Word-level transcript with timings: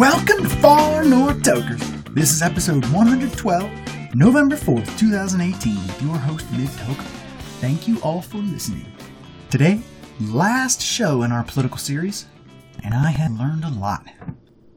Welcome 0.00 0.44
to 0.44 0.48
Far 0.48 1.04
North 1.04 1.42
Tokers. 1.42 1.78
This 2.12 2.32
is 2.32 2.40
episode 2.40 2.86
112, 2.86 4.14
November 4.14 4.56
4th, 4.56 4.98
2018, 4.98 5.74
with 5.74 6.02
your 6.02 6.16
host, 6.16 6.50
Mid 6.52 6.68
Toker. 6.68 7.04
Thank 7.60 7.86
you 7.86 8.00
all 8.00 8.22
for 8.22 8.38
listening. 8.38 8.90
Today, 9.50 9.78
last 10.18 10.80
show 10.80 11.22
in 11.22 11.32
our 11.32 11.44
political 11.44 11.76
series, 11.76 12.24
and 12.82 12.94
I 12.94 13.10
have 13.10 13.32
learned 13.32 13.62
a 13.62 13.68
lot. 13.68 14.06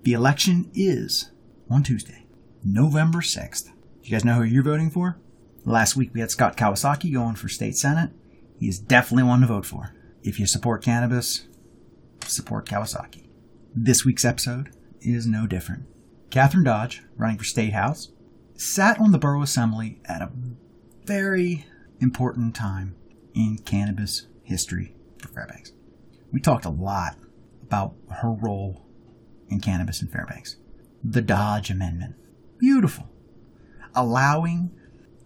The 0.01 0.11
election 0.11 0.69
is 0.73 1.31
on 1.69 1.83
Tuesday, 1.83 2.25
November 2.61 3.19
6th. 3.19 3.69
You 4.01 4.11
guys 4.11 4.25
know 4.25 4.33
who 4.33 4.43
you're 4.43 4.61
voting 4.61 4.89
for? 4.89 5.21
Last 5.63 5.95
week 5.95 6.09
we 6.13 6.19
had 6.19 6.31
Scott 6.31 6.57
Kawasaki 6.57 7.13
going 7.13 7.35
for 7.35 7.47
state 7.47 7.77
senate. 7.77 8.11
He 8.59 8.67
is 8.67 8.77
definitely 8.77 9.23
one 9.23 9.39
to 9.39 9.47
vote 9.47 9.65
for. 9.65 9.95
If 10.21 10.37
you 10.37 10.45
support 10.45 10.83
cannabis, 10.83 11.47
support 12.25 12.67
Kawasaki. 12.67 13.29
This 13.73 14.03
week's 14.03 14.25
episode 14.25 14.69
is 15.03 15.27
no 15.27 15.47
different. 15.47 15.85
Kathryn 16.29 16.65
Dodge, 16.65 17.03
running 17.15 17.37
for 17.37 17.43
State 17.43 17.73
House, 17.73 18.11
sat 18.55 18.99
on 18.99 19.11
the 19.11 19.17
Borough 19.17 19.41
Assembly 19.41 19.99
at 20.05 20.21
a 20.21 20.31
very 21.05 21.65
important 21.99 22.55
time 22.55 22.95
in 23.33 23.57
cannabis 23.57 24.27
history 24.43 24.95
for 25.19 25.27
Fairbanks. 25.29 25.73
We 26.31 26.39
talked 26.39 26.65
a 26.65 26.69
lot 26.69 27.17
about 27.61 27.95
her 28.09 28.31
role 28.31 28.85
in 29.49 29.59
cannabis 29.59 30.01
in 30.01 30.07
Fairbanks. 30.07 30.57
The 31.03 31.21
Dodge 31.21 31.69
Amendment. 31.69 32.15
Beautiful. 32.57 33.09
Allowing 33.95 34.71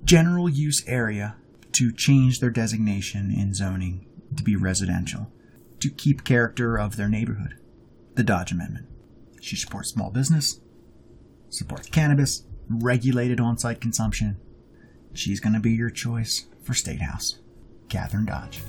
general 0.03 0.49
use 0.49 0.83
area 0.87 1.35
to 1.73 1.91
change 1.91 2.39
their 2.39 2.49
designation 2.49 3.31
in 3.31 3.53
zoning 3.53 4.05
to 4.35 4.43
be 4.43 4.55
residential 4.55 5.31
to 5.79 5.89
keep 5.89 6.23
character 6.23 6.77
of 6.77 6.95
their 6.95 7.09
neighborhood. 7.09 7.55
The 8.15 8.23
Dodge 8.23 8.51
Amendment. 8.51 8.87
She 9.47 9.55
supports 9.55 9.91
small 9.91 10.09
business, 10.09 10.59
supports 11.47 11.87
cannabis, 11.87 12.43
regulated 12.67 13.39
on 13.39 13.57
site 13.57 13.79
consumption. 13.79 14.35
She's 15.13 15.39
going 15.39 15.53
to 15.53 15.61
be 15.61 15.71
your 15.71 15.89
choice 15.89 16.47
for 16.61 16.73
State 16.73 16.99
House. 16.99 17.39
Kathryn 17.87 18.25
Dodge. 18.27 18.59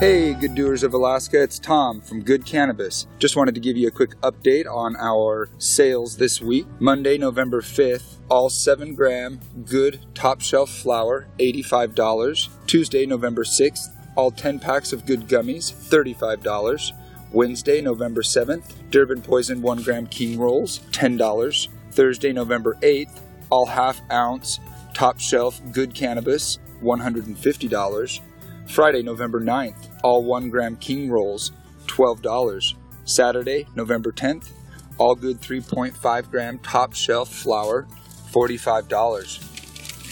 Hey, 0.00 0.32
good 0.32 0.54
doers 0.54 0.82
of 0.82 0.94
Alaska, 0.94 1.42
it's 1.42 1.58
Tom 1.58 2.00
from 2.00 2.22
Good 2.22 2.46
Cannabis. 2.46 3.06
Just 3.18 3.36
wanted 3.36 3.54
to 3.54 3.60
give 3.60 3.76
you 3.76 3.88
a 3.88 3.90
quick 3.90 4.18
update 4.22 4.66
on 4.66 4.96
our 4.96 5.50
sales 5.58 6.16
this 6.16 6.40
week. 6.40 6.66
Monday, 6.80 7.18
November 7.18 7.60
5th, 7.60 8.20
all 8.30 8.48
7 8.48 8.94
gram 8.94 9.38
good 9.66 10.00
top 10.14 10.40
shelf 10.40 10.70
flower, 10.70 11.26
$85. 11.38 12.48
Tuesday, 12.66 13.04
November 13.04 13.44
6th, 13.44 13.90
all 14.14 14.30
10 14.30 14.58
packs 14.58 14.92
of 14.92 15.06
good 15.06 15.28
gummies, 15.28 15.72
$35. 15.72 16.92
Wednesday, 17.32 17.80
November 17.80 18.22
7th, 18.22 18.90
Durban 18.90 19.22
Poison 19.22 19.62
1 19.62 19.82
gram 19.82 20.06
king 20.06 20.38
rolls, 20.38 20.80
$10. 20.90 21.68
Thursday, 21.92 22.32
November 22.32 22.76
8th, 22.82 23.20
all 23.50 23.66
half 23.66 24.00
ounce 24.10 24.60
top 24.94 25.18
shelf 25.18 25.60
good 25.72 25.94
cannabis, 25.94 26.58
$150. 26.82 28.20
Friday, 28.68 29.02
November 29.02 29.40
9th, 29.40 29.88
all 30.02 30.24
1 30.24 30.50
gram 30.50 30.76
king 30.76 31.10
rolls, 31.10 31.52
$12. 31.86 32.74
Saturday, 33.04 33.66
November 33.74 34.12
10th, 34.12 34.50
all 34.98 35.14
good 35.14 35.40
3.5 35.40 36.30
gram 36.30 36.58
top 36.58 36.94
shelf 36.94 37.28
flower, 37.28 37.86
$45. 38.30 39.51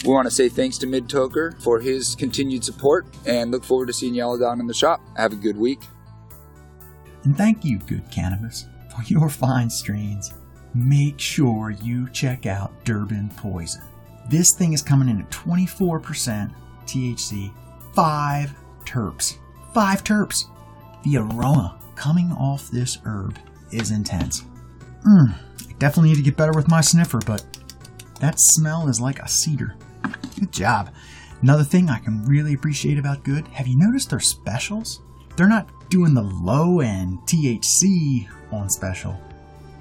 We 0.03 0.11
want 0.11 0.25
to 0.25 0.31
say 0.31 0.49
thanks 0.49 0.79
to 0.79 0.87
Mid 0.87 1.07
Toker 1.07 1.61
for 1.61 1.79
his 1.79 2.15
continued 2.15 2.63
support 2.63 3.05
and 3.27 3.51
look 3.51 3.63
forward 3.63 3.85
to 3.87 3.93
seeing 3.93 4.15
y'all 4.15 4.37
down 4.37 4.59
in 4.59 4.65
the 4.65 4.73
shop. 4.73 4.99
Have 5.15 5.33
a 5.33 5.35
good 5.35 5.57
week. 5.57 5.79
And 7.23 7.37
thank 7.37 7.63
you, 7.63 7.77
Good 7.77 8.09
Cannabis, 8.09 8.65
for 8.89 9.03
your 9.03 9.29
fine 9.29 9.69
strains. 9.69 10.33
Make 10.73 11.19
sure 11.19 11.69
you 11.69 12.09
check 12.09 12.47
out 12.47 12.83
Durban 12.83 13.29
Poison. 13.37 13.83
This 14.29 14.53
thing 14.53 14.73
is 14.73 14.81
coming 14.81 15.09
in 15.09 15.21
at 15.21 15.29
24% 15.29 16.51
THC, 16.85 17.53
5 17.93 18.55
terps. 18.85 19.37
5 19.73 20.03
terps. 20.03 20.45
The 21.03 21.17
aroma 21.17 21.79
coming 21.95 22.31
off 22.31 22.71
this 22.71 22.97
herb 23.05 23.37
is 23.71 23.91
intense. 23.91 24.43
Mmm, 25.05 25.33
I 25.69 25.73
definitely 25.77 26.09
need 26.09 26.17
to 26.17 26.23
get 26.23 26.37
better 26.37 26.53
with 26.55 26.69
my 26.69 26.81
sniffer, 26.81 27.19
but 27.25 27.43
that 28.19 28.39
smell 28.39 28.87
is 28.87 28.99
like 28.99 29.19
a 29.19 29.27
cedar. 29.27 29.75
Good 30.39 30.51
job. 30.51 30.93
Another 31.41 31.63
thing 31.63 31.89
I 31.89 31.99
can 31.99 32.23
really 32.25 32.53
appreciate 32.53 32.99
about 32.99 33.23
Good, 33.23 33.47
have 33.49 33.67
you 33.67 33.77
noticed 33.77 34.09
their 34.09 34.19
specials? 34.19 35.01
They're 35.35 35.47
not 35.47 35.89
doing 35.89 36.13
the 36.13 36.21
low 36.21 36.81
end 36.81 37.19
THC 37.25 38.27
on 38.51 38.69
special. 38.69 39.19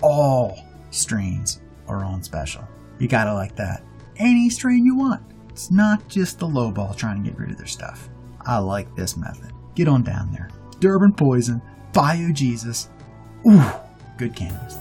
All 0.03 0.59
strains 0.91 1.61
are 1.87 2.05
on 2.05 2.23
special. 2.23 2.67
You 2.99 3.09
gotta 3.09 3.35
like 3.35 3.57
that. 3.57 3.83
Any 4.17 4.49
strain 4.51 4.85
you 4.85 4.97
want. 4.97 5.23
It's 5.51 5.71
not 5.71 6.07
just 6.09 6.39
the 6.39 6.47
low 6.47 6.71
ball 6.71 6.95
trying 6.95 7.23
to 7.23 7.29
get 7.29 7.39
rid 7.39 7.51
of 7.51 7.59
their 7.59 7.67
stuff. 7.67 8.09
I 8.41 8.59
like 8.59 8.95
this 8.95 9.17
method. 9.17 9.53
Get 9.75 9.89
on 9.89 10.03
down 10.03 10.33
there. 10.33 10.49
Durban 10.79 11.13
Poison, 11.13 11.61
Bio 11.93 12.33
Jesus. 12.33 12.89
Ooh, 13.47 13.63
good 14.17 14.35
cannabis. 14.35 14.77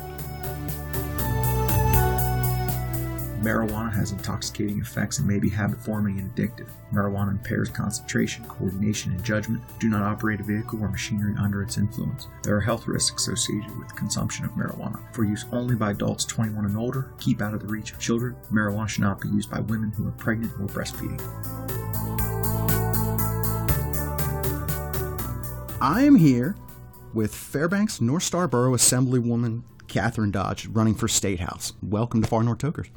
Marijuana 3.42 3.94
has 3.94 4.12
intoxicating 4.12 4.80
effects 4.80 5.20
and 5.20 5.28
may 5.28 5.40
be 5.40 5.48
habit 5.48 5.80
forming 5.80 6.20
and 6.20 6.36
addictive. 6.36 6.68
Marijuana 6.92 7.32
impairs 7.32 7.70
concentration, 7.70 8.44
coordination, 8.46 9.14
and 9.14 9.24
judgment. 9.24 9.64
Do 9.80 9.88
not 9.88 10.02
operate 10.02 10.42
a 10.42 10.44
vehicle 10.44 10.84
or 10.84 10.90
machinery 10.90 11.36
under 11.40 11.64
its 11.64 11.78
influence. 11.78 12.28
There 12.44 12.58
are 12.58 12.62
health 12.62 12.86
risks 12.86 13.28
associated 13.28 13.78
with 13.80 13.96
consumption 13.96 14.44
of 14.44 14.52
marijuana. 14.52 15.00
For 15.16 15.24
use 15.24 15.46
only 15.54 15.76
by 15.76 15.92
adults 15.92 16.26
21 16.26 16.66
and 16.66 16.76
older, 16.76 17.14
keep 17.18 17.42
out 17.42 17.54
of 17.54 17.62
the 17.62 17.68
reach 17.68 17.94
of 17.94 18.00
children. 18.00 18.36
Marijuana 18.52 18.90
should 18.90 19.04
not 19.04 19.22
be 19.22 19.30
used 19.30 19.50
by 19.50 19.62
women 19.62 19.92
who 19.92 20.06
are 20.06 20.12
pregnant 20.12 20.52
or 20.60 20.68
breastfeeding. 20.68 21.22
I 25.80 26.02
am 26.02 26.16
here 26.16 26.58
with 27.14 27.34
Fairbanks 27.34 28.02
North 28.02 28.24
Star 28.24 28.50
Borough 28.50 28.76
Assemblywoman 28.76 29.64
Kathryn 29.88 30.34
Dodge 30.34 30.68
running 30.68 30.94
for 30.94 31.08
State 31.08 31.40
House. 31.40 31.72
Welcome 31.82 32.22
to 32.22 32.28
Far 32.28 32.44
North 32.44 32.58
Tokers. 32.58 32.88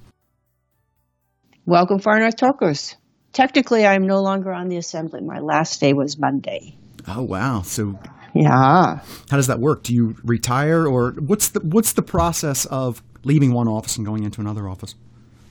Welcome, 1.64 2.00
Far 2.00 2.18
North 2.18 2.36
Tokers. 2.36 2.96
Technically, 3.32 3.86
I'm 3.86 4.06
no 4.06 4.20
longer 4.20 4.52
on 4.52 4.68
the 4.68 4.76
assembly. 4.76 5.20
My 5.22 5.38
last 5.38 5.80
day 5.80 5.92
was 5.92 6.18
Monday. 6.18 6.76
Oh 7.06 7.22
wow! 7.22 7.62
So 7.62 7.98
Yeah. 8.34 8.98
how 9.30 9.36
does 9.36 9.46
that 9.46 9.60
work? 9.60 9.82
Do 9.84 9.94
you 9.94 10.16
retire, 10.24 10.86
or 10.86 11.12
what's 11.12 11.50
the 11.50 11.60
what's 11.60 11.92
the 11.92 12.02
process 12.02 12.64
of 12.66 13.02
leaving 13.24 13.52
one 13.52 13.68
office 13.68 13.96
and 13.96 14.04
going 14.04 14.24
into 14.24 14.40
another 14.40 14.68
office? 14.68 14.94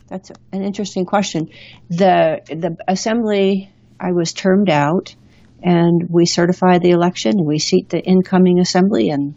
That's 0.07 0.31
an 0.51 0.63
interesting 0.63 1.05
question. 1.05 1.49
The 1.89 2.41
the 2.47 2.75
assembly 2.87 3.71
I 3.99 4.11
was 4.11 4.33
termed 4.33 4.69
out 4.69 5.15
and 5.63 6.09
we 6.09 6.25
certify 6.25 6.79
the 6.79 6.89
election 6.89 7.37
and 7.37 7.47
we 7.47 7.59
seat 7.59 7.89
the 7.89 8.01
incoming 8.01 8.59
assembly 8.59 9.09
and 9.09 9.35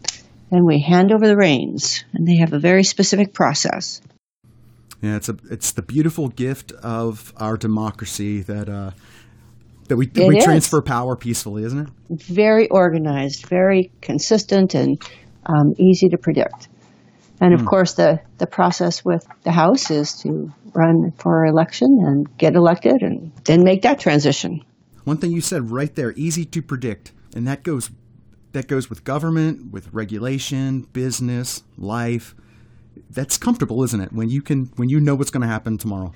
and 0.51 0.65
we 0.65 0.81
hand 0.81 1.11
over 1.13 1.25
the 1.25 1.37
reins 1.37 2.03
and 2.13 2.27
they 2.27 2.37
have 2.37 2.51
a 2.53 2.59
very 2.59 2.83
specific 2.83 3.33
process. 3.33 4.01
Yeah, 5.05 5.17
it's 5.17 5.29
a 5.29 5.37
it's 5.51 5.71
the 5.73 5.83
beautiful 5.83 6.29
gift 6.29 6.71
of 6.71 7.31
our 7.37 7.57
democracy 7.57 8.41
that 8.41 8.67
uh, 8.67 8.91
that 9.87 9.97
we 9.97 10.07
that 10.07 10.27
we 10.27 10.37
is. 10.37 10.43
transfer 10.43 10.81
power 10.81 11.15
peacefully, 11.15 11.63
isn't 11.63 11.79
it? 11.79 11.89
Very 12.09 12.67
organized, 12.69 13.45
very 13.47 13.91
consistent 14.01 14.73
and 14.73 14.99
um, 15.45 15.73
easy 15.77 16.09
to 16.09 16.17
predict. 16.17 16.69
And 17.39 17.53
of 17.53 17.65
course, 17.65 17.93
the, 17.93 18.19
the 18.37 18.47
process 18.47 19.03
with 19.03 19.27
the 19.43 19.51
House 19.51 19.91
is 19.91 20.13
to 20.21 20.51
run 20.73 21.11
for 21.17 21.45
election 21.45 21.89
and 22.01 22.37
get 22.37 22.55
elected 22.55 23.01
and 23.01 23.31
then 23.43 23.63
make 23.63 23.81
that 23.81 23.99
transition. 23.99 24.61
One 25.03 25.17
thing 25.17 25.31
you 25.31 25.41
said 25.41 25.69
right 25.69 25.93
there, 25.93 26.13
easy 26.13 26.45
to 26.45 26.61
predict, 26.61 27.11
and 27.35 27.45
that 27.47 27.63
goes 27.63 27.91
that 28.53 28.67
goes 28.67 28.89
with 28.89 29.03
government, 29.03 29.71
with 29.71 29.93
regulation, 29.93 30.87
business, 30.93 31.63
life. 31.77 32.33
That's 33.09 33.37
comfortable, 33.37 33.83
isn't 33.83 33.99
it? 33.99 34.13
When 34.13 34.29
you 34.29 34.41
can 34.41 34.65
when 34.75 34.89
you 34.89 34.99
know 34.99 35.15
what's 35.15 35.31
going 35.31 35.41
to 35.41 35.47
happen 35.47 35.77
tomorrow. 35.77 36.13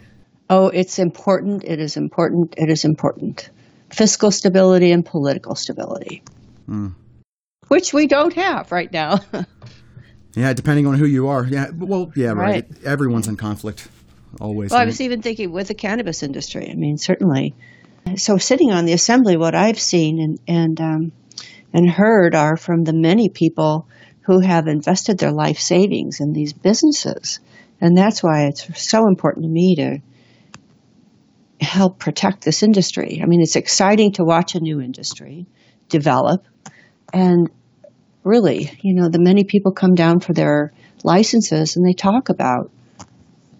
Oh, 0.50 0.68
it's 0.68 1.00
important. 1.00 1.64
It 1.64 1.80
is 1.80 1.96
important. 1.96 2.56
It 2.58 2.70
is 2.70 2.84
important. 2.84 3.50
Fiscal 3.92 4.32
stability 4.32 4.92
and 4.92 5.06
political 5.06 5.56
stability, 5.56 6.24
which 7.68 7.94
we 7.94 8.08
don't 8.08 8.34
have 8.34 8.72
right 8.72 8.92
now. 8.92 9.20
Yeah, 10.36 10.54
depending 10.54 10.86
on 10.88 10.94
who 10.94 11.06
you 11.06 11.28
are. 11.28 11.46
Yeah, 11.46 11.70
well, 11.76 12.12
yeah, 12.16 12.30
right. 12.30 12.66
Right. 12.70 12.84
Everyone's 12.86 13.28
in 13.28 13.36
conflict 13.36 13.88
always. 14.40 14.72
well, 14.72 14.80
I 14.80 14.86
was 14.86 15.02
even 15.02 15.22
thinking 15.22 15.52
with 15.52 15.68
the 15.68 15.74
cannabis 15.74 16.24
industry. 16.24 16.70
I 16.72 16.76
mean, 16.76 16.98
certainly. 16.98 17.56
So, 18.16 18.38
sitting 18.38 18.72
on 18.72 18.86
the 18.86 18.94
assembly, 18.94 19.38
what 19.38 19.56
I've 19.56 19.80
seen 19.80 20.20
and 20.22 20.40
and 20.48 20.82
um, 20.82 21.12
and 21.74 21.90
heard 21.90 22.36
are 22.36 22.58
from 22.58 22.84
the 22.84 22.94
many 22.94 23.30
people 23.30 23.88
who 24.22 24.40
have 24.40 24.68
invested 24.68 25.18
their 25.18 25.32
life 25.32 25.60
savings 25.60 26.20
in 26.20 26.34
these 26.34 26.54
businesses, 26.54 27.40
and 27.82 27.98
that's 27.98 28.22
why 28.22 28.46
it's 28.46 28.82
so 28.82 29.08
important 29.08 29.44
to 29.44 29.50
me 29.50 29.76
to 29.76 30.00
help 31.62 32.00
protect 32.00 32.44
this 32.44 32.64
industry. 32.64 33.20
I 33.22 33.26
mean, 33.26 33.42
it's 33.42 33.56
exciting 33.56 34.14
to 34.14 34.24
watch 34.24 34.56
a 34.56 34.60
new 34.60 34.82
industry 34.82 35.46
develop, 35.90 36.46
and 37.14 37.50
really, 38.24 38.72
you 38.82 38.94
know, 38.94 39.10
the 39.10 39.20
many 39.20 39.44
people 39.44 39.72
come 39.72 39.96
down 39.96 40.20
for 40.20 40.34
their 40.34 40.74
licenses 41.04 41.76
and 41.76 41.86
they 41.86 41.94
talk 41.94 42.30
about 42.30 42.72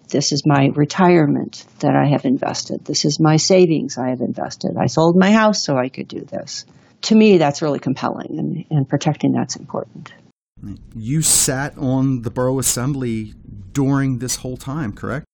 this 0.08 0.32
is 0.32 0.42
my 0.44 0.70
retirement 0.74 1.64
that 1.80 1.94
I 1.94 2.08
have 2.08 2.24
invested. 2.24 2.84
This 2.84 3.04
is 3.04 3.20
my 3.20 3.36
savings 3.36 3.96
I 3.96 4.08
have 4.10 4.20
invested. 4.20 4.72
I 4.76 4.86
sold 4.86 5.16
my 5.16 5.32
house 5.32 5.64
so 5.64 5.76
I 5.76 5.88
could 5.88 6.08
do 6.08 6.20
this. 6.20 6.64
To 7.02 7.14
me, 7.14 7.38
that's 7.38 7.62
really 7.62 7.78
compelling, 7.78 8.38
and, 8.38 8.64
and 8.70 8.88
protecting 8.88 9.32
that's 9.32 9.56
important. 9.56 10.12
You 10.94 11.22
sat 11.22 11.76
on 11.78 12.22
the 12.22 12.30
borough 12.30 12.58
assembly 12.58 13.34
during 13.72 14.18
this 14.18 14.36
whole 14.36 14.56
time, 14.56 14.92
correct? 14.92 15.26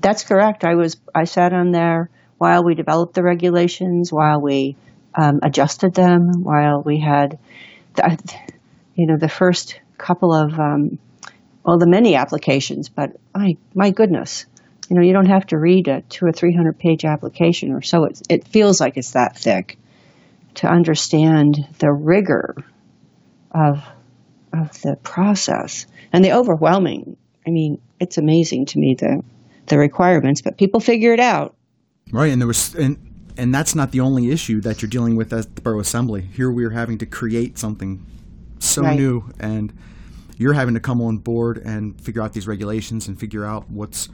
That's 0.00 0.24
correct. 0.24 0.64
I 0.64 0.74
was 0.74 0.96
I 1.14 1.24
sat 1.24 1.52
on 1.52 1.70
there 1.70 2.10
while 2.38 2.64
we 2.64 2.74
developed 2.74 3.14
the 3.14 3.22
regulations, 3.22 4.12
while 4.12 4.40
we 4.40 4.76
um, 5.14 5.40
adjusted 5.42 5.94
them, 5.94 6.42
while 6.42 6.82
we 6.82 7.00
had, 7.00 7.38
the, 7.94 8.18
you 8.94 9.06
know, 9.06 9.16
the 9.16 9.28
first 9.28 9.80
couple 9.96 10.34
of 10.34 10.58
um, 10.58 10.98
well, 11.64 11.78
the 11.78 11.86
many 11.86 12.14
applications. 12.16 12.88
But 12.88 13.12
my 13.34 13.56
my 13.74 13.90
goodness, 13.90 14.44
you 14.90 14.96
know, 14.96 15.02
you 15.02 15.12
don't 15.12 15.28
have 15.28 15.46
to 15.46 15.58
read 15.58 15.88
a 15.88 16.02
two 16.02 16.26
or 16.26 16.32
three 16.32 16.54
hundred 16.54 16.78
page 16.78 17.04
application 17.04 17.72
or 17.72 17.80
so. 17.80 18.04
It 18.04 18.20
it 18.28 18.48
feels 18.48 18.80
like 18.80 18.96
it's 18.96 19.12
that 19.12 19.38
thick 19.38 19.78
to 20.56 20.68
understand 20.68 21.66
the 21.78 21.90
rigor 21.90 22.56
of 23.50 23.82
of 24.60 24.80
the 24.82 24.96
process 25.02 25.86
and 26.12 26.24
the 26.24 26.32
overwhelming. 26.32 27.16
I 27.46 27.50
mean, 27.50 27.80
it's 28.00 28.18
amazing 28.18 28.66
to 28.66 28.78
me 28.78 28.94
the 28.98 29.22
the 29.66 29.78
requirements, 29.78 30.42
but 30.42 30.58
people 30.58 30.80
figure 30.80 31.12
it 31.12 31.20
out. 31.20 31.54
Right, 32.12 32.30
and 32.32 32.40
there 32.40 32.46
was 32.46 32.74
and 32.74 32.98
and 33.36 33.54
that's 33.54 33.74
not 33.74 33.90
the 33.90 34.00
only 34.00 34.30
issue 34.30 34.60
that 34.60 34.82
you're 34.82 34.90
dealing 34.90 35.16
with 35.16 35.32
at 35.32 35.56
the 35.56 35.62
borough 35.62 35.80
assembly. 35.80 36.22
Here 36.22 36.50
we 36.50 36.64
are 36.64 36.70
having 36.70 36.98
to 36.98 37.06
create 37.06 37.58
something 37.58 38.04
so 38.58 38.82
Right. 38.82 38.98
new, 38.98 39.24
and 39.40 39.72
you're 40.36 40.52
having 40.52 40.74
to 40.74 40.80
come 40.80 41.00
on 41.00 41.18
board 41.18 41.58
and 41.58 42.00
figure 42.00 42.22
out 42.22 42.32
these 42.32 42.46
regulations 42.46 43.08
and 43.08 43.18
figure 43.18 43.44
out 43.44 43.70
what's 43.70 44.08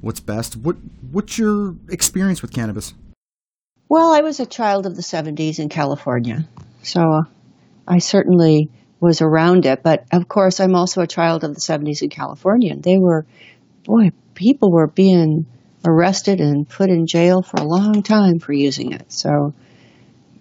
what's 0.00 0.20
best. 0.20 0.56
What 0.56 0.76
what's 1.10 1.38
your 1.38 1.76
experience 1.88 2.42
with 2.42 2.52
cannabis? 2.52 2.94
Well, 3.88 4.12
I 4.12 4.20
was 4.20 4.40
a 4.40 4.46
child 4.46 4.86
of 4.86 4.96
the 4.96 5.02
70s 5.02 5.58
in 5.60 5.68
California, 5.68 6.48
so 6.82 7.22
I 7.86 7.98
certainly 7.98 8.68
was 9.00 9.20
around 9.20 9.66
it. 9.66 9.82
But 9.82 10.04
of 10.12 10.28
course, 10.28 10.60
I'm 10.60 10.74
also 10.74 11.02
a 11.02 11.06
child 11.06 11.44
of 11.44 11.54
the 11.54 11.60
70s 11.60 12.02
in 12.02 12.08
California. 12.10 12.72
And 12.72 12.82
they 12.82 12.98
were, 12.98 13.26
boy, 13.84 14.10
people 14.34 14.70
were 14.72 14.86
being 14.86 15.46
arrested 15.84 16.40
and 16.40 16.68
put 16.68 16.90
in 16.90 17.06
jail 17.06 17.42
for 17.42 17.58
a 17.58 17.64
long 17.64 18.02
time 18.02 18.38
for 18.38 18.52
using 18.52 18.92
it. 18.92 19.12
So 19.12 19.54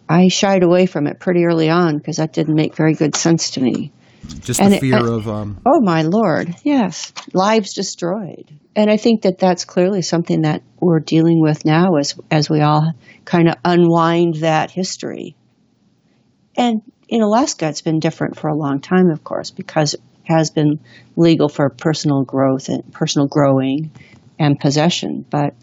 I 0.09 0.27
shied 0.29 0.63
away 0.63 0.85
from 0.85 1.07
it 1.07 1.19
pretty 1.19 1.43
early 1.45 1.69
on 1.69 1.97
because 1.97 2.17
that 2.17 2.33
didn't 2.33 2.55
make 2.55 2.75
very 2.75 2.93
good 2.93 3.15
sense 3.15 3.51
to 3.51 3.61
me. 3.61 3.91
Just 4.41 4.59
And 4.59 4.71
the 4.73 4.77
it- 4.77 4.81
fear 4.81 4.95
I- 4.97 5.07
of 5.07 5.27
um, 5.27 5.59
Oh 5.65 5.81
my 5.81 6.01
lord, 6.01 6.55
yes, 6.63 7.13
lives 7.33 7.73
destroyed. 7.73 8.49
And 8.75 8.89
I 8.89 8.97
think 8.97 9.21
that 9.21 9.37
that's 9.37 9.65
clearly 9.65 10.01
something 10.01 10.41
that 10.41 10.63
we're 10.79 10.99
dealing 10.99 11.39
with 11.41 11.63
now 11.63 11.95
as 11.95 12.15
as 12.31 12.49
we 12.49 12.61
all 12.61 12.91
kind 13.23 13.47
of 13.47 13.55
unwind 13.63 14.35
that 14.37 14.71
history. 14.71 15.35
And 16.57 16.81
in 17.09 17.21
Alaska 17.21 17.67
it's 17.67 17.81
been 17.81 17.99
different 17.99 18.37
for 18.37 18.47
a 18.47 18.55
long 18.55 18.79
time 18.79 19.09
of 19.09 19.23
course 19.23 19.51
because 19.51 19.93
it 19.93 20.01
has 20.23 20.49
been 20.49 20.79
legal 21.15 21.49
for 21.49 21.69
personal 21.69 22.23
growth 22.23 22.69
and 22.69 22.91
personal 22.91 23.27
growing 23.27 23.91
and 24.39 24.59
possession, 24.59 25.25
but 25.29 25.53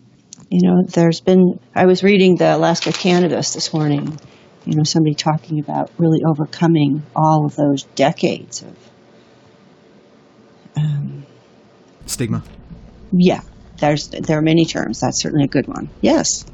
you 0.50 0.60
know, 0.62 0.82
there's 0.86 1.20
been 1.20 1.58
I 1.74 1.86
was 1.86 2.02
reading 2.02 2.36
the 2.36 2.56
Alaska 2.56 2.92
Cannabis 2.92 3.54
this 3.54 3.72
morning 3.72 4.18
you 4.64 4.76
know, 4.76 4.84
somebody 4.84 5.14
talking 5.14 5.58
about 5.58 5.90
really 5.98 6.20
overcoming 6.24 7.02
all 7.16 7.46
of 7.46 7.56
those 7.56 7.82
decades 7.94 8.62
of, 8.62 8.76
um, 10.76 11.26
stigma. 12.06 12.42
yeah, 13.12 13.40
there's 13.78 14.08
there 14.08 14.38
are 14.38 14.42
many 14.42 14.64
terms. 14.64 15.00
That's 15.00 15.20
certainly 15.20 15.44
a 15.44 15.48
good 15.48 15.66
one. 15.66 15.90
Yes, 16.00 16.44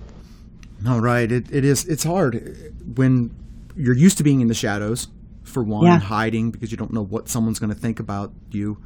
No, 0.83 0.99
right. 0.99 1.31
It, 1.31 1.53
it 1.53 1.65
is. 1.65 1.85
It's 1.85 2.05
hard 2.05 2.73
when 2.97 3.31
you're 3.79 3.97
used 3.97 4.19
to 4.19 4.25
being 4.25 4.41
in 4.41 4.49
the 4.49 4.55
shadows, 4.55 5.09
for 5.45 5.63
one, 5.63 5.87
Yeah. 5.87 5.99
hiding 5.99 6.51
because 6.51 6.71
you 6.71 6.77
don't 6.77 6.93
know 6.93 7.03
what 7.05 7.29
someone's 7.29 7.59
going 7.59 7.73
to 7.73 7.79
think 7.79 8.01
about 8.01 8.33
you 8.51 8.79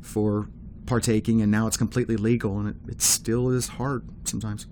for 0.00 0.48
partaking, 0.86 1.42
and 1.42 1.52
now 1.52 1.66
it's 1.66 1.76
completely 1.76 2.16
legal, 2.16 2.58
and 2.58 2.70
it, 2.70 2.76
it 2.88 3.02
still 3.02 3.50
is 3.50 3.68
hard 3.68 4.02
sometimes. 4.24 4.66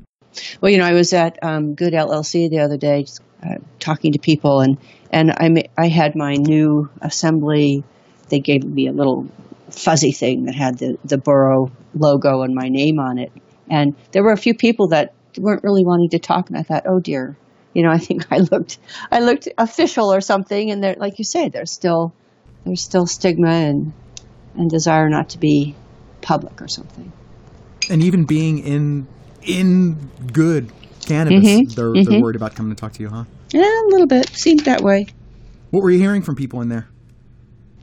Well, 0.60 0.70
you 0.72 0.78
know, 0.78 0.84
I 0.84 0.92
was 0.92 1.12
at 1.12 1.38
um, 1.42 1.74
Good 1.74 1.92
LLC 1.92 2.48
the 2.50 2.58
other 2.60 2.76
day, 2.76 3.06
uh, 3.44 3.56
talking 3.78 4.12
to 4.12 4.18
people, 4.18 4.60
and 4.60 4.78
and 5.10 5.32
I 5.38 5.48
ma- 5.48 5.68
I 5.78 5.88
had 5.88 6.16
my 6.16 6.34
new 6.34 6.88
assembly. 7.00 7.84
They 8.28 8.40
gave 8.40 8.64
me 8.64 8.88
a 8.88 8.92
little 8.92 9.28
fuzzy 9.70 10.12
thing 10.12 10.44
that 10.46 10.54
had 10.54 10.78
the 10.78 10.96
the 11.04 11.18
borough 11.18 11.70
logo 11.94 12.42
and 12.42 12.54
my 12.54 12.68
name 12.68 12.98
on 12.98 13.18
it, 13.18 13.32
and 13.70 13.94
there 14.12 14.22
were 14.24 14.32
a 14.32 14.36
few 14.38 14.54
people 14.54 14.88
that 14.88 15.14
weren't 15.38 15.62
really 15.64 15.84
wanting 15.84 16.10
to 16.10 16.18
talk, 16.18 16.48
and 16.48 16.58
I 16.58 16.62
thought, 16.62 16.84
oh 16.86 16.98
dear, 17.00 17.36
you 17.76 17.82
know, 17.82 17.90
I 17.90 17.98
think 17.98 18.26
I 18.32 18.38
looked 18.38 18.78
I 19.12 19.20
looked 19.20 19.48
official 19.58 20.10
or 20.12 20.22
something, 20.22 20.70
and 20.70 20.82
there, 20.82 20.96
like 20.98 21.18
you 21.18 21.24
say, 21.24 21.50
there's 21.50 21.70
still 21.70 22.14
there's 22.64 22.82
still 22.82 23.06
stigma 23.06 23.50
and 23.50 23.92
and 24.54 24.70
desire 24.70 25.10
not 25.10 25.28
to 25.30 25.38
be 25.38 25.74
public 26.22 26.62
or 26.62 26.68
something. 26.68 27.12
And 27.90 28.02
even 28.02 28.24
being 28.24 28.60
in 28.60 29.06
in 29.42 30.10
good 30.32 30.72
cannabis, 31.04 31.44
Mhm, 31.44 31.74
they're 31.76 31.92
they're 31.92 32.14
mhm. 32.14 32.22
worried 32.22 32.36
about 32.36 32.54
coming 32.54 32.74
to 32.74 32.80
talk 32.80 32.94
to 32.94 33.02
you, 33.02 33.10
huh? 33.10 33.24
Yeah, 33.52 33.60
a 33.60 33.88
little 33.90 34.06
bit 34.06 34.30
seemed 34.30 34.60
that 34.60 34.80
way. 34.80 35.06
What 35.70 35.82
were 35.82 35.90
you 35.90 35.98
hearing 35.98 36.22
from 36.22 36.34
people 36.34 36.62
in 36.62 36.70
there? 36.70 36.86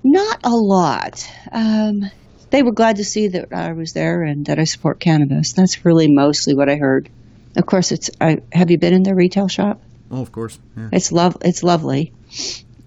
Not 0.04 0.39
a 0.44 0.50
lot. 0.50 1.24
Um, 1.51 2.10
they 2.50 2.63
were 2.63 2.72
glad 2.72 2.96
to 2.96 3.04
see 3.04 3.28
that 3.28 3.54
I 3.54 3.74
was 3.74 3.94
there 3.94 4.24
and 4.24 4.48
that 4.48 4.57
I 4.57 4.63
support 4.63 5.00
cannabis. 5.00 5.54
That's 5.54 5.86
really 5.86 6.12
mostly 6.12 6.56
what 6.56 6.68
I 6.68 6.78
heard. 6.78 7.10
Of 7.55 7.65
course, 7.65 7.91
it's. 7.91 8.09
I, 8.19 8.39
have 8.51 8.71
you 8.71 8.77
been 8.77 8.94
in 8.94 9.03
their 9.03 9.15
retail 9.15 9.47
shop? 9.47 9.81
Oh, 10.11 10.21
of 10.21 10.31
course. 10.31 10.59
Yeah. 10.77 10.89
It's 10.91 11.11
love. 11.11 11.38
It's 11.41 11.63
lovely. 11.63 12.13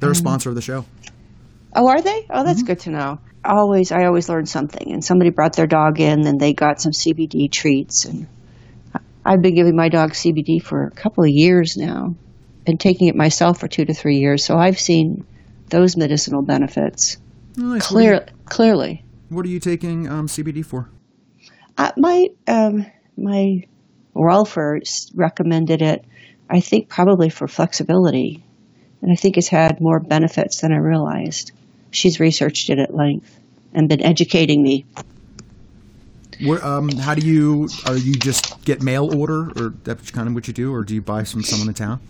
They're 0.00 0.10
a 0.10 0.14
sponsor 0.14 0.48
of 0.50 0.54
the 0.54 0.62
show. 0.62 0.84
Oh, 1.74 1.88
are 1.88 2.00
they? 2.00 2.26
Oh, 2.30 2.44
that's 2.44 2.62
good 2.62 2.80
to 2.80 2.90
know. 2.90 3.18
Always, 3.44 3.92
I 3.92 4.04
always 4.06 4.28
learn 4.28 4.46
something. 4.46 4.92
And 4.92 5.04
somebody 5.04 5.30
brought 5.30 5.54
their 5.54 5.66
dog 5.66 6.00
in, 6.00 6.26
and 6.26 6.40
they 6.40 6.52
got 6.52 6.80
some 6.80 6.92
CBD 6.92 7.50
treats. 7.50 8.04
And 8.04 8.26
I've 9.24 9.42
been 9.42 9.54
giving 9.54 9.76
my 9.76 9.88
dog 9.88 10.12
CBD 10.12 10.62
for 10.62 10.84
a 10.86 10.90
couple 10.90 11.24
of 11.24 11.30
years 11.30 11.76
now, 11.76 12.14
and 12.66 12.78
taking 12.80 13.08
it 13.08 13.14
myself 13.14 13.60
for 13.60 13.68
two 13.68 13.84
to 13.84 13.94
three 13.94 14.16
years. 14.18 14.44
So 14.44 14.56
I've 14.56 14.78
seen 14.80 15.26
those 15.68 15.96
medicinal 15.96 16.42
benefits 16.42 17.18
nice. 17.56 17.86
clear, 17.86 18.14
What 18.14 18.28
you, 18.28 18.34
clearly. 18.46 19.04
what 19.28 19.44
are 19.44 19.48
you 19.48 19.60
taking 19.60 20.08
um, 20.08 20.28
CBD 20.28 20.64
for? 20.64 20.88
Uh, 21.78 21.92
my 21.96 22.28
um, 22.46 22.86
my 23.16 23.62
Rolfer 24.16 24.80
recommended 25.14 25.82
it. 25.82 26.04
I 26.48 26.60
think 26.60 26.88
probably 26.88 27.28
for 27.28 27.48
flexibility, 27.48 28.42
and 29.02 29.12
I 29.12 29.16
think 29.16 29.36
it's 29.36 29.48
had 29.48 29.80
more 29.80 30.00
benefits 30.00 30.60
than 30.60 30.72
I 30.72 30.76
realized. 30.76 31.52
She's 31.90 32.20
researched 32.20 32.70
it 32.70 32.78
at 32.78 32.94
length 32.94 33.38
and 33.74 33.88
been 33.88 34.02
educating 34.02 34.62
me. 34.62 34.84
Where, 36.44 36.64
um, 36.64 36.90
how 36.90 37.14
do 37.14 37.26
you? 37.26 37.68
Are 37.86 37.96
you 37.96 38.14
just 38.14 38.64
get 38.64 38.82
mail 38.82 39.18
order, 39.18 39.50
or 39.56 39.74
that's 39.84 40.10
kind 40.10 40.28
of 40.28 40.34
what 40.34 40.46
you 40.46 40.54
do, 40.54 40.72
or 40.74 40.84
do 40.84 40.94
you 40.94 41.02
buy 41.02 41.24
from 41.24 41.42
someone 41.42 41.68
in 41.68 41.74
town? 41.74 42.00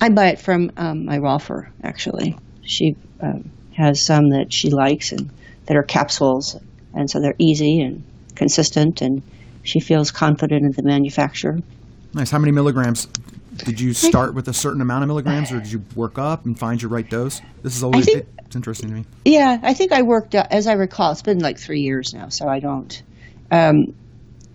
I 0.00 0.08
buy 0.10 0.28
it 0.28 0.40
from 0.40 0.72
um, 0.76 1.06
my 1.06 1.18
Rolfer 1.18 1.68
actually. 1.82 2.38
She 2.62 2.96
um, 3.20 3.50
has 3.74 4.04
some 4.04 4.30
that 4.30 4.52
she 4.52 4.70
likes 4.70 5.12
and 5.12 5.30
that 5.66 5.76
are 5.76 5.82
capsules, 5.82 6.56
and 6.94 7.10
so 7.10 7.20
they're 7.20 7.36
easy 7.38 7.80
and 7.80 8.02
consistent, 8.34 9.00
and 9.02 9.22
she 9.66 9.80
feels 9.80 10.10
confident 10.10 10.64
in 10.64 10.72
the 10.72 10.82
manufacturer. 10.82 11.58
Nice. 12.14 12.30
How 12.30 12.38
many 12.38 12.52
milligrams? 12.52 13.06
Did 13.56 13.80
you 13.80 13.94
start 13.94 14.34
with 14.34 14.48
a 14.48 14.52
certain 14.52 14.80
amount 14.80 15.02
of 15.04 15.08
milligrams, 15.08 15.50
or 15.50 15.60
did 15.60 15.72
you 15.72 15.82
work 15.94 16.18
up 16.18 16.44
and 16.44 16.58
find 16.58 16.80
your 16.80 16.90
right 16.90 17.08
dose? 17.08 17.40
This 17.62 17.74
is 17.76 17.82
always 17.82 18.04
think- 18.04 18.26
it's 18.44 18.54
interesting 18.54 18.90
to 18.90 18.94
me. 18.94 19.04
Yeah, 19.24 19.58
I 19.62 19.74
think 19.74 19.92
I 19.92 20.02
worked 20.02 20.34
as 20.34 20.66
I 20.66 20.74
recall, 20.74 21.12
it's 21.12 21.22
been 21.22 21.40
like 21.40 21.58
three 21.58 21.80
years 21.80 22.14
now, 22.14 22.28
so 22.28 22.48
I 22.48 22.60
don't. 22.60 23.02
Um, 23.50 23.94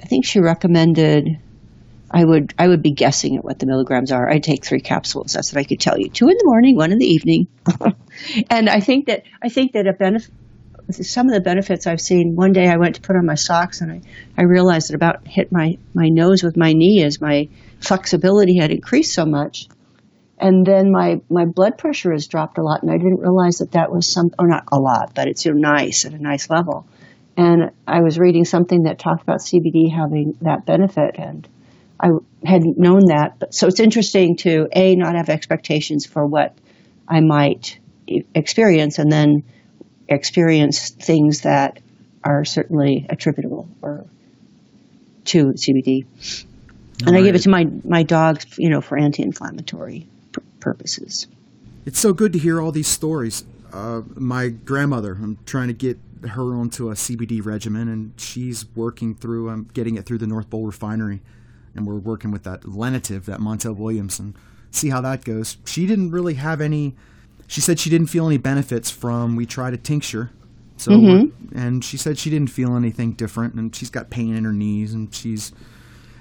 I 0.01 0.05
think 0.05 0.25
she 0.25 0.39
recommended 0.39 1.37
I 2.13 2.25
would 2.25 2.53
I 2.59 2.67
would 2.67 2.81
be 2.81 2.91
guessing 2.91 3.37
at 3.37 3.45
what 3.45 3.59
the 3.59 3.65
milligrams 3.65 4.11
are. 4.11 4.29
I'd 4.29 4.43
take 4.43 4.65
three 4.65 4.81
capsules. 4.81 5.33
That's 5.33 5.53
what 5.53 5.59
I 5.59 5.63
could 5.63 5.79
tell 5.79 5.97
you. 5.97 6.09
Two 6.09 6.27
in 6.27 6.37
the 6.37 6.45
morning, 6.45 6.75
one 6.75 6.91
in 6.91 6.99
the 6.99 7.05
evening. 7.05 7.47
and 8.49 8.69
I 8.69 8.81
think 8.81 9.07
that 9.07 9.23
I 9.41 9.49
think 9.49 9.73
that 9.73 9.87
a 9.87 9.93
benefit. 9.93 10.31
Some 10.89 11.27
of 11.27 11.33
the 11.33 11.41
benefits 11.41 11.87
I've 11.87 12.01
seen. 12.01 12.35
One 12.35 12.51
day 12.51 12.67
I 12.67 12.77
went 12.77 12.95
to 12.95 13.01
put 13.01 13.15
on 13.15 13.25
my 13.25 13.35
socks 13.35 13.81
and 13.81 13.91
I, 13.91 14.01
I 14.37 14.43
realized 14.43 14.89
that 14.89 14.95
about 14.95 15.27
hit 15.27 15.51
my, 15.51 15.77
my 15.93 16.09
nose 16.09 16.43
with 16.43 16.57
my 16.57 16.73
knee 16.73 17.03
as 17.03 17.21
my 17.21 17.47
flexibility 17.79 18.57
had 18.57 18.71
increased 18.71 19.13
so 19.13 19.25
much 19.25 19.67
and 20.41 20.65
then 20.65 20.91
my 20.91 21.21
my 21.29 21.45
blood 21.45 21.77
pressure 21.77 22.11
has 22.11 22.27
dropped 22.27 22.57
a 22.57 22.63
lot, 22.63 22.81
and 22.81 22.91
I 22.91 22.97
didn't 22.97 23.19
realize 23.19 23.59
that 23.59 23.73
that 23.73 23.91
was 23.91 24.11
some, 24.11 24.31
or 24.39 24.47
not 24.47 24.63
a 24.71 24.79
lot, 24.79 25.13
but 25.13 25.27
it's 25.27 25.45
you 25.45 25.53
know, 25.53 25.59
nice 25.71 26.03
at 26.03 26.13
a 26.13 26.17
nice 26.17 26.49
level. 26.49 26.87
And 27.37 27.71
I 27.87 28.01
was 28.01 28.19
reading 28.19 28.43
something 28.43 28.83
that 28.83 28.99
talked 28.99 29.21
about 29.21 29.39
CBD 29.39 29.93
having 29.95 30.35
that 30.41 30.65
benefit, 30.65 31.15
and 31.17 31.47
I 31.99 32.09
hadn't 32.43 32.79
known 32.79 33.05
that. 33.05 33.37
But 33.39 33.53
so 33.53 33.67
it's 33.67 33.79
interesting 33.79 34.35
to 34.37 34.67
a 34.75 34.95
not 34.95 35.15
have 35.15 35.29
expectations 35.29 36.07
for 36.07 36.25
what 36.25 36.57
I 37.07 37.21
might 37.21 37.77
experience, 38.07 38.97
and 38.97 39.11
then 39.11 39.43
experience 40.11 40.89
things 40.89 41.41
that 41.41 41.79
are 42.23 42.45
certainly 42.45 43.05
attributable 43.09 43.67
or 43.81 44.05
to 45.25 45.53
CBD. 45.53 46.05
And 47.05 47.15
I 47.15 47.21
give 47.23 47.35
it 47.35 47.41
to 47.43 47.49
my 47.49 47.67
my 47.83 48.03
dogs, 48.03 48.45
you 48.57 48.69
know, 48.69 48.81
for 48.81 48.97
anti-inflammatory 48.97 50.07
p- 50.33 50.41
purposes. 50.59 51.27
It's 51.85 51.99
so 51.99 52.13
good 52.13 52.33
to 52.33 52.39
hear 52.39 52.61
all 52.61 52.71
these 52.71 52.87
stories. 52.87 53.43
Uh, 53.73 54.01
my 54.15 54.49
grandmother, 54.49 55.13
I'm 55.13 55.39
trying 55.45 55.69
to 55.69 55.73
get 55.73 55.97
her 56.29 56.53
onto 56.53 56.91
a 56.91 56.93
CBD 56.93 57.43
regimen, 57.43 57.87
and 57.87 58.13
she's 58.17 58.65
working 58.75 59.15
through. 59.15 59.49
I'm 59.49 59.63
getting 59.73 59.95
it 59.95 60.05
through 60.05 60.19
the 60.19 60.27
North 60.27 60.49
Bowl 60.49 60.65
refinery, 60.65 61.21
and 61.73 61.87
we're 61.87 61.95
working 61.95 62.29
with 62.29 62.43
that 62.43 62.61
lenitiv, 62.61 63.25
that 63.25 63.39
Montel 63.39 63.75
Williams, 63.75 64.19
and 64.19 64.35
see 64.69 64.89
how 64.89 65.01
that 65.01 65.23
goes. 65.23 65.57
She 65.65 65.87
didn't 65.87 66.11
really 66.11 66.35
have 66.35 66.61
any. 66.61 66.95
She 67.51 67.59
said 67.59 67.81
she 67.81 67.89
didn't 67.89 68.07
feel 68.07 68.25
any 68.27 68.37
benefits 68.37 68.89
from. 68.89 69.35
We 69.35 69.45
tried 69.45 69.73
a 69.73 69.77
tincture, 69.77 70.31
so 70.77 70.93
and 71.53 71.83
she 71.83 71.97
said 71.97 72.17
she 72.17 72.29
didn't 72.29 72.49
feel 72.49 72.77
anything 72.77 73.11
different, 73.11 73.55
and 73.55 73.75
she's 73.75 73.89
got 73.89 74.09
pain 74.09 74.33
in 74.37 74.45
her 74.45 74.53
knees, 74.53 74.93
and 74.93 75.13
she's 75.13 75.51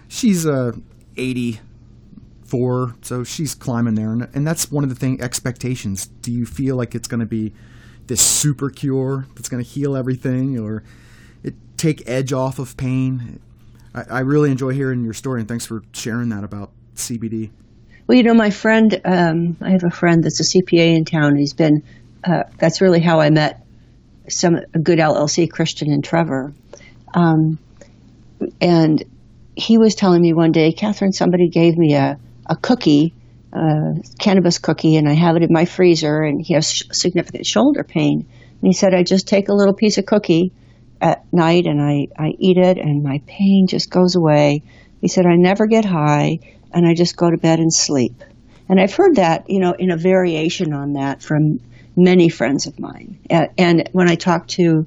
she's 0.09 0.45
uh 0.45 0.73
84 1.17 2.97
so 3.01 3.23
she's 3.23 3.55
climbing 3.55 3.95
there. 3.95 4.11
And, 4.11 4.29
and 4.35 4.45
that's 4.45 4.73
one 4.73 4.83
of 4.83 4.91
the 4.91 4.97
thing 4.97 5.23
expectations. 5.23 6.09
Do 6.09 6.33
you 6.33 6.47
feel 6.47 6.75
like 6.75 6.97
it's 6.97 7.07
going 7.07 7.21
to 7.21 7.27
be 7.27 7.53
this 8.09 8.21
super 8.21 8.69
cure 8.69 9.29
that's 9.37 9.49
going 9.49 9.63
to 9.63 9.71
heal 9.71 9.95
everything 9.95 10.59
or 10.59 10.83
it 11.45 11.55
take 11.77 12.03
edge 12.09 12.33
off 12.33 12.59
of 12.59 12.77
pain? 12.77 13.39
I, 13.95 14.03
I 14.11 14.21
really 14.21 14.51
enjoy 14.51 14.71
hearing 14.71 15.05
your 15.05 15.15
story 15.15 15.39
and 15.39 15.49
thanks 15.49 15.65
for 15.65 15.85
sharing 15.93 16.29
that 16.31 16.43
about 16.43 16.73
cbd 16.97 17.51
Well, 18.11 18.17
you 18.17 18.25
know, 18.25 18.35
my 18.35 18.51
friend, 18.51 19.01
um, 19.05 19.57
I 19.61 19.71
have 19.71 19.85
a 19.85 19.91
friend 19.91 20.25
that's 20.25 20.41
a 20.41 20.43
CPA 20.43 20.97
in 20.97 21.05
town. 21.05 21.37
He's 21.37 21.53
been, 21.53 21.85
uh, 22.25 22.43
that's 22.59 22.81
really 22.81 22.99
how 22.99 23.21
I 23.21 23.31
met 23.31 23.65
some 24.29 24.57
a 24.75 24.81
good 24.81 24.99
LLC, 24.99 25.49
Christian 25.49 25.93
and 25.93 26.03
Trevor. 26.03 26.53
Um, 27.15 27.61
and 28.61 29.01
he 29.55 29.79
was 29.79 29.95
telling 29.95 30.21
me 30.21 30.33
one 30.33 30.51
day, 30.51 30.73
Kathryn, 30.73 31.13
somebody 31.13 31.51
gave 31.51 31.79
me 31.79 31.95
a, 31.95 32.19
a 32.47 32.57
cookie, 32.57 33.15
a 33.53 34.03
cannabis 34.19 34.59
cookie, 34.59 34.97
and 34.97 35.09
I 35.09 35.13
have 35.13 35.37
it 35.37 35.45
in 35.45 35.53
my 35.53 35.65
freezer, 35.65 36.21
and 36.21 36.45
he 36.45 36.55
has 36.55 36.69
sh- 36.69 36.83
significant 36.91 37.47
shoulder 37.47 37.85
pain. 37.85 38.27
And 38.29 38.61
he 38.61 38.73
said, 38.73 38.93
I 38.93 39.05
just 39.05 39.29
take 39.29 39.49
a 39.49 39.55
little 39.55 39.75
piece 39.75 39.99
of 39.99 40.07
cookie 40.07 40.51
at 41.01 41.33
night 41.33 41.67
and 41.67 41.81
I, 41.81 42.09
I 42.19 42.35
eat 42.41 42.57
it, 42.57 42.77
and 42.77 43.05
my 43.05 43.23
pain 43.29 43.69
just 43.69 43.89
goes 43.89 44.17
away. 44.17 44.65
He 45.01 45.07
said, 45.07 45.27
I 45.27 45.37
never 45.37 45.69
get 45.69 45.85
high, 45.85 46.41
and 46.73 46.87
I 46.87 46.95
just 46.95 47.17
go 47.17 47.31
to 47.31 47.37
bed 47.37 47.59
and 47.59 47.73
sleep. 47.73 48.23
And 48.69 48.81
I've 48.81 48.95
heard 48.95 49.17
that, 49.17 49.51
you 49.51 49.59
know, 49.59 49.75
in 49.79 49.91
a 49.91 49.97
variation 49.97 50.73
on 50.73 50.93
that 50.95 51.23
from 51.23 51.61
many 51.97 52.29
friends 52.29 52.67
of 52.67 52.79
mine. 52.79 53.19
And, 53.59 53.89
when 53.93 54.09
I 54.09 54.15
talk 54.15 54.47
to, 54.49 54.87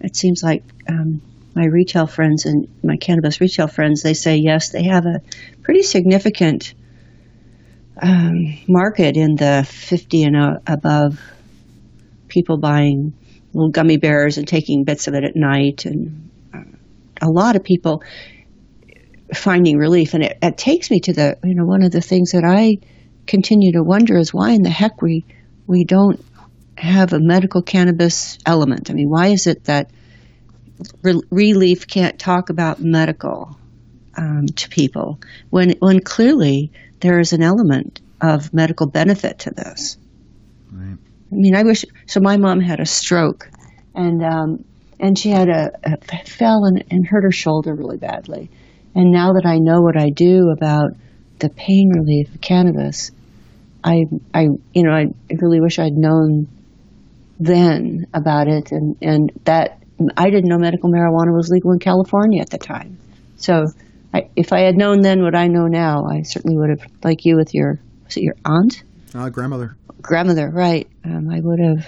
it 0.00 0.16
seems 0.16 0.42
like 0.42 0.62
um, 0.88 1.20
my 1.54 1.64
retail 1.66 2.06
friends 2.06 2.44
and 2.44 2.68
my 2.84 2.96
cannabis 2.96 3.40
retail 3.40 3.66
friends, 3.66 4.02
they 4.02 4.14
say 4.14 4.36
yes, 4.36 4.70
they 4.70 4.84
have 4.84 5.06
a 5.06 5.20
pretty 5.62 5.82
significant 5.82 6.74
um, 8.00 8.56
market 8.68 9.16
in 9.16 9.34
the 9.34 9.66
50 9.68 10.22
and 10.22 10.60
above 10.66 11.20
people 12.28 12.58
buying 12.58 13.12
little 13.52 13.70
gummy 13.70 13.96
bears 13.96 14.38
and 14.38 14.46
taking 14.46 14.84
bits 14.84 15.08
of 15.08 15.14
it 15.14 15.24
at 15.24 15.34
night, 15.34 15.84
and 15.84 16.30
uh, 16.54 16.60
a 17.20 17.28
lot 17.28 17.56
of 17.56 17.64
people 17.64 18.02
finding 19.34 19.76
relief. 19.76 20.14
And 20.14 20.22
it, 20.22 20.38
it 20.42 20.58
takes 20.58 20.90
me 20.90 21.00
to 21.00 21.12
the, 21.12 21.38
you 21.44 21.54
know, 21.54 21.64
one 21.64 21.82
of 21.82 21.92
the 21.92 22.00
things 22.00 22.32
that 22.32 22.44
I 22.44 22.78
continue 23.26 23.72
to 23.72 23.82
wonder 23.82 24.16
is 24.16 24.32
why 24.32 24.50
in 24.50 24.62
the 24.62 24.70
heck 24.70 25.02
we 25.02 25.24
we 25.66 25.84
don't 25.84 26.24
have 26.78 27.12
a 27.12 27.20
medical 27.20 27.62
cannabis 27.62 28.38
element. 28.46 28.90
I 28.90 28.94
mean, 28.94 29.10
why 29.10 29.28
is 29.28 29.46
it 29.46 29.64
that 29.64 29.90
re- 31.02 31.20
relief 31.30 31.86
can't 31.86 32.18
talk 32.18 32.48
about 32.48 32.80
medical 32.80 33.58
um, 34.16 34.46
to 34.46 34.68
people 34.68 35.20
when 35.50 35.70
when 35.80 36.00
clearly 36.00 36.72
there 37.00 37.20
is 37.20 37.32
an 37.32 37.42
element 37.42 38.00
of 38.20 38.52
medical 38.54 38.86
benefit 38.86 39.40
to 39.40 39.50
this? 39.50 39.96
right 40.72 40.98
I 41.30 41.34
mean, 41.34 41.54
I 41.54 41.62
wish. 41.62 41.84
So 42.06 42.20
my 42.20 42.36
mom 42.36 42.60
had 42.60 42.80
a 42.80 42.86
stroke, 42.86 43.50
and 43.94 44.24
um, 44.24 44.64
and 44.98 45.18
she 45.18 45.30
had 45.30 45.48
a, 45.48 45.70
a 45.84 46.24
fell 46.24 46.64
and, 46.64 46.84
and 46.90 47.06
hurt 47.06 47.24
her 47.24 47.32
shoulder 47.32 47.74
really 47.74 47.98
badly. 47.98 48.50
And 48.98 49.12
now 49.12 49.34
that 49.34 49.46
I 49.46 49.58
know 49.58 49.80
what 49.80 49.96
I 49.96 50.10
do 50.10 50.50
about 50.50 50.90
the 51.38 51.48
pain 51.48 51.92
relief 51.94 52.34
of 52.34 52.40
cannabis, 52.40 53.12
I 53.84 54.06
I 54.34 54.48
you 54.74 54.82
know 54.82 54.90
I 54.90 55.06
really 55.30 55.60
wish 55.60 55.78
I'd 55.78 55.92
known 55.92 56.48
then 57.38 58.08
about 58.12 58.48
it, 58.48 58.72
and 58.72 58.96
and 59.00 59.30
that 59.44 59.80
I 60.16 60.30
didn't 60.30 60.48
know 60.48 60.58
medical 60.58 60.90
marijuana 60.90 61.32
was 61.32 61.48
legal 61.48 61.70
in 61.70 61.78
California 61.78 62.40
at 62.42 62.50
the 62.50 62.58
time. 62.58 62.98
So 63.36 63.66
I, 64.12 64.30
if 64.34 64.52
I 64.52 64.62
had 64.62 64.76
known 64.76 65.02
then 65.02 65.22
what 65.22 65.36
I 65.36 65.46
know 65.46 65.68
now, 65.68 66.06
I 66.06 66.22
certainly 66.22 66.56
would 66.56 66.70
have, 66.70 66.90
like 67.04 67.24
you 67.24 67.36
with 67.36 67.54
your 67.54 67.78
was 68.04 68.16
it 68.16 68.24
your 68.24 68.34
aunt? 68.44 68.82
uh, 69.14 69.28
grandmother 69.28 69.76
grandmother, 70.02 70.50
right? 70.50 70.88
Um, 71.04 71.30
I 71.30 71.38
would 71.38 71.60
have 71.60 71.86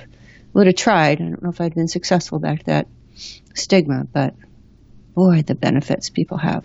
would 0.53 0.69
have 0.69 0.77
tried. 0.77 1.21
I 1.21 1.25
don't 1.25 1.43
know 1.43 1.51
if 1.51 1.61
I'd 1.61 1.75
been 1.75 1.89
successful 1.89 2.39
back 2.39 2.61
to 2.61 2.67
that 2.67 2.87
stigma, 3.55 4.05
but 4.13 4.33
boy, 5.17 5.43
the 5.43 5.57
benefits 5.57 6.09
people 6.09 6.39
have. 6.39 6.65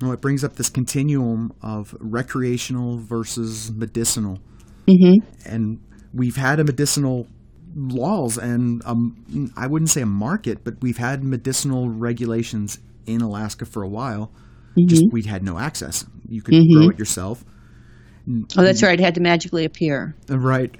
Well 0.00 0.12
it 0.12 0.20
brings 0.20 0.44
up 0.44 0.56
this 0.56 0.68
continuum 0.68 1.52
of 1.62 1.94
recreational 2.00 2.98
versus 2.98 3.72
medicinal 3.72 4.38
Mm-hmm. 4.86 5.50
and 5.50 5.80
we've 6.12 6.36
had 6.36 6.60
a 6.60 6.64
medicinal 6.64 7.26
laws 7.74 8.36
and 8.36 8.82
um, 8.84 9.50
I 9.56 9.66
wouldn't 9.66 9.88
say 9.88 10.02
a 10.02 10.06
market, 10.06 10.62
but 10.62 10.74
we've 10.82 10.98
had 10.98 11.24
medicinal 11.24 11.88
regulations 11.88 12.78
in 13.06 13.22
Alaska 13.22 13.64
for 13.64 13.82
a 13.82 13.88
while. 13.88 14.30
Just 14.86 15.04
we 15.10 15.22
had 15.22 15.42
no 15.42 15.58
access. 15.58 16.04
You 16.28 16.42
could 16.42 16.54
grow 16.70 16.90
it 16.90 16.98
yourself, 16.98 17.44
Oh, 18.28 18.62
that's 18.62 18.82
right. 18.82 18.98
It 18.98 19.02
had 19.02 19.14
to 19.16 19.20
magically 19.20 19.64
appear. 19.64 20.14
Uh, 20.30 20.38
right? 20.38 20.74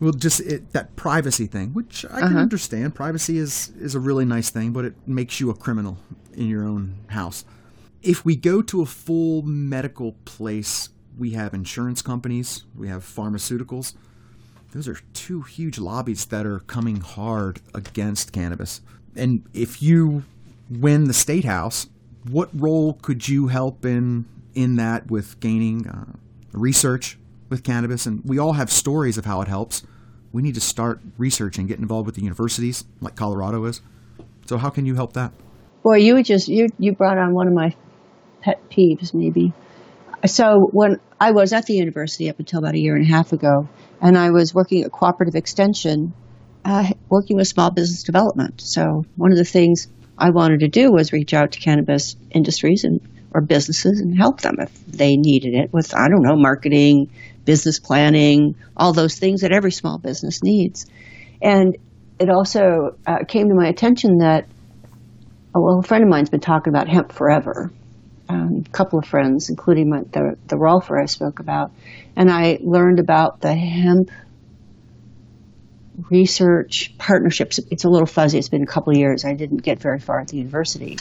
Well, 0.00 0.12
just 0.12 0.40
it, 0.40 0.72
that 0.72 0.94
privacy 0.96 1.46
thing, 1.46 1.74
which 1.74 2.04
I 2.10 2.20
can 2.20 2.36
understand. 2.36 2.94
Privacy 2.94 3.38
is 3.38 3.72
is 3.80 3.94
a 3.94 4.00
really 4.00 4.24
nice 4.24 4.50
thing, 4.50 4.72
but 4.72 4.84
it 4.84 4.94
makes 5.06 5.40
you 5.40 5.50
a 5.50 5.54
criminal 5.54 5.98
in 6.34 6.46
your 6.46 6.64
own 6.64 6.94
house. 7.08 7.44
If 8.02 8.24
we 8.24 8.36
go 8.36 8.62
to 8.62 8.82
a 8.82 8.86
full 8.86 9.42
medical 9.42 10.12
place, 10.24 10.90
we 11.18 11.30
have 11.30 11.52
insurance 11.52 12.00
companies, 12.00 12.64
we 12.76 12.88
have 12.88 13.02
pharmaceuticals. 13.02 13.94
Those 14.72 14.86
are 14.86 14.98
two 15.14 15.42
huge 15.42 15.78
lobbies 15.78 16.26
that 16.26 16.46
are 16.46 16.60
coming 16.60 17.00
hard 17.00 17.60
against 17.74 18.32
cannabis. 18.32 18.80
And 19.16 19.44
if 19.52 19.82
you 19.82 20.22
win 20.70 21.04
the 21.04 21.14
state 21.14 21.44
house, 21.44 21.88
what 22.30 22.50
role 22.52 22.94
could 23.02 23.28
you 23.28 23.48
help 23.48 23.84
in 23.84 24.26
in 24.54 24.76
that 24.76 25.10
with 25.10 25.40
gaining 25.40 25.88
uh, 25.88 26.12
research 26.52 27.18
with 27.48 27.64
cannabis? 27.64 28.06
And 28.06 28.22
we 28.24 28.38
all 28.38 28.52
have 28.52 28.70
stories 28.70 29.18
of 29.18 29.24
how 29.24 29.40
it 29.40 29.48
helps. 29.48 29.82
We 30.30 30.42
need 30.42 30.54
to 30.54 30.60
start 30.60 31.00
researching, 31.16 31.66
get 31.66 31.78
involved 31.78 32.06
with 32.06 32.14
the 32.14 32.22
universities, 32.22 32.84
like 33.00 33.16
Colorado 33.16 33.64
is. 33.64 33.80
So 34.46 34.58
how 34.58 34.70
can 34.70 34.86
you 34.86 34.94
help 34.94 35.14
that? 35.14 35.32
Boy, 35.82 35.96
you 35.96 36.22
just 36.22 36.48
you 36.48 36.68
you 36.78 36.92
brought 36.92 37.18
on 37.18 37.34
one 37.34 37.48
of 37.48 37.54
my 37.54 37.74
pet 38.40 38.60
peeves, 38.70 39.14
maybe. 39.14 39.52
So 40.26 40.68
when 40.72 41.00
I 41.20 41.30
was 41.30 41.52
at 41.52 41.66
the 41.66 41.74
university 41.74 42.28
up 42.28 42.38
until 42.38 42.58
about 42.58 42.74
a 42.74 42.78
year 42.78 42.96
and 42.96 43.04
a 43.04 43.08
half 43.08 43.32
ago, 43.32 43.68
and 44.00 44.16
I 44.16 44.30
was 44.30 44.54
working 44.54 44.84
at 44.84 44.92
cooperative 44.92 45.34
extension, 45.34 46.12
uh, 46.64 46.90
working 47.08 47.36
with 47.36 47.48
small 47.48 47.70
business 47.70 48.02
development. 48.02 48.60
So 48.60 49.04
one 49.16 49.32
of 49.32 49.38
the 49.38 49.44
things 49.44 49.88
I 50.16 50.30
wanted 50.30 50.60
to 50.60 50.68
do 50.68 50.90
was 50.90 51.12
reach 51.12 51.34
out 51.34 51.52
to 51.52 51.60
cannabis 51.60 52.16
industries 52.30 52.84
and 52.84 53.00
or 53.32 53.42
businesses 53.42 54.00
and 54.00 54.16
help 54.16 54.40
them 54.40 54.56
if 54.58 54.86
they 54.86 55.16
needed 55.16 55.54
it 55.54 55.72
with 55.72 55.94
I 55.94 56.08
don't 56.08 56.22
know 56.22 56.36
marketing, 56.36 57.10
business 57.44 57.78
planning, 57.78 58.56
all 58.76 58.92
those 58.92 59.18
things 59.18 59.42
that 59.42 59.52
every 59.52 59.72
small 59.72 59.98
business 59.98 60.42
needs. 60.42 60.86
And 61.42 61.76
it 62.18 62.30
also 62.30 62.96
uh, 63.06 63.24
came 63.28 63.48
to 63.48 63.54
my 63.54 63.68
attention 63.68 64.18
that 64.18 64.46
well, 65.54 65.80
a 65.80 65.82
friend 65.82 66.04
of 66.04 66.10
mine's 66.10 66.30
been 66.30 66.40
talking 66.40 66.72
about 66.72 66.88
hemp 66.88 67.12
forever. 67.12 67.72
Um, 68.28 68.64
a 68.66 68.70
couple 68.70 68.98
of 68.98 69.06
friends, 69.06 69.48
including 69.48 69.88
my, 69.88 70.00
the 70.00 70.36
the 70.46 70.56
Rolfer 70.56 71.00
I 71.00 71.06
spoke 71.06 71.40
about, 71.40 71.72
and 72.14 72.30
I 72.30 72.58
learned 72.60 73.00
about 73.00 73.40
the 73.40 73.54
hemp 73.54 74.10
research 76.10 76.94
partnerships. 76.98 77.58
It's 77.70 77.84
a 77.84 77.88
little 77.88 78.06
fuzzy. 78.06 78.38
It's 78.38 78.50
been 78.50 78.62
a 78.62 78.66
couple 78.66 78.92
of 78.92 78.98
years. 78.98 79.24
I 79.24 79.32
didn't 79.32 79.62
get 79.62 79.80
very 79.80 79.98
far 79.98 80.20
at 80.20 80.28
the 80.28 80.36
university, 80.36 80.98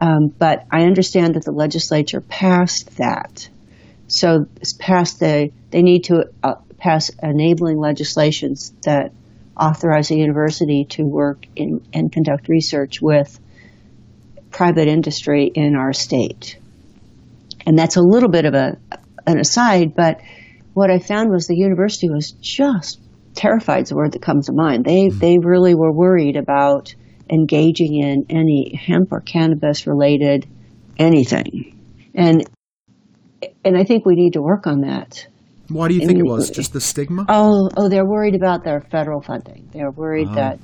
um, 0.00 0.28
but 0.28 0.66
I 0.70 0.82
understand 0.82 1.34
that 1.34 1.44
the 1.44 1.52
legislature 1.52 2.20
passed 2.20 2.96
that. 2.98 3.48
So 4.06 4.46
it's 4.60 4.72
passed 4.72 5.18
the 5.18 5.50
they 5.70 5.82
need 5.82 6.04
to 6.04 6.30
uh, 6.42 6.54
pass 6.78 7.10
enabling 7.22 7.78
legislations 7.78 8.72
that 8.84 9.12
authorize 9.58 10.10
a 10.10 10.16
university 10.16 10.86
to 10.90 11.02
work 11.02 11.44
in 11.56 11.84
and 11.92 12.12
conduct 12.12 12.48
research 12.48 13.02
with 13.02 13.38
private 14.50 14.88
industry 14.88 15.46
in 15.46 15.74
our 15.74 15.92
state. 15.92 16.58
And 17.66 17.78
that's 17.78 17.96
a 17.96 18.02
little 18.02 18.30
bit 18.30 18.44
of 18.44 18.54
a 18.54 18.78
an 19.26 19.38
aside, 19.38 19.94
but 19.94 20.20
what 20.74 20.90
I 20.90 20.98
found 20.98 21.30
was 21.30 21.46
the 21.46 21.56
university 21.56 22.08
was 22.08 22.32
just 22.40 23.00
terrified 23.34 23.82
is 23.82 23.88
the 23.90 23.96
word 23.96 24.12
that 24.12 24.22
comes 24.22 24.46
to 24.46 24.52
mind. 24.52 24.84
They 24.84 25.06
mm-hmm. 25.06 25.18
they 25.18 25.38
really 25.38 25.74
were 25.74 25.92
worried 25.92 26.36
about 26.36 26.94
engaging 27.30 28.02
in 28.02 28.26
any 28.30 28.74
hemp 28.74 29.12
or 29.12 29.20
cannabis 29.20 29.86
related 29.86 30.46
anything, 30.98 31.78
and 32.14 32.48
and 33.64 33.76
I 33.76 33.84
think 33.84 34.06
we 34.06 34.14
need 34.14 34.32
to 34.32 34.42
work 34.42 34.66
on 34.66 34.80
that. 34.80 35.26
Why 35.68 35.88
do 35.88 35.94
you 35.94 36.06
think 36.06 36.18
it 36.18 36.24
was? 36.24 36.50
Just 36.50 36.72
the 36.72 36.80
stigma? 36.80 37.26
Oh, 37.28 37.68
oh, 37.76 37.88
they're 37.88 38.06
worried 38.06 38.34
about 38.34 38.64
their 38.64 38.80
federal 38.80 39.20
funding. 39.20 39.68
They're 39.72 39.90
worried 39.90 40.28
Oh. 40.30 40.34
that 40.34 40.58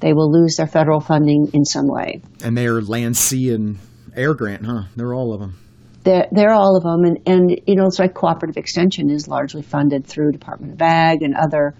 they 0.00 0.12
will 0.12 0.30
lose 0.30 0.56
their 0.56 0.66
federal 0.66 1.00
funding 1.00 1.48
in 1.54 1.64
some 1.64 1.86
way. 1.86 2.20
And 2.44 2.56
they're 2.56 2.82
land, 2.82 3.16
sea, 3.16 3.54
and 3.54 3.78
air 4.14 4.34
grant, 4.34 4.66
huh? 4.66 4.82
They're 4.94 5.14
all 5.14 5.32
of 5.32 5.40
them. 5.40 5.54
They're, 6.04 6.26
they're 6.32 6.52
all 6.52 6.76
of 6.76 6.82
them, 6.82 7.04
and, 7.04 7.18
and 7.26 7.60
you 7.66 7.76
know, 7.76 7.86
it's 7.86 7.98
like 7.98 8.14
cooperative 8.14 8.56
extension 8.56 9.10
is 9.10 9.28
largely 9.28 9.62
funded 9.62 10.06
through 10.06 10.32
Department 10.32 10.72
of 10.74 10.82
Ag 10.82 11.22
and 11.22 11.34
other 11.36 11.74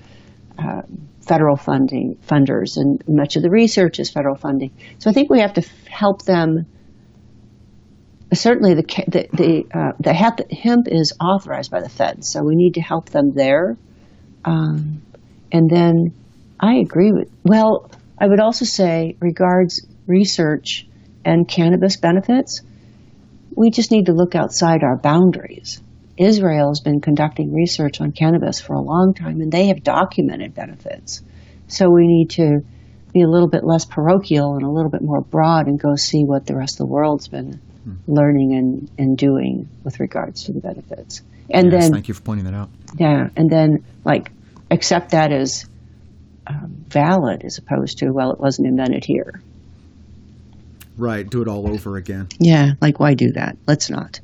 uh, 0.59 0.83
federal 1.27 1.57
funding 1.57 2.17
funders, 2.29 2.77
and 2.77 3.03
much 3.09 3.37
of 3.37 3.43
the 3.43 3.51
research 3.51 3.99
is 3.99 4.11
federal 4.11 4.37
funding. 4.37 4.71
So 4.99 5.11
I 5.11 5.13
think 5.13 5.31
we 5.31 5.41
have 5.41 5.55
to 5.55 5.63
f- 5.63 5.87
help 5.87 6.23
them. 6.23 6.67
Certainly, 8.33 8.75
the 8.75 8.83
the 9.09 9.29
the, 9.33 9.79
uh, 9.79 9.93
the 9.99 10.13
hemp, 10.13 10.87
is 10.87 11.13
authorized 11.21 11.71
by 11.71 11.81
the 11.81 11.89
Fed, 11.89 12.25
so 12.25 12.43
we 12.43 12.55
need 12.55 12.75
to 12.75 12.81
help 12.81 13.11
them 13.11 13.33
there. 13.35 13.77
Um, 14.45 15.03
and 15.51 15.69
then, 15.69 16.15
I 16.59 16.75
agree 16.77 17.13
with. 17.13 17.29
Well, 17.45 17.91
I 18.19 18.27
would 18.27 18.41
also 18.41 18.65
say, 18.65 19.17
regards 19.21 19.85
research 20.07 20.87
and 21.25 21.49
cannabis 21.49 21.97
benefits 21.97 22.63
we 23.57 23.71
just 23.71 23.91
need 23.91 24.07
to 24.07 24.13
look 24.13 24.35
outside 24.35 24.83
our 24.83 24.97
boundaries. 24.97 25.83
Israel 26.17 26.69
has 26.69 26.81
been 26.81 27.01
conducting 27.01 27.53
research 27.55 28.01
on 28.01 28.13
cannabis 28.13 28.61
for 28.61 28.75
a 28.75 28.81
long 28.81 29.15
time, 29.15 29.41
and 29.41 29.51
they 29.51 29.69
have 29.69 29.83
documented 29.83 30.55
benefits. 30.55 31.23
So 31.69 31.91
we 31.91 32.07
need 32.07 32.31
to 32.31 32.61
be 33.13 33.23
a 33.23 33.29
little 33.29 33.49
bit 33.49 33.65
less 33.65 33.85
parochial 33.85 34.55
and 34.55 34.63
a 34.63 34.71
little 34.71 34.91
bit 34.91 35.03
more 35.03 35.21
broad 35.21 35.67
and 35.67 35.81
go 35.81 35.97
see 35.97 36.25
what 36.25 36.47
the 36.47 36.57
rest 36.57 36.75
of 36.75 36.87
the 36.87 36.93
world's 36.93 37.29
been 37.29 37.61
learning 38.07 38.55
and, 38.55 38.91
and 38.99 39.19
doing 39.19 39.69
with 39.85 40.01
regards 40.01 40.45
to 40.45 40.53
the 40.53 40.61
benefits. 40.61 41.23
And 41.51 41.73
yes, 41.73 41.83
then, 41.83 41.93
thank 41.93 42.09
you 42.09 42.15
for 42.15 42.23
pointing 42.23 42.45
that 42.47 42.55
out. 42.55 42.71
yeah, 42.97 43.29
and 43.37 43.51
then 43.51 43.85
like 44.05 44.31
accept 44.71 45.11
that 45.11 45.33
as 45.33 45.67
um, 46.47 46.85
valid 46.89 47.45
as 47.45 47.59
opposed 47.59 47.99
to, 47.99 48.11
well, 48.11 48.33
it 48.33 48.41
wasn't 48.41 48.69
invented 48.69 49.05
here. 49.05 49.43
Right, 50.97 51.29
do 51.29 51.43
it 51.43 51.49
all 51.49 51.69
over 51.69 51.97
again. 51.97 52.29
Yeah, 52.39 52.73
like 52.81 53.01
why 53.01 53.15
do 53.15 53.33
that? 53.33 53.57
Let's 53.67 53.91
not. 53.91 54.21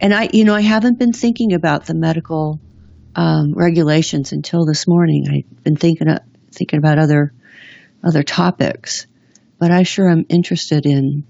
And 0.00 0.12
I, 0.12 0.28
you 0.32 0.44
know, 0.44 0.54
I 0.54 0.60
haven't 0.60 0.98
been 0.98 1.12
thinking 1.12 1.54
about 1.54 1.86
the 1.86 1.94
medical 1.94 2.60
um, 3.14 3.54
regulations 3.54 4.32
until 4.32 4.66
this 4.66 4.86
morning. 4.86 5.26
I've 5.30 5.62
been 5.64 5.76
thinking 5.76 6.08
of, 6.08 6.18
thinking 6.52 6.78
about 6.78 6.98
other 6.98 7.32
other 8.04 8.22
topics, 8.22 9.06
but 9.58 9.70
I 9.70 9.82
sure 9.82 10.10
am 10.10 10.26
interested 10.28 10.86
in 10.86 11.24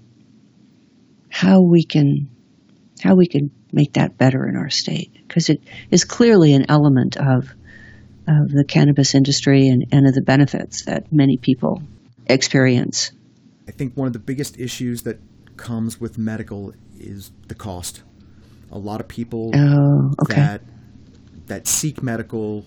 how 1.29 1.61
we 1.61 1.83
can 1.83 2.29
how 3.01 3.15
we 3.15 3.27
can 3.27 3.51
make 3.71 3.93
that 3.93 4.17
better 4.17 4.47
in 4.47 4.55
our 4.55 4.69
state 4.69 5.13
because 5.27 5.49
it 5.49 5.61
is 5.91 6.03
clearly 6.03 6.53
an 6.53 6.65
element 6.69 7.17
of 7.17 7.49
of 8.27 8.51
the 8.51 8.65
cannabis 8.65 9.15
industry 9.15 9.69
and, 9.69 9.85
and 9.91 10.05
of 10.05 10.13
the 10.13 10.21
benefits 10.21 10.85
that 10.85 11.11
many 11.13 11.37
people 11.37 11.81
experience. 12.25 13.11
I 13.67 13.71
think 13.71 13.95
one 13.95 14.07
of 14.07 14.13
the 14.13 14.19
biggest 14.19 14.59
issues 14.59 15.03
that 15.03 15.19
comes 15.57 15.99
with 15.99 16.17
medical 16.17 16.73
is 16.99 17.31
the 17.47 17.55
cost. 17.55 18.03
A 18.71 18.77
lot 18.77 18.99
of 19.01 19.07
people 19.07 19.51
Oh, 19.55 20.13
okay. 20.23 20.35
that 20.41 20.61
that 21.47 21.67
seek 21.67 22.03
medical 22.03 22.65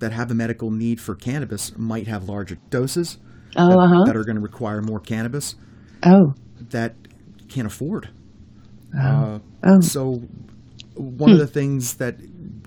that 0.00 0.12
have 0.12 0.30
a 0.30 0.34
medical 0.34 0.70
need 0.70 1.00
for 1.00 1.14
cannabis 1.14 1.76
might 1.76 2.06
have 2.08 2.28
larger 2.28 2.56
doses 2.70 3.18
Oh, 3.56 3.68
that, 3.68 3.78
uh-huh. 3.78 4.04
that 4.06 4.16
are 4.16 4.24
going 4.24 4.36
to 4.36 4.42
require 4.42 4.82
more 4.82 5.00
cannabis 5.00 5.54
Oh, 6.04 6.34
that 6.70 6.94
can't 7.48 7.66
afford. 7.66 8.10
oh, 8.94 9.00
Uh, 9.00 9.38
oh. 9.64 9.80
So, 9.80 10.22
one 10.94 11.30
of 11.30 11.38
the 11.38 11.46
things 11.46 11.94
that 11.94 12.16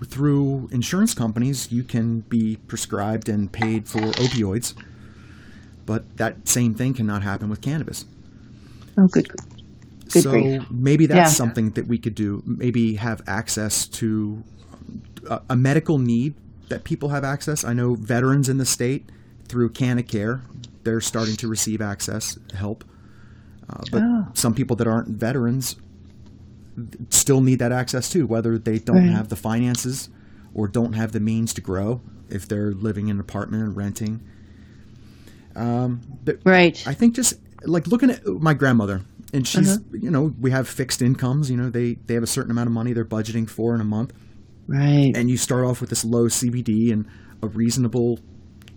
through 0.06 0.68
insurance 0.72 1.14
companies 1.14 1.70
you 1.70 1.82
can 1.84 2.20
be 2.20 2.56
prescribed 2.66 3.28
and 3.28 3.50
paid 3.52 3.88
for 3.88 4.00
opioids, 4.00 4.74
but 5.86 6.16
that 6.16 6.48
same 6.48 6.74
thing 6.74 6.94
cannot 6.94 7.22
happen 7.22 7.48
with 7.48 7.60
cannabis. 7.60 8.04
oh, 8.98 9.06
good. 9.08 9.28
Good 10.12 10.22
so 10.24 10.30
grief. 10.30 10.62
maybe 10.70 11.06
that's 11.06 11.16
Yeah. 11.30 11.34
something 11.34 11.70
that 11.70 11.86
we 11.86 11.96
could 11.98 12.14
do. 12.14 12.42
Maybe 12.46 12.94
have 12.96 13.22
access 13.26 13.86
to 13.88 14.42
a, 15.28 15.40
a 15.50 15.56
medical 15.56 15.98
need 15.98 16.34
that 16.68 16.84
people 16.84 17.08
have 17.10 17.24
access. 17.24 17.64
I 17.64 17.72
know 17.72 17.94
veterans 17.94 18.48
in 18.48 18.58
the 18.58 18.66
state 18.66 19.08
through 19.48 19.70
Canacare, 19.70 20.40
they're 20.84 21.00
starting 21.00 21.36
to 21.36 21.48
receive 21.48 21.80
access 21.80 22.38
help. 22.54 22.84
Uh, 23.70 23.82
but 23.90 24.02
Oh. 24.02 24.26
some 24.34 24.52
people 24.54 24.76
that 24.76 24.86
aren't 24.86 25.08
veterans 25.08 25.76
still 27.10 27.40
need 27.40 27.58
that 27.58 27.72
access 27.72 28.10
too, 28.10 28.26
whether 28.26 28.58
they 28.58 28.78
don't 28.78 28.96
Right. 28.96 29.10
have 29.10 29.28
the 29.28 29.36
finances 29.36 30.08
or 30.54 30.68
don't 30.68 30.94
have 30.94 31.12
the 31.12 31.20
means 31.20 31.52
to 31.54 31.60
grow 31.60 32.00
if 32.28 32.46
they're 32.48 32.72
living 32.72 33.08
in 33.08 33.16
an 33.16 33.20
apartment 33.20 33.62
and 33.62 33.76
renting. 33.76 34.20
Um, 35.54 36.00
but 36.24 36.38
Right. 36.44 36.82
I 36.86 36.94
think 36.94 37.14
just 37.14 37.34
like 37.64 37.86
looking 37.86 38.10
at 38.10 38.26
my 38.26 38.54
grandmother, 38.54 39.02
and 39.32 39.46
she's 39.46 39.78
you 39.92 40.10
know 40.10 40.34
we 40.40 40.50
have 40.50 40.68
fixed 40.68 41.00
incomes. 41.02 41.50
You 41.50 41.56
know 41.56 41.70
they 41.70 41.94
they 42.06 42.14
have 42.14 42.22
a 42.22 42.28
certain 42.28 42.50
amount 42.50 42.66
of 42.66 42.72
money 42.72 42.92
they're 42.92 43.04
budgeting 43.04 43.48
for 43.48 43.74
in 43.74 43.80
a 43.80 43.84
month, 43.84 44.12
right. 44.66 45.12
and 45.14 45.30
you 45.30 45.36
start 45.36 45.64
off 45.64 45.80
with 45.80 45.90
this 45.90 46.04
low 46.04 46.26
CBD 46.26 46.92
and 46.92 47.06
a 47.42 47.46
reasonable 47.46 48.20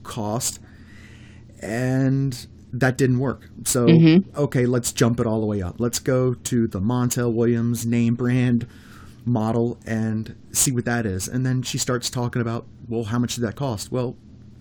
cost, 0.03 0.59
and 1.61 2.47
that 2.71 2.97
didn't 2.97 3.19
work. 3.19 3.49
So 3.65 3.87
okay, 4.35 4.65
let's 4.65 4.91
jump 4.91 5.19
it 5.19 5.25
all 5.25 5.39
the 5.39 5.47
way 5.47 5.61
up. 5.61 5.75
Let's 5.79 5.99
go 5.99 6.33
to 6.33 6.67
the 6.67 6.79
Montel 6.79 7.33
Williams 7.33 7.85
name 7.85 8.15
brand 8.15 8.67
model 9.25 9.79
and 9.85 10.35
see 10.51 10.71
what 10.71 10.85
that 10.85 11.05
is. 11.05 11.27
And 11.27 11.45
then 11.45 11.63
she 11.63 11.77
starts 11.77 12.09
talking 12.09 12.41
about, 12.41 12.65
well, 12.87 13.05
how 13.05 13.19
much 13.19 13.35
did 13.35 13.41
that 13.41 13.55
cost? 13.55 13.91
Well, 13.91 14.15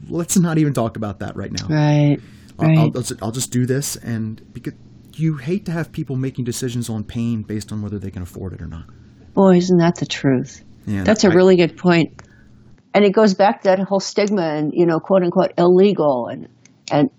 let's 0.08 0.36
not 0.38 0.58
even 0.58 0.72
talk 0.72 0.96
about 0.96 1.18
that 1.20 1.36
right 1.36 1.52
now. 1.52 1.66
Right. 1.68 2.18
I'll, 2.58 2.68
Right. 2.68 2.78
I'll, 2.78 3.02
I'll 3.22 3.32
just- 3.32 3.50
do 3.50 3.66
this, 3.66 3.96
and 3.96 4.40
because 4.52 4.74
you 5.16 5.36
hate 5.36 5.64
to 5.66 5.72
have 5.72 5.90
people 5.92 6.16
making 6.16 6.44
decisions 6.44 6.88
on 6.88 7.04
pain 7.04 7.42
based 7.42 7.70
on 7.72 7.82
whether 7.82 7.98
they 7.98 8.10
can 8.10 8.22
afford 8.22 8.52
it 8.52 8.60
or 8.62 8.66
not. 8.66 8.84
Boy, 9.34 9.56
isn't 9.56 9.78
that 9.78 9.96
the 9.96 10.06
truth? 10.06 10.62
Yeah, 10.86 11.02
That's 11.04 11.24
a 11.24 11.30
I- 11.30 11.34
really 11.34 11.56
good 11.56 11.76
point. 11.76 12.22
And 12.94 13.04
it 13.04 13.10
goes 13.10 13.34
back 13.34 13.62
to 13.62 13.68
that 13.70 13.80
whole 13.80 13.98
stigma 14.00 14.42
and, 14.42 14.72
you 14.72 14.86
know, 14.86 15.00
quote 15.00 15.22
unquote 15.24 15.52
illegal 15.58 16.28
and, 16.28 16.48
and, 16.92 17.10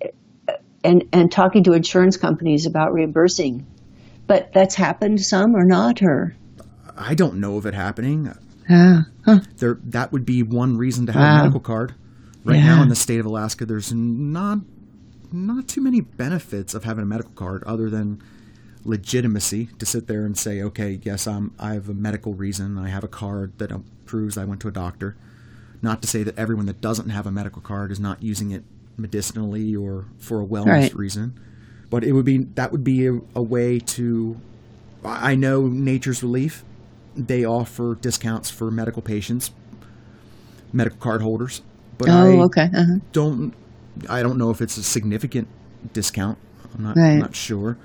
and, 0.86 1.04
and 1.12 1.30
talking 1.32 1.66
to 1.66 1.74
insurance 1.74 2.16
companies 2.16 2.66
about 2.66 2.94
reimbursing. 2.94 3.66
But 4.28 4.54
that's 4.54 4.74
happened 4.76 5.20
some 5.22 5.54
or 5.56 5.66
not, 5.66 6.02
or? 6.02 6.34
I 6.98 7.14
don't 7.14 7.36
know 7.42 7.58
of 7.58 7.66
it 7.66 7.74
happening. 7.74 8.32
Yeah. 8.70 9.02
Huh. 9.26 9.40
There, 9.58 9.80
that 9.86 10.12
would 10.14 10.26
be 10.26 10.44
one 10.44 10.78
reason 10.78 11.06
to 11.08 11.12
have 11.12 11.22
Wow. 11.22 11.34
a 11.34 11.38
medical 11.40 11.60
card. 11.60 11.94
Right 12.46 12.58
Yeah. 12.58 12.76
now 12.78 12.84
in 12.84 12.90
the 12.90 12.96
state 12.96 13.20
of 13.20 13.26
Alaska, 13.26 13.66
there's 13.66 13.92
not 13.94 14.60
not 15.32 15.68
too 15.68 15.82
many 15.82 16.00
benefits 16.00 16.74
of 16.74 16.84
having 16.86 17.02
a 17.04 17.06
medical 17.06 17.34
card 17.34 17.64
other 17.66 17.90
than 17.90 18.22
legitimacy 18.86 19.70
to 19.80 19.86
sit 19.86 20.08
there 20.08 20.26
and 20.26 20.38
say, 20.38 20.62
okay, 20.62 21.00
yes, 21.04 21.28
I'm, 21.28 21.52
I 21.60 21.74
have 21.74 21.90
a 21.90 21.94
medical 21.94 22.34
reason. 22.34 22.78
I 22.78 22.90
have 22.90 23.04
a 23.04 23.08
card 23.10 23.58
that 23.58 23.72
proves 24.06 24.38
I 24.38 24.46
went 24.46 24.62
to 24.62 24.68
a 24.68 24.72
doctor. 24.72 25.18
Not 25.82 26.02
to 26.04 26.08
say 26.08 26.24
that 26.24 26.38
everyone 26.38 26.68
that 26.68 26.80
doesn't 26.80 27.10
have 27.10 27.26
a 27.26 27.32
medical 27.32 27.62
card 27.62 27.92
is 27.92 28.00
not 28.00 28.22
using 28.24 28.52
it 28.52 28.64
medicinally 28.98 29.76
or 29.76 30.06
for 30.20 30.42
a 30.42 30.46
wellness 30.46 30.66
Right. 30.68 30.96
reason, 30.96 31.38
but 31.90 32.04
it 32.04 32.14
would 32.14 32.26
be 32.26 32.38
that 32.56 32.72
would 32.72 32.84
be 32.84 33.08
a, 33.08 33.20
a 33.36 33.42
way 33.42 33.80
to. 33.80 34.40
I 35.04 35.32
I 35.32 35.36
know 35.36 35.68
Nature's 35.68 36.24
Relief, 36.24 36.64
they 37.16 37.44
offer 37.44 37.96
discounts 38.00 38.50
for 38.50 38.72
medical 38.72 39.02
patients, 39.02 39.52
medical 40.72 41.00
card 41.00 41.22
holders, 41.22 41.62
but 41.98 42.10
I 42.10 42.28
Oh, 42.28 42.42
okay. 42.44 42.70
Uh-huh. 42.74 42.96
don't 43.12 43.54
I 44.10 44.22
don't 44.24 44.38
know 44.38 44.50
if 44.50 44.62
it's 44.62 44.78
a 44.78 44.84
significant 44.84 45.48
discount. 45.94 46.38
I'm 46.78 46.84
not 46.84 46.98
Right. 46.98 47.12
I'm 47.14 47.20
not 47.20 47.36
sure, 47.36 47.78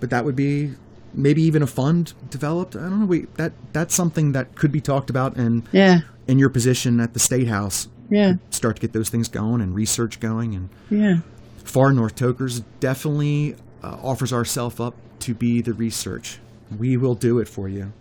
but 0.00 0.10
that 0.10 0.24
would 0.24 0.36
be 0.36 0.72
maybe 1.14 1.42
even 1.42 1.62
a 1.62 1.66
fund 1.66 2.12
developed. 2.30 2.76
I 2.76 2.80
don't 2.80 3.00
know. 3.00 3.06
We 3.06 3.26
that 3.36 3.52
that's 3.72 3.94
something 3.94 4.32
that 4.32 4.54
could 4.56 4.72
be 4.72 4.80
talked 4.80 5.08
about 5.10 5.36
and 5.36 5.62
Yeah. 5.72 6.00
in 6.26 6.38
your 6.38 6.50
position 6.50 7.00
at 7.00 7.14
the 7.14 7.20
state 7.20 7.48
house 7.48 7.88
Yeah. 8.10 8.34
start 8.50 8.76
to 8.76 8.82
get 8.82 8.92
those 8.92 9.08
things 9.08 9.28
going 9.28 9.60
and 9.60 9.74
research 9.74 10.20
going 10.20 10.54
and 10.54 10.68
Yeah. 10.90 11.18
far 11.64 11.92
north 11.92 12.14
tokers 12.16 12.60
definitely 12.80 13.56
uh, 13.82 13.96
offers 14.02 14.32
ourselves 14.32 14.78
up 14.80 14.94
to 15.20 15.34
be 15.34 15.60
the 15.62 15.72
research 15.72 16.38
we 16.78 16.96
will 16.96 17.14
do 17.14 17.38
it 17.38 17.48
for 17.48 17.68
you 17.68 17.92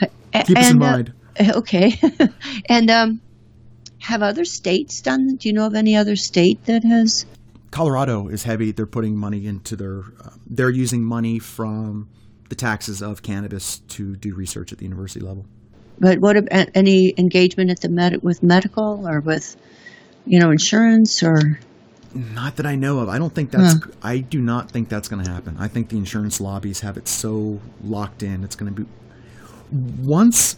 A- 0.00 0.08
keep 0.44 0.58
us 0.58 0.70
in 0.70 0.76
and, 0.76 0.82
uh, 0.82 0.86
mind 0.90 1.12
Okay. 1.56 1.98
and 2.68 2.90
um, 2.90 3.20
have 4.02 4.22
other 4.22 4.44
states 4.44 5.00
done? 5.00 5.36
Do 5.36 5.48
you 5.48 5.54
know 5.54 5.66
of 5.66 5.74
any 5.74 5.96
other 5.96 6.16
state 6.16 6.64
that 6.66 6.84
has? 6.84 7.26
colorado 7.70 8.28
is 8.28 8.42
heavy 8.42 8.70
they're 8.70 8.84
putting 8.84 9.16
money 9.16 9.46
into 9.46 9.74
their 9.76 10.00
uh, 10.22 10.28
they're 10.46 10.68
using 10.68 11.02
money 11.02 11.38
from 11.38 12.06
the 12.50 12.54
taxes 12.54 13.00
of 13.00 13.22
cannabis 13.22 13.78
to 13.88 14.14
do 14.16 14.34
research 14.34 14.72
at 14.72 14.78
the 14.78 14.84
university 14.84 15.20
level 15.24 15.46
But 15.98 16.18
what 16.18 16.36
about 16.36 16.68
any 16.74 17.14
engagement 17.16 17.70
at 17.70 17.80
the 17.80 17.88
med- 17.88 18.22
with 18.22 18.42
medical 18.42 19.08
or 19.08 19.20
with, 19.20 19.56
you 20.26 20.40
know, 20.40 20.50
insurance 20.50 21.22
or? 21.22 21.60
Not 22.12 22.56
that 22.56 22.66
I 22.66 22.74
know 22.74 22.98
of. 22.98 23.08
I 23.08 23.18
don't 23.18 23.32
think 23.34 23.50
that's. 23.52 23.76
I 24.02 24.18
do 24.18 24.40
not 24.40 24.70
think 24.70 24.88
that's 24.88 25.08
going 25.08 25.24
to 25.24 25.30
happen. 25.30 25.56
I 25.58 25.68
think 25.68 25.88
the 25.88 25.96
insurance 25.96 26.40
lobbies 26.40 26.80
have 26.80 26.96
it 26.98 27.08
so 27.08 27.60
locked 27.82 28.22
in. 28.22 28.44
It's 28.44 28.56
going 28.56 28.74
to 28.74 28.82
be 28.82 28.88
once. 30.02 30.56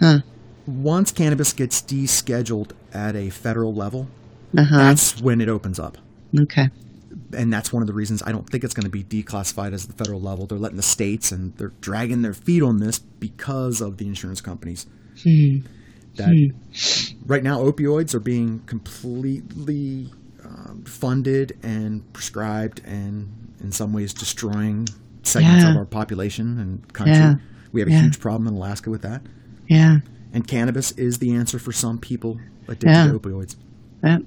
Huh. 0.00 0.20
Once 0.66 1.10
cannabis 1.12 1.52
gets 1.52 1.80
descheduled 1.82 2.70
at 2.92 3.16
a 3.16 3.30
federal 3.30 3.74
level, 3.74 4.08
Uh 4.56 4.64
huh. 4.64 4.76
that's 4.78 5.20
when 5.20 5.40
it 5.40 5.48
opens 5.48 5.78
up. 5.78 5.98
Okay. 6.38 6.70
and 7.32 7.52
that's 7.52 7.72
one 7.72 7.82
of 7.82 7.86
the 7.88 7.92
reasons 7.92 8.22
I 8.24 8.30
don't 8.32 8.48
think 8.48 8.62
it's 8.64 8.74
going 8.74 8.84
to 8.84 8.90
be 8.90 9.02
declassified 9.04 9.72
as 9.72 9.86
the 9.86 9.92
federal 9.92 10.20
level. 10.20 10.46
They're 10.46 10.58
letting 10.58 10.76
the 10.76 10.82
states 10.82 11.30
and 11.32 11.56
they're 11.56 11.72
dragging 11.80 12.22
their 12.22 12.34
feet 12.34 12.62
on 12.62 12.78
this 12.78 12.98
because 13.00 13.80
of 13.80 13.96
the 13.98 14.06
insurance 14.06 14.40
companies. 14.40 14.86
That 16.16 16.52
right 17.26 17.42
now 17.42 17.60
opioids 17.62 18.14
are 18.14 18.20
being 18.20 18.60
completely 18.66 20.10
um, 20.44 20.82
funded 20.86 21.56
and 21.62 22.10
prescribed, 22.12 22.80
and 22.84 23.28
in 23.60 23.70
some 23.72 23.92
ways 23.92 24.12
destroying 24.12 24.88
segments 25.22 25.64
Yeah. 25.64 25.70
of 25.70 25.76
our 25.76 25.84
population 25.84 26.58
and 26.58 26.92
country. 26.92 27.14
Yeah. 27.14 27.34
We 27.72 27.80
have 27.80 27.88
a 27.88 27.92
Yeah. 27.92 28.02
huge 28.02 28.18
problem 28.20 28.48
in 28.48 28.54
Alaska 28.54 28.90
with 28.90 29.02
that, 29.02 29.22
Yeah. 29.68 30.00
And 30.32 30.46
cannabis 30.46 30.92
is 30.92 31.18
the 31.18 31.32
answer 31.34 31.58
for 31.58 31.72
some 31.72 31.98
people 31.98 32.38
addicted 32.68 32.88
Yeah. 32.88 33.06
to 33.08 33.18
opioids. 33.18 33.56
Yep. 34.04 34.22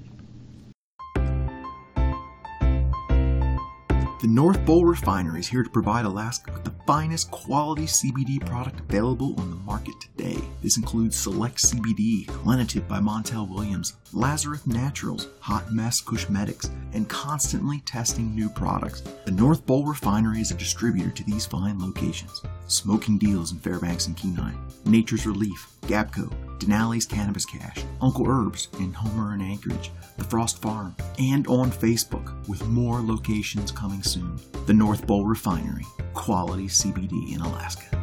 The 4.22 4.30
North 4.30 4.66
Bowl 4.66 4.86
Refinery 4.86 5.42
is 5.42 5.48
here 5.48 5.64
to 5.64 5.70
provide 5.70 6.06
Alaska 6.06 6.54
with 6.54 6.64
the 6.64 6.72
finest 6.88 7.30
quality 7.30 7.86
CBD 7.86 8.40
product 8.46 8.80
available 8.80 9.36
on 9.38 9.50
the 9.50 9.58
market 9.58 9.96
today. 10.00 10.38
This 10.62 10.78
includes 10.78 11.18
Select 11.18 11.58
CBD, 11.62 12.26
Lenitiv 12.46 12.88
by 12.88 13.00
Montel 13.00 13.50
Williams, 13.50 13.98
Lazarus 14.14 14.66
Naturals, 14.66 15.28
Hot 15.42 15.74
Mess 15.74 16.00
Cosmetics, 16.00 16.70
and 16.94 17.10
constantly 17.10 17.82
testing 17.86 18.34
new 18.34 18.48
products. 18.48 19.02
The 19.26 19.32
North 19.32 19.66
Bowl 19.66 19.86
Refinery 19.86 20.40
is 20.40 20.52
a 20.52 20.56
distributor 20.56 21.10
to 21.12 21.24
these 21.26 21.46
fine 21.46 21.78
locations. 21.80 22.42
Smoking 22.68 23.18
Deals 23.18 23.52
in 23.52 23.60
Fairbanks 23.60 24.08
and 24.08 24.18
Kenai, 24.18 24.54
Nature's 24.86 25.26
Relief, 25.26 25.68
Gabco, 25.84 26.32
Denali's 26.60 27.06
Cannabis 27.06 27.46
Cache, 27.46 27.84
Uncle 28.02 28.26
Herbs 28.28 28.70
in 28.80 28.94
Homer 28.94 29.34
and 29.34 29.42
Anchorage, 29.42 29.92
The 30.18 30.24
Frost 30.24 30.62
Farm, 30.62 30.96
and 31.20 31.46
on 31.48 31.72
Facebook 31.72 32.48
with 32.48 32.66
more 32.68 33.02
locations 33.02 33.72
coming 33.72 34.04
soon. 34.04 34.40
The 34.66 34.74
North 34.74 35.06
Bowl 35.06 35.26
Refinery, 35.26 35.86
quality 36.14 36.68
CBD 36.68 37.34
in 37.34 37.42
Alaska. 37.42 38.00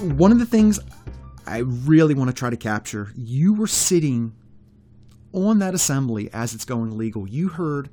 one 0.00 0.32
of 0.32 0.38
the 0.38 0.46
things 0.46 0.80
I 1.46 1.58
really 1.58 2.14
want 2.14 2.28
to 2.28 2.34
try 2.34 2.50
to 2.50 2.56
capture, 2.56 3.12
you 3.16 3.52
were 3.52 3.66
sitting 3.66 4.34
on 5.32 5.58
that 5.58 5.74
assembly 5.74 6.30
as 6.32 6.54
it's 6.54 6.64
going 6.64 6.96
legal. 6.96 7.28
You 7.28 7.48
heard 7.48 7.90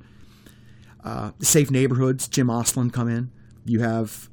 uh, 1.04 1.32
Safe 1.40 1.70
Neighborhoods, 1.70 2.28
Jim 2.28 2.48
Oslin 2.48 2.92
come 2.92 3.08
in. 3.08 3.30
You 3.68 3.80
have 3.80 4.28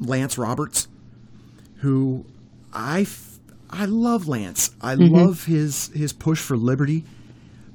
Lance 0.00 0.38
Roberts, 0.38 0.88
who 1.76 2.24
I, 2.72 3.02
f- 3.02 3.38
I 3.70 3.86
love 3.86 4.28
Lance. 4.28 4.70
I 4.80 4.94
mm-hmm. 4.94 5.14
love 5.14 5.44
his 5.44 5.88
his 5.88 6.12
push 6.12 6.40
for 6.40 6.56
liberty, 6.56 7.04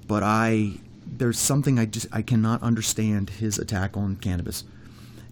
but 0.07 0.23
I 0.23 0.73
there's 1.05 1.39
something 1.39 1.77
I 1.77 1.85
just 1.85 2.07
I 2.11 2.21
cannot 2.21 2.61
understand 2.63 3.29
his 3.31 3.59
attack 3.59 3.97
on 3.97 4.15
cannabis, 4.15 4.63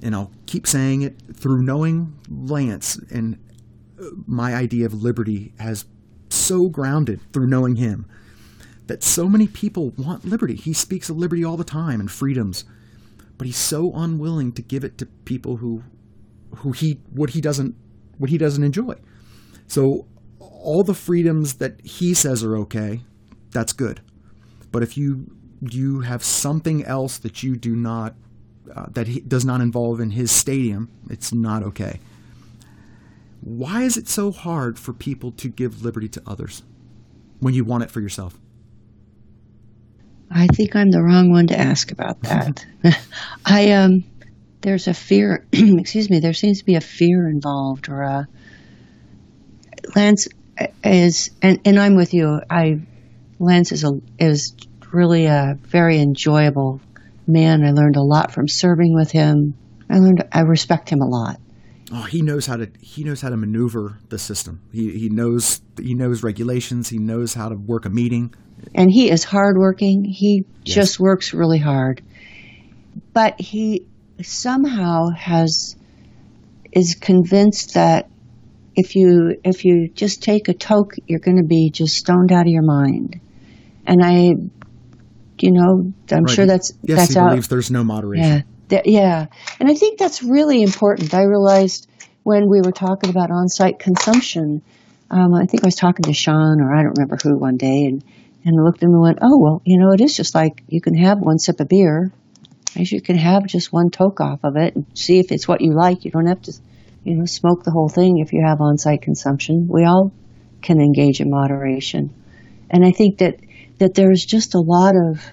and 0.01 0.13
I'll 0.13 0.31
keep 0.45 0.67
saying 0.67 1.01
it 1.01 1.15
through 1.33 1.61
knowing 1.61 2.17
Lance 2.29 2.97
and 3.11 3.37
uh, 3.99 4.05
my 4.25 4.53
idea 4.53 4.85
of 4.85 4.93
liberty 4.93 5.53
has 5.59 5.85
so 6.29 6.69
grounded 6.69 7.19
through 7.33 7.47
knowing 7.47 7.75
him 7.77 8.05
that 8.87 9.03
so 9.03 9.29
many 9.29 9.47
people 9.47 9.91
want 9.91 10.25
liberty. 10.25 10.55
He 10.55 10.73
speaks 10.73 11.09
of 11.09 11.17
liberty 11.17 11.43
all 11.43 11.57
the 11.57 11.63
time 11.63 11.99
and 11.99 12.09
freedoms, 12.09 12.65
but 13.39 13.47
he's 13.47 13.57
so 13.57 13.91
unwilling 13.95 14.51
to 14.51 14.61
give 14.61 14.83
it 14.83 14.97
to 14.99 15.05
people 15.07 15.57
who 15.57 15.81
who 16.57 16.73
he 16.73 16.99
what 17.09 17.31
he 17.31 17.41
doesn't 17.41 17.73
what 18.17 18.29
he 18.29 18.37
doesn't 18.37 18.63
enjoy. 18.63 18.93
So 19.65 20.05
all 20.39 20.83
the 20.83 20.93
freedoms 20.93 21.55
that 21.55 21.79
he 21.83 22.13
says 22.13 22.43
are 22.43 22.57
okay, 22.57 23.01
that's 23.51 23.71
good. 23.71 24.01
But 24.71 24.83
if 24.83 24.97
you 24.97 25.31
you 25.61 26.01
have 26.01 26.23
something 26.23 26.83
else 26.83 27.17
that 27.17 27.41
you 27.41 27.55
do 27.55 27.75
not 27.75 28.13
uh, 28.75 28.87
that 28.91 29.07
he 29.07 29.21
does 29.21 29.45
not 29.45 29.61
involve 29.61 30.01
in 30.01 30.11
his 30.11 30.31
stadium, 30.31 30.91
it's 31.09 31.33
not 31.33 31.63
okay. 31.63 32.01
Why 33.39 33.83
is 33.83 33.95
it 33.95 34.09
so 34.09 34.31
hard 34.31 34.77
for 34.77 34.91
people 34.91 35.31
to 35.31 35.47
give 35.47 35.83
liberty 35.85 36.09
to 36.09 36.21
others 36.27 36.63
when 37.39 37.53
you 37.53 37.63
want 37.63 37.83
it 37.83 37.89
for 37.89 38.01
yourself? 38.01 38.37
I 40.31 40.47
think 40.47 40.75
I'm 40.75 40.91
the 40.91 41.01
wrong 41.01 41.31
one 41.31 41.47
to 41.47 41.59
ask 41.59 41.91
about 41.91 42.21
that. 42.21 42.65
I 43.45 43.71
um, 43.71 44.03
there's 44.61 44.87
a 44.87 44.93
fear. 44.93 45.45
excuse 45.51 46.09
me. 46.09 46.19
There 46.19 46.33
seems 46.33 46.59
to 46.59 46.65
be 46.65 46.75
a 46.75 46.81
fear 46.81 47.27
involved, 47.27 47.89
or 47.89 48.01
a 48.01 48.27
Lance 49.95 50.27
is, 50.83 51.31
and 51.41 51.59
and 51.65 51.79
I'm 51.79 51.95
with 51.95 52.13
you. 52.13 52.41
I 52.49 52.81
Lance 53.39 53.71
is 53.71 53.83
a 53.83 53.99
is 54.19 54.55
really 54.91 55.25
a 55.25 55.57
very 55.61 55.99
enjoyable 55.99 56.81
man. 57.27 57.63
I 57.63 57.71
learned 57.71 57.95
a 57.95 58.03
lot 58.03 58.31
from 58.31 58.47
serving 58.47 58.93
with 58.93 59.11
him. 59.11 59.55
I 59.89 59.99
learned 59.99 60.27
I 60.31 60.41
respect 60.41 60.89
him 60.89 61.01
a 61.01 61.07
lot. 61.07 61.39
Oh, 61.91 62.03
he 62.03 62.21
knows 62.21 62.45
how 62.45 62.57
to 62.57 62.69
he 62.81 63.03
knows 63.03 63.21
how 63.21 63.29
to 63.29 63.37
maneuver 63.37 63.97
the 64.09 64.19
system. 64.19 64.61
He 64.71 64.97
he 64.97 65.09
knows 65.09 65.61
he 65.81 65.95
knows 65.95 66.21
regulations. 66.21 66.89
He 66.89 66.99
knows 66.99 67.33
how 67.33 67.49
to 67.49 67.55
work 67.55 67.85
a 67.85 67.89
meeting. 67.89 68.33
And 68.75 68.89
he 68.91 69.09
is 69.09 69.23
hardworking. 69.23 70.03
He 70.03 70.45
just 70.63 70.99
works 70.99 71.33
really 71.33 71.59
hard, 71.59 72.01
but 73.13 73.39
he 73.39 73.85
somehow 74.21 75.09
has 75.09 75.75
is 76.71 76.95
convinced 76.95 77.73
that 77.73 78.09
if 78.75 78.95
you 78.95 79.35
if 79.43 79.65
you 79.65 79.89
just 79.93 80.21
take 80.23 80.47
a 80.47 80.53
toke, 80.53 80.93
you're 81.07 81.19
going 81.19 81.37
to 81.37 81.47
be 81.47 81.71
just 81.71 81.95
stoned 81.95 82.31
out 82.31 82.45
of 82.45 82.51
your 82.51 82.63
mind. 82.63 83.19
And 83.85 84.03
I, 84.03 84.35
you 85.39 85.51
know, 85.51 85.91
I'm 86.11 86.23
Right. 86.23 86.35
sure 86.35 86.45
that's 86.45 86.71
yes, 86.83 86.97
that's 86.97 87.13
he 87.13 87.19
out. 87.19 87.29
believes 87.29 87.47
there's 87.47 87.71
no 87.71 87.83
moderation. 87.83 88.43
Yeah, 88.69 88.81
yeah, 88.85 89.25
and 89.59 89.69
I 89.69 89.73
think 89.73 89.97
that's 89.97 90.21
really 90.21 90.61
important. 90.61 91.13
I 91.13 91.23
realized 91.23 91.89
when 92.23 92.47
we 92.49 92.61
were 92.61 92.71
talking 92.71 93.09
about 93.09 93.31
on-site 93.31 93.79
consumption. 93.79 94.61
Um, 95.11 95.33
I 95.33 95.45
think 95.45 95.63
I 95.63 95.67
was 95.67 95.75
talking 95.75 96.03
to 96.03 96.13
Sean, 96.13 96.61
or 96.61 96.71
I 96.71 96.83
don't 96.83 96.95
remember 96.95 97.17
who, 97.23 97.35
one 97.35 97.57
day, 97.57 97.85
and 97.85 98.03
and 98.45 98.63
looked 98.63 98.79
at 98.79 98.87
him 98.87 98.93
and 98.93 99.01
went, 99.01 99.19
"Oh 99.21 99.37
well, 99.39 99.61
you 99.65 99.79
know, 99.79 99.91
it 99.91 100.01
is 100.01 100.15
just 100.15 100.35
like 100.35 100.63
you 100.67 100.81
can 100.81 100.95
have 100.95 101.19
one 101.19 101.39
sip 101.39 101.59
of 101.59 101.67
beer, 101.67 102.11
as 102.77 102.91
you 102.91 103.01
can 103.01 103.17
have 103.17 103.45
just 103.45 103.73
one 103.73 103.89
toke 103.89 104.21
off 104.21 104.39
of 104.43 104.55
it, 104.55 104.75
and 104.75 104.85
see 104.93 105.19
if 105.19 105.31
it's 105.31 105.47
what 105.47 105.61
you 105.61 105.73
like. 105.73 106.05
You 106.05 106.11
don't 106.11 106.27
have 106.27 106.41
to, 106.43 106.53
you 107.03 107.15
know, 107.15 107.25
smoke 107.25 107.63
the 107.63 107.71
whole 107.71 107.89
thing 107.89 108.19
if 108.19 108.33
you 108.33 108.43
have 108.45 108.61
on-site 108.61 109.01
consumption. 109.01 109.67
We 109.69 109.85
all 109.85 110.11
can 110.61 110.79
engage 110.79 111.21
in 111.21 111.29
moderation, 111.29 112.13
and 112.69 112.85
I 112.85 112.91
think 112.91 113.19
that 113.19 113.39
that 113.79 113.93
there's 113.95 114.25
just 114.25 114.55
a 114.55 114.59
lot 114.59 114.95
of 114.95 115.23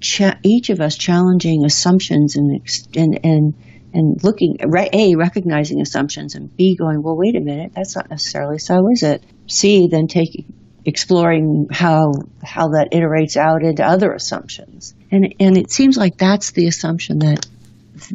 cha- 0.00 0.38
each 0.42 0.70
of 0.70 0.80
us 0.80 0.96
challenging 0.96 1.64
assumptions 1.64 2.36
and 2.36 2.60
and 2.96 3.20
and 3.24 3.54
and 3.94 4.24
looking 4.24 4.56
a 4.60 5.14
recognizing 5.16 5.80
assumptions 5.80 6.34
and 6.34 6.54
b 6.56 6.76
going 6.76 7.02
well 7.02 7.16
wait 7.16 7.36
a 7.36 7.40
minute 7.40 7.72
that's 7.74 7.94
not 7.94 8.10
necessarily 8.10 8.58
so 8.58 8.90
is 8.90 9.02
it 9.02 9.22
c 9.46 9.88
then 9.90 10.06
taking 10.06 10.52
exploring 10.84 11.68
how 11.70 12.12
how 12.42 12.68
that 12.68 12.88
iterates 12.92 13.36
out 13.36 13.62
into 13.62 13.84
other 13.84 14.12
assumptions 14.12 14.94
and 15.10 15.34
and 15.38 15.56
it 15.56 15.70
seems 15.70 15.96
like 15.96 16.16
that's 16.16 16.52
the 16.52 16.66
assumption 16.66 17.20
that 17.20 17.46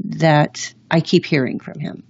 that 0.03 0.73
I 0.91 0.99
keep 0.99 1.25
hearing 1.25 1.59
from 1.59 1.79
him 1.79 2.03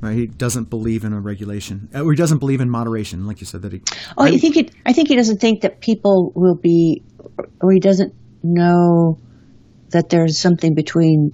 Right? 0.00 0.16
He 0.16 0.26
doesn't 0.26 0.68
believe 0.68 1.04
in 1.04 1.12
a 1.12 1.20
regulation, 1.20 1.88
uh, 1.94 2.04
or 2.04 2.12
he 2.12 2.16
doesn't 2.16 2.38
believe 2.38 2.60
in 2.60 2.68
moderation, 2.68 3.26
like 3.26 3.40
you 3.40 3.46
said 3.46 3.62
that 3.62 3.72
he. 3.72 3.80
Oh, 4.18 4.24
I 4.24 4.36
think 4.36 4.56
it. 4.56 4.70
I 4.84 4.92
think 4.92 5.08
he 5.08 5.16
doesn't 5.16 5.40
think 5.40 5.62
that 5.62 5.80
people 5.80 6.32
will 6.34 6.54
be, 6.54 7.02
or 7.62 7.72
he 7.72 7.80
doesn't 7.80 8.14
know 8.42 9.18
that 9.90 10.10
there's 10.10 10.38
something 10.38 10.74
between 10.74 11.32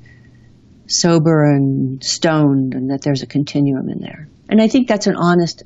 sober 0.87 1.45
and 1.45 2.03
stoned, 2.05 2.75
and 2.75 2.91
that 2.91 3.03
there's 3.03 3.23
a 3.23 3.27
continuum 3.27 3.89
in 3.89 3.99
there. 3.99 4.29
And 4.49 4.63
I 4.63 4.69
think 4.69 4.87
that's 4.87 5.09
an 5.09 5.17
honest 5.17 5.65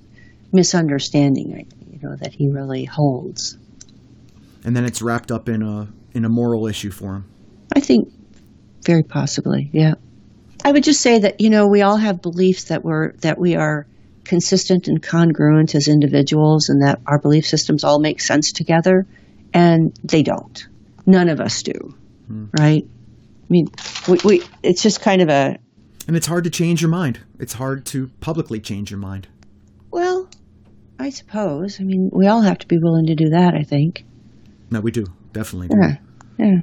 misunderstanding, 0.52 1.52
right, 1.52 1.68
you 2.00 2.08
know, 2.08 2.16
that 2.16 2.32
he 2.34 2.48
really 2.48 2.84
holds. 2.84 3.56
and 4.64 4.76
then 4.76 4.84
it's 4.84 5.00
wrapped 5.00 5.30
up 5.30 5.48
in 5.48 5.62
a 5.62 5.88
in 6.12 6.24
a 6.24 6.28
moral 6.28 6.66
issue 6.66 6.90
for 6.90 7.14
him. 7.14 7.24
I 7.74 7.80
think 7.80 8.12
very 8.84 9.02
possibly, 9.02 9.70
yeah. 9.72 9.94
I 10.64 10.72
would 10.72 10.84
just 10.84 11.00
say 11.00 11.20
that 11.20 11.40
you 11.40 11.50
know 11.50 11.68
we 11.68 11.82
all 11.82 11.96
have 11.96 12.20
beliefs 12.22 12.64
that 12.64 12.84
we're 12.84 13.12
that 13.18 13.38
we 13.38 13.54
are 13.54 13.86
consistent 14.24 14.88
and 14.88 15.00
congruent 15.00 15.74
as 15.74 15.86
individuals, 15.88 16.68
and 16.68 16.82
that 16.82 17.00
our 17.06 17.18
belief 17.20 17.46
systems 17.46 17.84
all 17.84 18.00
make 18.00 18.20
sense 18.20 18.52
together, 18.52 19.06
and 19.54 19.96
they 20.02 20.22
don't. 20.22 20.66
None 21.06 21.28
of 21.28 21.40
us 21.40 21.62
do, 21.62 21.94
hmm. 22.26 22.46
right? 22.58 22.84
I 22.84 23.48
mean, 23.48 23.68
we, 24.08 24.18
we 24.24 24.42
it's 24.62 24.82
just 24.82 25.00
kind 25.00 25.22
of 25.22 25.28
a 25.28 25.58
And 26.08 26.16
it's 26.16 26.26
hard 26.26 26.44
to 26.44 26.50
change 26.50 26.82
your 26.82 26.90
mind. 26.90 27.20
It's 27.38 27.52
hard 27.54 27.86
to 27.86 28.08
publicly 28.20 28.58
change 28.58 28.90
your 28.90 28.98
mind. 28.98 29.28
I 30.98 31.10
suppose. 31.10 31.78
I 31.80 31.84
mean, 31.84 32.10
we 32.12 32.26
all 32.26 32.40
have 32.42 32.58
to 32.58 32.66
be 32.66 32.78
willing 32.80 33.06
to 33.06 33.14
do 33.14 33.30
that. 33.30 33.54
I 33.54 33.62
think. 33.62 34.04
No, 34.70 34.80
we 34.80 34.90
do 34.90 35.04
definitely. 35.32 35.68
Do. 35.68 35.76
Yeah, 35.80 35.96
yeah. 36.38 36.60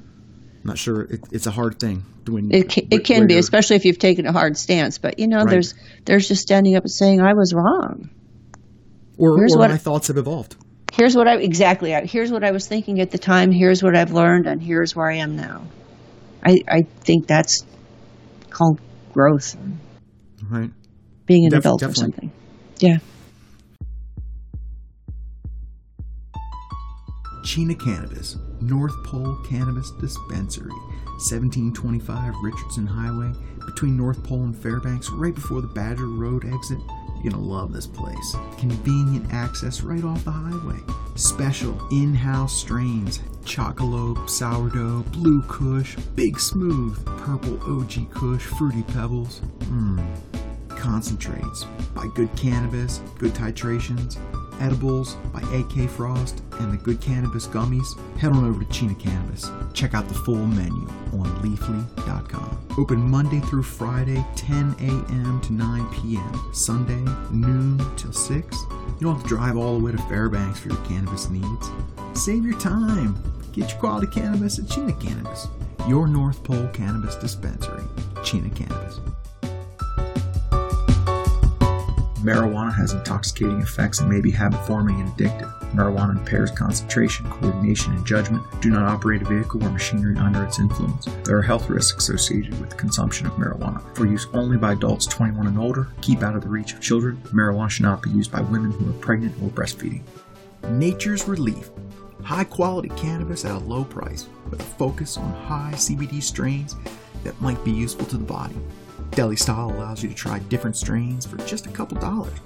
Not 0.63 0.77
sure. 0.77 1.01
It, 1.03 1.21
it's 1.31 1.45
a 1.47 1.51
hard 1.51 1.79
thing. 1.79 2.03
When, 2.27 2.51
It 2.53 2.69
can, 2.69 2.87
it 2.89 3.03
can 3.03 3.27
be, 3.27 3.37
especially 3.37 3.75
if 3.75 3.83
you've 3.85 3.99
taken 3.99 4.25
a 4.25 4.31
hard 4.31 4.57
stance. 4.57 4.97
But 4.97 5.19
you 5.19 5.27
know, 5.27 5.39
Right. 5.39 5.49
there's 5.49 5.73
there's 6.05 6.27
just 6.27 6.41
standing 6.41 6.75
up 6.75 6.83
and 6.83 6.91
saying 6.91 7.19
I 7.21 7.33
was 7.33 7.53
wrong. 7.53 8.09
or, 9.17 9.37
here's 9.37 9.53
or 9.55 9.59
what- 9.59 9.69
my 9.71 9.77
thoughts 9.77 10.07
have 10.07 10.17
evolved. 10.17 10.55
Here's 10.93 11.15
what 11.15 11.27
I 11.27 11.37
exactly. 11.37 11.91
Here's 12.05 12.31
what 12.31 12.43
I 12.43 12.51
was 12.51 12.67
thinking 12.67 13.01
at 13.01 13.09
the 13.11 13.17
time. 13.17 13.51
Here's 13.51 13.81
what 13.81 13.95
I've 13.95 14.11
learned, 14.13 14.45
and 14.47 14.61
here's 14.61 14.95
where 14.95 15.09
I 15.09 15.15
am 15.17 15.35
now. 15.35 15.63
I 16.45 16.61
I 16.67 16.81
think 17.01 17.25
that's 17.27 17.65
called 18.51 18.79
growth, 19.11 19.55
Right. 20.49 20.69
being 21.25 21.45
an 21.45 21.49
Def- 21.51 21.59
adult 21.61 21.81
or 21.83 21.93
something. 21.95 22.31
Yeah. 22.79 22.97
Chena 27.43 27.79
Cannabis, 27.79 28.37
North 28.61 28.95
Pole 29.03 29.37
Cannabis 29.45 29.91
Dispensary, 29.91 30.71
1725 30.71 32.33
Richardson 32.41 32.87
Highway, 32.87 33.33
between 33.65 33.97
North 33.97 34.23
Pole 34.23 34.43
and 34.43 34.57
Fairbanks, 34.57 35.09
right 35.11 35.35
before 35.35 35.61
the 35.61 35.67
Badger 35.67 36.07
Road 36.07 36.45
exit. 36.45 36.79
You're 37.21 37.31
gonna 37.31 37.43
love 37.43 37.71
this 37.71 37.87
place. 37.87 38.35
Convenient 38.57 39.31
access 39.33 39.81
right 39.81 40.03
off 40.03 40.23
the 40.25 40.31
highway. 40.31 40.79
Special 41.15 41.77
in 41.91 42.13
house 42.13 42.57
strains 42.57 43.19
Chocolope, 43.43 44.29
Sourdough, 44.29 45.03
Blue 45.11 45.41
Kush, 45.43 45.95
Big 46.15 46.39
Smooth, 46.39 47.05
Purple 47.05 47.59
OG 47.63 48.09
Kush, 48.11 48.43
Fruity 48.43 48.83
Pebbles. 48.83 49.41
Mmm 49.65 50.03
concentrates 50.83 51.63
by 51.95 52.05
Good 52.13 52.35
Cannabis, 52.35 52.99
Good 53.17 53.33
Titrations, 53.33 54.17
edibles 54.63 55.15
by 55.33 55.41
AK 55.51 55.89
Frost, 55.89 56.41
and 56.59 56.71
the 56.71 56.77
Good 56.77 57.01
Cannabis 57.01 57.47
gummies, 57.47 57.85
head 58.17 58.31
on 58.31 58.45
over 58.45 58.63
to 58.63 58.65
Chena 58.67 58.97
Cannabis. 58.97 59.51
Check 59.73 59.93
out 59.93 60.07
the 60.07 60.13
full 60.13 60.45
menu 60.47 60.87
on 61.11 61.25
leafly.com. 61.43 62.67
Open 62.77 62.99
Monday 62.99 63.41
through 63.41 63.63
Friday, 63.63 64.25
10 64.35 64.75
a.m. 64.79 65.41
to 65.41 65.53
9 65.53 65.89
p.m. 65.93 66.49
Sunday, 66.53 67.03
noon 67.31 67.77
till 67.97 68.13
6. 68.13 68.57
You 68.63 68.95
don't 69.01 69.15
have 69.15 69.23
to 69.23 69.29
drive 69.29 69.57
all 69.57 69.77
the 69.77 69.83
way 69.83 69.91
to 69.91 69.97
Fairbanks 70.03 70.59
for 70.59 70.69
your 70.69 70.83
cannabis 70.85 71.29
needs. 71.29 71.69
Save 72.13 72.45
your 72.45 72.57
time. 72.59 73.21
Get 73.51 73.69
your 73.69 73.79
quality 73.79 74.07
cannabis 74.07 74.57
at 74.57 74.65
Chena 74.65 74.99
Cannabis, 74.99 75.47
your 75.87 76.07
North 76.07 76.43
Pole 76.43 76.67
cannabis 76.73 77.15
dispensary. 77.15 77.83
Chena 78.23 78.55
Cannabis. 78.55 78.99
Marijuana 82.23 82.73
has 82.73 82.93
intoxicating 82.93 83.59
effects 83.59 83.99
and 83.99 84.09
may 84.09 84.21
be 84.21 84.31
habit 84.31 84.65
forming 84.65 85.01
and 85.01 85.09
addictive. 85.09 85.51
Marijuana 85.73 86.17
impairs 86.17 86.51
concentration, 86.51 87.29
coordination, 87.29 87.93
and 87.93 88.05
judgment. 88.05 88.41
Do 88.61 88.69
not 88.69 88.83
operate 88.83 89.21
a 89.21 89.25
vehicle 89.25 89.61
or 89.61 89.69
machinery 89.69 90.15
under 90.15 90.41
its 90.45 90.57
influence. 90.57 91.05
There 91.25 91.37
are 91.37 91.41
health 91.41 91.69
risks 91.69 92.07
associated 92.07 92.57
with 92.61 92.69
the 92.69 92.77
consumption 92.77 93.27
of 93.27 93.33
marijuana. 93.33 93.83
For 93.93 94.05
use 94.05 94.27
only 94.33 94.55
by 94.55 94.71
adults 94.71 95.05
21 95.07 95.47
and 95.47 95.59
older, 95.59 95.89
keep 96.01 96.23
out 96.23 96.37
of 96.37 96.43
the 96.43 96.47
reach 96.47 96.73
of 96.73 96.79
children. 96.79 97.17
Marijuana 97.33 97.69
should 97.69 97.83
not 97.83 98.01
be 98.01 98.11
used 98.11 98.31
by 98.31 98.39
women 98.39 98.71
who 98.71 98.89
are 98.89 98.99
pregnant 98.99 99.35
or 99.43 99.49
breastfeeding. 99.49 100.03
Nature's 100.69 101.27
Relief. 101.27 101.71
High 102.23 102.45
quality 102.45 102.89
cannabis 102.95 103.43
at 103.43 103.51
a 103.51 103.59
low 103.59 103.83
price 103.83 104.29
with 104.49 104.61
a 104.61 104.63
focus 104.63 105.17
on 105.17 105.33
high 105.33 105.73
CBD 105.73 106.23
strains 106.23 106.77
that 107.25 107.41
might 107.41 107.61
be 107.65 107.71
useful 107.71 108.05
to 108.05 108.17
the 108.17 108.23
body. 108.23 108.55
Deli 109.11 109.35
Style 109.35 109.71
allows 109.71 110.01
you 110.01 110.09
to 110.09 110.15
try 110.15 110.39
different 110.39 110.75
strains 110.75 111.25
for 111.25 111.37
just 111.37 111.65
a 111.65 111.71
couple 111.71 111.97
dollars. 111.99 112.37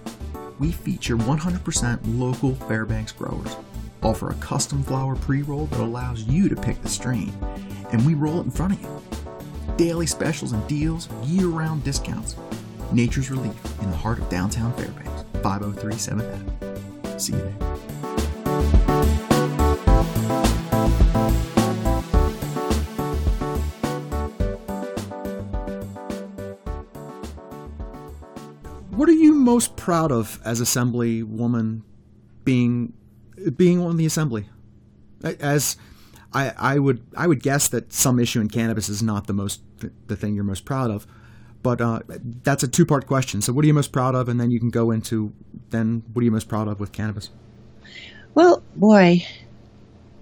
We 0.59 0.71
feature 0.71 1.15
100% 1.15 1.99
local 2.19 2.55
Fairbanks 2.55 3.11
growers, 3.11 3.55
offer 4.01 4.29
a 4.31 4.35
custom 4.35 4.83
flower 4.83 5.15
pre 5.15 5.43
roll 5.43 5.67
that 5.67 5.79
allows 5.79 6.23
you 6.23 6.49
to 6.49 6.55
pick 6.55 6.81
the 6.81 6.89
strain, 6.89 7.33
and 7.91 8.05
we 8.05 8.13
roll 8.13 8.39
it 8.39 8.45
in 8.45 8.51
front 8.51 8.73
of 8.73 8.81
you. 8.81 9.01
Daily 9.77 10.07
specials 10.07 10.53
and 10.53 10.67
deals, 10.67 11.07
year 11.23 11.47
round 11.47 11.83
discounts. 11.83 12.35
Nature's 12.91 13.29
Relief 13.29 13.81
in 13.81 13.91
the 13.91 13.97
heart 13.97 14.17
of 14.17 14.29
downtown 14.29 14.73
Fairbanks, 14.73 15.23
503 15.43 15.93
7th 15.93 16.33
Avenue. 16.33 17.19
See 17.19 17.33
you 17.33 17.39
there. 17.39 17.76
Most 29.47 29.77
proud 29.77 30.11
of 30.11 30.41
as 30.43 30.59
assemblywoman 30.59 31.81
being 32.43 32.91
being 33.55 33.79
on 33.79 33.95
the 33.95 34.05
assembly? 34.05 34.49
As 35.23 35.77
I, 36.33 36.53
I 36.57 36.79
would 36.79 37.01
I 37.15 37.27
would 37.27 37.41
guess 37.41 37.69
that 37.69 37.93
some 37.93 38.19
issue 38.19 38.41
in 38.41 38.49
cannabis 38.49 38.89
is 38.89 39.01
not 39.01 39.25
the 39.27 39.33
most 39.33 39.61
the 40.07 40.15
thing 40.17 40.35
you're 40.35 40.43
most 40.43 40.65
proud 40.65 40.91
of, 40.91 41.07
but 41.63 41.79
uh, 41.79 41.99
that's 42.43 42.63
a 42.63 42.67
two 42.67 42.85
part 42.85 43.07
question. 43.07 43.41
So 43.41 43.53
what 43.53 43.63
are 43.63 43.67
you 43.67 43.73
most 43.73 43.93
proud 43.93 44.15
of, 44.15 44.27
and 44.27 44.39
then 44.39 44.51
you 44.51 44.59
can 44.59 44.69
go 44.69 44.91
into 44.91 45.31
then 45.69 46.03
what 46.11 46.21
are 46.21 46.25
you 46.25 46.31
most 46.31 46.49
proud 46.49 46.67
of 46.67 46.81
with 46.81 46.91
cannabis? 46.91 47.29
Well, 48.35 48.61
boy, 48.75 49.25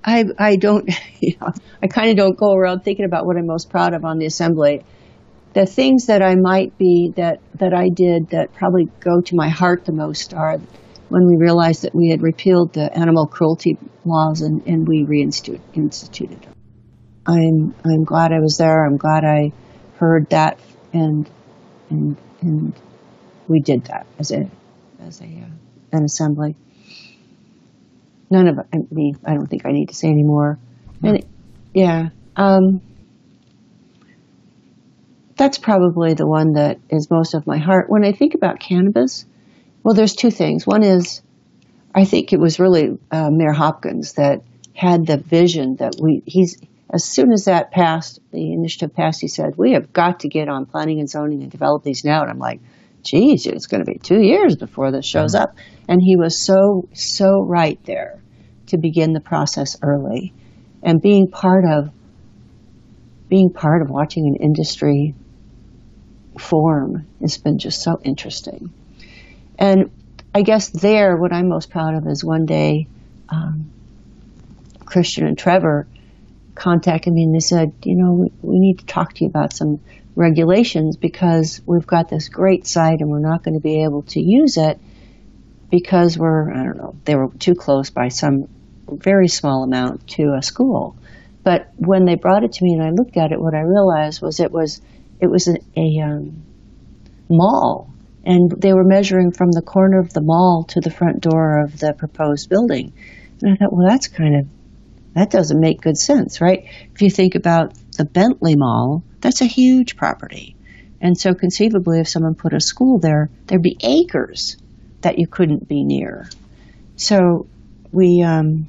I 0.03 0.25
I 0.37 0.55
don't. 0.55 0.89
You 1.21 1.35
know, 1.41 1.51
I 1.81 1.87
kind 1.87 2.11
of 2.11 2.17
don't 2.17 2.37
go 2.37 2.53
around 2.53 2.81
thinking 2.81 3.05
about 3.05 3.25
what 3.25 3.35
I'm 3.35 3.47
most 3.47 3.71
proud 3.71 3.95
of 3.95 4.05
on 4.05 4.19
the 4.19 4.27
assembly. 4.27 4.83
The 5.55 5.65
things 5.65 6.07
that 6.07 6.21
I 6.21 6.35
might 6.35 6.77
be 6.77 7.13
that 7.15 7.39
that 7.55 7.73
I 7.73 7.89
did 7.89 8.29
that 8.29 8.53
probably 8.53 8.85
go 8.99 9.21
to 9.21 9.35
my 9.35 9.49
heart 9.49 9.85
the 9.85 9.93
most 9.93 10.33
are 10.33 10.59
when 11.09 11.25
we 11.25 11.37
realized 11.37 11.83
that 11.83 11.95
we 11.95 12.09
had 12.09 12.21
repealed 12.21 12.73
the 12.73 12.95
animal 12.95 13.25
cruelty 13.25 13.77
laws 14.03 14.41
and, 14.41 14.61
and 14.67 14.87
we 14.87 15.05
reinstituted 15.05 15.61
instituted 15.73 16.41
them. 16.41 16.53
I'm 17.25 17.73
I'm 17.83 18.03
glad 18.03 18.31
I 18.33 18.39
was 18.39 18.57
there. 18.57 18.85
I'm 18.85 18.97
glad 18.97 19.23
I 19.23 19.53
heard 19.97 20.29
that 20.29 20.59
and 20.93 21.27
and 21.89 22.17
and 22.41 22.73
we 23.47 23.61
did 23.61 23.85
that 23.85 24.05
as 24.19 24.31
a 24.31 24.47
as 24.99 25.21
a 25.21 25.25
uh, 25.25 25.97
an 25.97 26.03
assembly 26.03 26.55
none 28.29 28.47
of 28.47 28.59
I 28.59 28.77
mean, 28.91 29.17
I 29.25 29.33
don't 29.33 29.47
think 29.47 29.65
I 29.65 29.71
need 29.71 29.89
to 29.89 29.95
say 29.95 30.09
anymore. 30.09 30.59
And 31.03 31.17
it- 31.17 31.27
yeah, 31.73 32.09
um, 32.37 32.81
that's 35.37 35.57
probably 35.57 36.13
the 36.13 36.27
one 36.27 36.53
that 36.53 36.79
is 36.89 37.09
most 37.09 37.33
of 37.33 37.45
my 37.45 37.57
heart. 37.57 37.89
When 37.89 38.05
I 38.05 38.11
think 38.11 38.35
about 38.35 38.59
cannabis, 38.59 39.25
well, 39.83 39.95
there's 39.95 40.15
two 40.15 40.31
things. 40.31 40.65
One 40.65 40.83
is, 40.83 41.21
I 41.93 42.05
think 42.05 42.33
it 42.33 42.39
was 42.39 42.59
really 42.59 42.97
uh, 43.11 43.29
Mayor 43.31 43.53
Hopkins 43.53 44.13
that 44.13 44.41
had 44.73 45.05
the 45.05 45.17
vision 45.17 45.77
that 45.77 45.95
we. 46.01 46.23
He's 46.25 46.61
as 46.89 47.03
soon 47.03 47.33
as 47.33 47.45
that 47.45 47.71
passed, 47.71 48.19
the 48.31 48.53
initiative 48.53 48.93
passed, 48.95 49.21
he 49.21 49.27
said, 49.27 49.57
"We 49.57 49.73
have 49.73 49.91
got 49.91 50.21
to 50.21 50.29
get 50.29 50.49
on 50.49 50.65
planning 50.65 50.99
and 50.99 51.09
zoning 51.09 51.41
and 51.41 51.51
develop 51.51 51.83
these 51.83 52.05
now." 52.05 52.21
And 52.21 52.31
I'm 52.31 52.39
like, 52.39 52.61
geez, 53.05 53.45
it's 53.45 53.67
going 53.67 53.85
to 53.85 53.89
be 53.89 53.99
two 53.99 54.19
years 54.19 54.55
before 54.55 54.91
this 54.91 55.05
shows 55.05 55.35
up. 55.35 55.55
And 55.87 56.01
he 56.01 56.17
was 56.17 56.43
so, 56.43 56.89
so 56.93 57.41
right 57.41 57.79
there 57.85 58.19
to 58.67 58.77
begin 58.77 59.13
the 59.13 59.21
process 59.21 59.77
early. 59.81 60.33
And 60.83 61.01
being 61.01 61.29
part 61.29 61.63
of, 61.65 61.91
being 63.29 63.51
part 63.51 63.81
of 63.81 63.89
watching 63.89 64.27
an 64.27 64.35
industry 64.35 65.13
form 66.39 67.07
has 67.21 67.37
been 67.37 67.59
just 67.59 67.81
so 67.81 67.99
interesting. 68.03 68.71
And 69.57 69.91
I 70.33 70.41
guess 70.41 70.69
there, 70.69 71.15
what 71.15 71.31
I'm 71.31 71.47
most 71.47 71.69
proud 71.69 71.95
of 71.95 72.07
is 72.07 72.23
one 72.23 72.45
day, 72.45 72.87
um, 73.29 73.71
Christian 74.83 75.25
and 75.25 75.37
Trevor 75.37 75.87
contacted 76.55 77.13
me 77.13 77.23
and 77.23 77.33
they 77.33 77.39
said, 77.39 77.73
you 77.83 77.95
know, 77.95 78.13
we, 78.13 78.31
we 78.41 78.59
need 78.59 78.79
to 78.79 78.85
talk 78.85 79.13
to 79.13 79.23
you 79.23 79.29
about 79.29 79.53
some 79.53 79.79
regulations 80.15 80.95
because 80.97 81.61
we've 81.65 81.87
got 81.87 82.09
this 82.09 82.29
great 82.29 82.65
site 82.65 83.01
and 83.01 83.09
we're 83.09 83.19
not 83.19 83.43
going 83.43 83.55
to 83.55 83.61
be 83.61 83.83
able 83.83 84.03
to 84.03 84.21
use 84.21 84.57
it 84.57 84.79
because 85.69 86.17
we're, 86.17 86.51
I 86.51 86.63
don't 86.63 86.77
know, 86.77 86.95
they 87.03 87.15
were 87.15 87.29
too 87.39 87.55
close 87.55 87.89
by 87.89 88.07
some 88.07 88.47
very 88.87 89.27
small 89.27 89.63
amount 89.63 90.07
to 90.07 90.35
a 90.37 90.41
school. 90.41 90.95
But 91.43 91.69
when 91.75 92.05
they 92.05 92.15
brought 92.15 92.43
it 92.43 92.53
to 92.53 92.63
me 92.63 92.73
and 92.73 92.83
I 92.83 92.89
looked 92.91 93.17
at 93.17 93.31
it, 93.31 93.39
what 93.39 93.53
I 93.53 93.61
realized 93.61 94.21
was 94.21 94.39
it 94.39 94.51
was, 94.51 94.81
it 95.25 95.31
was 95.31 95.47
a, 95.47 95.57
a 95.75 96.01
um, 96.01 96.43
mall 97.29 97.93
and 98.25 98.51
they 98.57 98.73
were 98.73 98.83
measuring 98.83 99.31
from 99.31 99.51
the 99.51 99.61
corner 99.61 99.99
of 99.99 100.11
the 100.13 100.21
mall 100.21 100.65
to 100.69 100.79
the 100.79 100.89
front 100.89 101.21
door 101.21 101.63
of 101.63 101.79
the 101.79 101.93
proposed 101.93 102.49
building. 102.49 102.91
And 103.41 103.53
I 103.53 103.55
thought, 103.55 103.71
well, 103.71 103.87
that's 103.87 104.07
kind 104.07 104.35
of 104.35 104.47
that 105.13 105.29
doesn't 105.29 105.59
make 105.59 105.81
good 105.81 105.97
sense, 105.97 106.41
right? 106.41 106.65
If 106.93 107.01
you 107.01 107.09
think 107.09 107.35
about 107.35 107.73
the 107.97 108.03
Bentley 108.03 108.55
Mall, 108.55 109.03
that's 109.21 109.41
a 109.41 109.45
huge 109.45 109.95
property. 109.95 110.55
And 110.99 111.17
so 111.17 111.33
conceivably, 111.33 111.99
if 111.99 112.09
someone 112.09 112.35
put 112.35 112.53
a 112.53 112.59
school 112.59 112.99
there, 112.99 113.29
there'd 113.45 113.61
be 113.61 113.77
acres 113.81 114.57
that 115.01 115.17
you 115.17 115.27
couldn't 115.27 115.69
be 115.69 115.83
near. 115.83 116.27
So 116.97 117.47
we 117.91 118.23
um, 118.23 118.67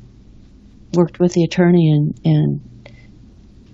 worked 0.92 1.18
with 1.18 1.32
the 1.32 1.44
attorney 1.44 1.90
and, 1.90 2.20
and 2.24 2.60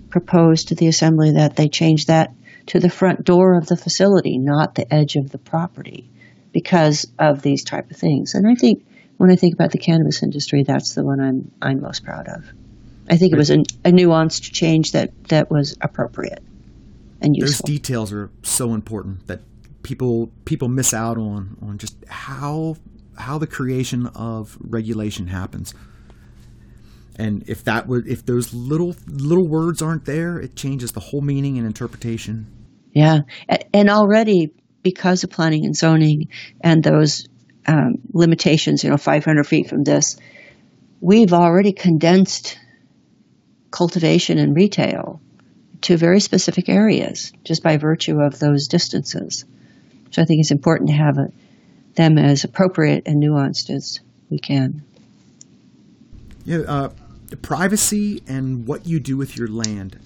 proposed 0.09 0.69
to 0.69 0.75
the 0.75 0.87
assembly 0.87 1.33
that 1.33 1.55
they 1.55 1.67
change 1.67 2.07
that 2.07 2.31
to 2.67 2.79
the 2.79 2.89
front 2.89 3.23
door 3.23 3.55
of 3.57 3.67
the 3.67 3.77
facility, 3.77 4.37
not 4.37 4.75
the 4.75 4.91
edge 4.93 5.15
of 5.15 5.31
the 5.31 5.37
property, 5.37 6.09
because 6.51 7.07
of 7.19 7.41
these 7.41 7.63
type 7.63 7.91
of 7.91 7.97
things. 7.97 8.35
And 8.35 8.47
I 8.47 8.55
think 8.55 8.85
when 9.17 9.31
I 9.31 9.35
think 9.35 9.53
about 9.53 9.71
the 9.71 9.77
cannabis 9.77 10.23
industry, 10.23 10.63
that's 10.63 10.95
the 10.95 11.03
one 11.03 11.19
I'm 11.19 11.51
I'm 11.61 11.81
most 11.81 12.03
proud 12.03 12.27
of. 12.27 12.45
I 13.09 13.17
think 13.17 13.33
it 13.33 13.37
was 13.37 13.49
a, 13.49 13.59
a 13.85 13.91
nuanced 13.91 14.51
change 14.51 14.93
that 14.93 15.11
that 15.29 15.51
was 15.51 15.77
appropriate 15.81 16.43
and 17.21 17.35
useful. 17.35 17.67
Those 17.67 17.75
details 17.75 18.13
are 18.13 18.29
so 18.43 18.73
important 18.73 19.27
that 19.27 19.41
people 19.83 20.31
people 20.45 20.69
miss 20.69 20.93
out 20.93 21.17
on 21.17 21.57
on 21.61 21.77
just 21.77 21.95
how 22.07 22.77
how 23.17 23.37
the 23.37 23.47
creation 23.47 24.07
of 24.07 24.57
regulation 24.61 25.27
happens. 25.27 25.73
And 27.17 27.43
if 27.47 27.63
that 27.65 27.87
would 27.87 28.07
if 28.07 28.25
those 28.25 28.53
little 28.53 28.95
little 29.07 29.47
words 29.47 29.81
aren't 29.81 30.05
there, 30.05 30.39
it 30.39 30.55
changes 30.55 30.91
the 30.91 30.99
whole 30.99 31.21
meaning 31.21 31.57
and 31.57 31.67
interpretation. 31.67 32.47
Yeah, 32.91 33.19
and 33.73 33.89
already 33.89 34.53
because 34.83 35.23
of 35.23 35.29
planning 35.29 35.65
and 35.65 35.75
zoning 35.75 36.27
and 36.61 36.83
those 36.83 37.27
um, 37.65 37.95
limitations, 38.11 38.83
you 38.83 38.89
know, 38.89 38.97
500 38.97 39.45
feet 39.45 39.69
from 39.69 39.83
this, 39.83 40.17
we've 40.99 41.33
already 41.33 41.71
condensed 41.71 42.59
cultivation 43.71 44.37
and 44.37 44.55
retail 44.55 45.21
to 45.81 45.97
very 45.97 46.19
specific 46.19 46.69
areas 46.69 47.33
just 47.43 47.63
by 47.63 47.77
virtue 47.77 48.21
of 48.21 48.39
those 48.39 48.67
distances. 48.67 49.45
So 50.11 50.21
I 50.21 50.25
think 50.25 50.41
it's 50.41 50.51
important 50.51 50.89
to 50.89 50.95
have 50.95 51.17
a, 51.17 51.27
them 51.95 52.17
as 52.17 52.43
appropriate 52.43 53.03
and 53.07 53.21
nuanced 53.21 53.69
as 53.69 53.99
we 54.29 54.39
can. 54.39 54.83
Yeah, 56.45 56.59
uh, 56.67 56.89
privacy 57.37 58.23
and 58.27 58.67
what 58.67 58.85
you 58.85 58.99
do 58.99 59.17
with 59.17 59.37
your 59.37 59.47
land 59.47 59.99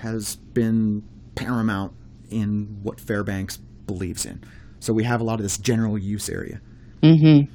has 0.00 0.36
been 0.36 1.02
paramount 1.34 1.92
in 2.30 2.78
what 2.82 3.00
Fairbanks 3.00 3.56
believes 3.56 4.26
in. 4.26 4.42
So 4.80 4.92
we 4.92 5.04
have 5.04 5.20
a 5.20 5.24
lot 5.24 5.34
of 5.34 5.42
this 5.42 5.58
general 5.58 5.96
use 5.96 6.28
area. 6.28 6.60
Mm-hmm. 7.02 7.52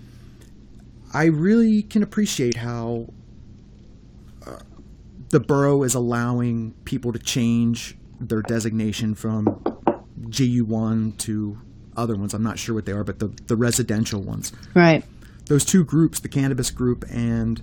I 1.14 1.26
really 1.26 1.84
can 1.84 2.04
appreciate 2.04 2.58
how 2.58 3.08
uh, 4.46 4.60
the 5.30 5.40
borough 5.40 5.84
is 5.84 5.94
allowing 5.94 6.74
people 6.86 7.12
to 7.14 7.20
change 7.20 7.98
their 8.20 8.42
designation 8.42 9.16
from 9.16 9.46
GU1 10.30 11.18
to 11.20 11.58
other 11.96 12.16
ones. 12.16 12.34
I'm 12.34 12.44
not 12.44 12.60
sure 12.60 12.76
what 12.76 12.86
they 12.86 12.92
are, 12.92 13.04
but 13.04 13.20
the, 13.20 13.28
the 13.48 13.56
residential 13.56 14.22
ones. 14.22 14.52
Right. 14.74 15.04
Those 15.46 15.66
two 15.66 15.84
groups, 15.84 16.20
the 16.20 16.30
cannabis 16.30 16.72
group 16.72 17.06
and 17.10 17.62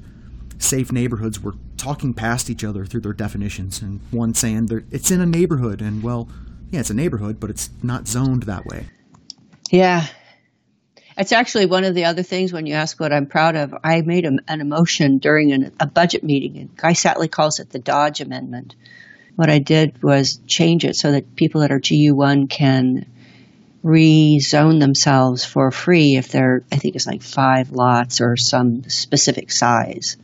safe 0.65 0.91
neighborhoods, 0.91 1.41
were 1.41 1.55
talking 1.77 2.15
past 2.15 2.51
each 2.51 2.65
other 2.65 2.85
through 2.85 3.01
their 3.01 3.13
definitions, 3.13 3.83
and 3.83 4.01
one 4.11 4.35
saying 4.35 4.69
it's 4.91 5.11
in 5.11 5.21
a 5.21 5.27
neighborhood, 5.27 5.81
and 5.81 6.03
well, 6.03 6.29
yeah, 6.71 6.81
it's 6.81 6.91
a 6.91 6.95
neighborhood, 6.95 7.39
but 7.39 7.51
it's 7.51 7.71
not 7.83 8.09
zoned 8.09 8.45
that 8.45 8.67
way. 8.67 8.87
Yeah. 9.71 10.07
It's 11.17 11.33
actually 11.33 11.67
one 11.67 11.85
of 11.85 11.95
the 11.95 12.07
other 12.07 12.25
things 12.25 12.53
when 12.53 12.67
you 12.67 12.75
ask 12.75 12.99
what 12.99 13.13
I'm 13.13 13.27
proud 13.27 13.55
of. 13.55 13.75
I 13.85 14.01
made 14.01 14.27
a, 14.27 14.33
an 14.49 14.61
emotion 14.61 15.19
during 15.19 15.53
an, 15.53 15.73
a 15.79 15.87
budget 15.87 16.25
meeting, 16.25 16.59
and 16.59 16.77
Guy 16.77 16.93
Sattley 16.93 17.31
calls 17.31 17.61
it 17.61 17.71
the 17.71 17.79
Dodge 17.79 18.21
Amendment. 18.21 18.75
What 19.37 19.51
I 19.51 19.61
did 19.61 20.03
was 20.03 20.41
change 20.47 20.85
it 20.85 20.97
so 20.97 21.13
that 21.13 21.37
people 21.37 21.61
that 21.61 21.71
are 21.71 21.81
GU1 21.81 22.51
can 22.51 23.07
rezone 23.85 24.81
themselves 24.81 25.45
for 25.45 25.71
free 25.71 26.17
if 26.17 26.29
they're, 26.29 26.63
I 26.73 26.77
think 26.77 26.97
it's 26.97 27.07
like 27.07 27.23
five 27.23 27.71
lots 27.71 28.21
or 28.21 28.37
some 28.37 28.89
specific 28.89 29.53
size. 29.53 30.17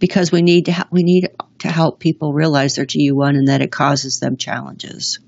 Because 0.00 0.32
we 0.32 0.42
need 0.42 0.64
to 0.64 0.72
ha- 0.72 0.88
we 0.90 1.04
need 1.04 1.28
to 1.60 1.68
help 1.68 2.00
people 2.00 2.32
realize 2.32 2.74
they're 2.74 2.86
GU1 2.86 3.36
and 3.36 3.48
that 3.48 3.62
it 3.62 3.70
causes 3.70 4.18
them 4.18 4.36
challenges 4.36 5.20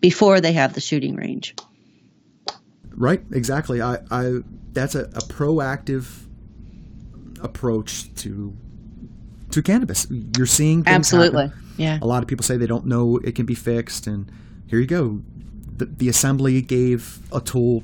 before 0.00 0.40
they 0.40 0.52
have 0.52 0.74
the 0.74 0.80
shooting 0.80 1.16
range. 1.16 1.54
Right, 2.94 3.22
exactly. 3.32 3.82
I, 3.82 3.98
I 4.10 4.40
that's 4.72 4.94
a, 4.94 5.04
a 5.04 5.22
proactive 5.22 6.26
approach 7.42 8.12
to 8.16 8.54
to 9.50 9.62
cannabis. 9.62 10.06
You're 10.36 10.46
seeing 10.46 10.84
Absolutely. 10.86 11.46
happen. 11.48 11.58
Yeah. 11.76 11.98
A 12.02 12.06
lot 12.06 12.22
of 12.22 12.28
people 12.28 12.44
say 12.44 12.56
they 12.56 12.66
don't 12.66 12.86
know 12.86 13.18
it 13.18 13.34
can 13.34 13.46
be 13.46 13.54
fixed, 13.54 14.06
and 14.06 14.30
here 14.66 14.78
you 14.78 14.86
go. 14.86 15.22
The, 15.76 15.86
the 15.86 16.08
assembly 16.10 16.60
gave 16.60 17.20
a 17.32 17.40
tool 17.40 17.82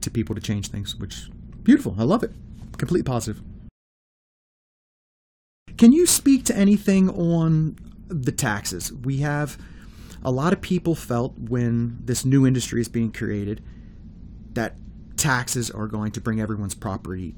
to 0.00 0.10
people 0.10 0.34
to 0.34 0.40
change 0.40 0.68
things, 0.68 0.96
which 0.96 1.28
beautiful. 1.62 1.94
I 1.98 2.04
love 2.04 2.22
it. 2.22 2.32
Completely 2.78 3.02
positive. 3.02 3.42
Can 5.76 5.92
you 5.92 6.06
speak 6.06 6.44
to 6.46 6.56
anything 6.56 7.10
on 7.10 7.76
the 8.08 8.32
taxes? 8.32 8.92
We 8.92 9.18
have 9.18 9.58
a 10.24 10.30
lot 10.30 10.52
of 10.52 10.60
people 10.60 10.94
felt 10.94 11.38
when 11.38 11.98
this 12.02 12.24
new 12.24 12.46
industry 12.46 12.80
is 12.80 12.88
being 12.88 13.12
created 13.12 13.62
that 14.52 14.76
taxes 15.16 15.70
are 15.70 15.86
going 15.86 16.12
to 16.12 16.20
bring 16.20 16.40
everyone's 16.40 16.74
property 16.74 17.34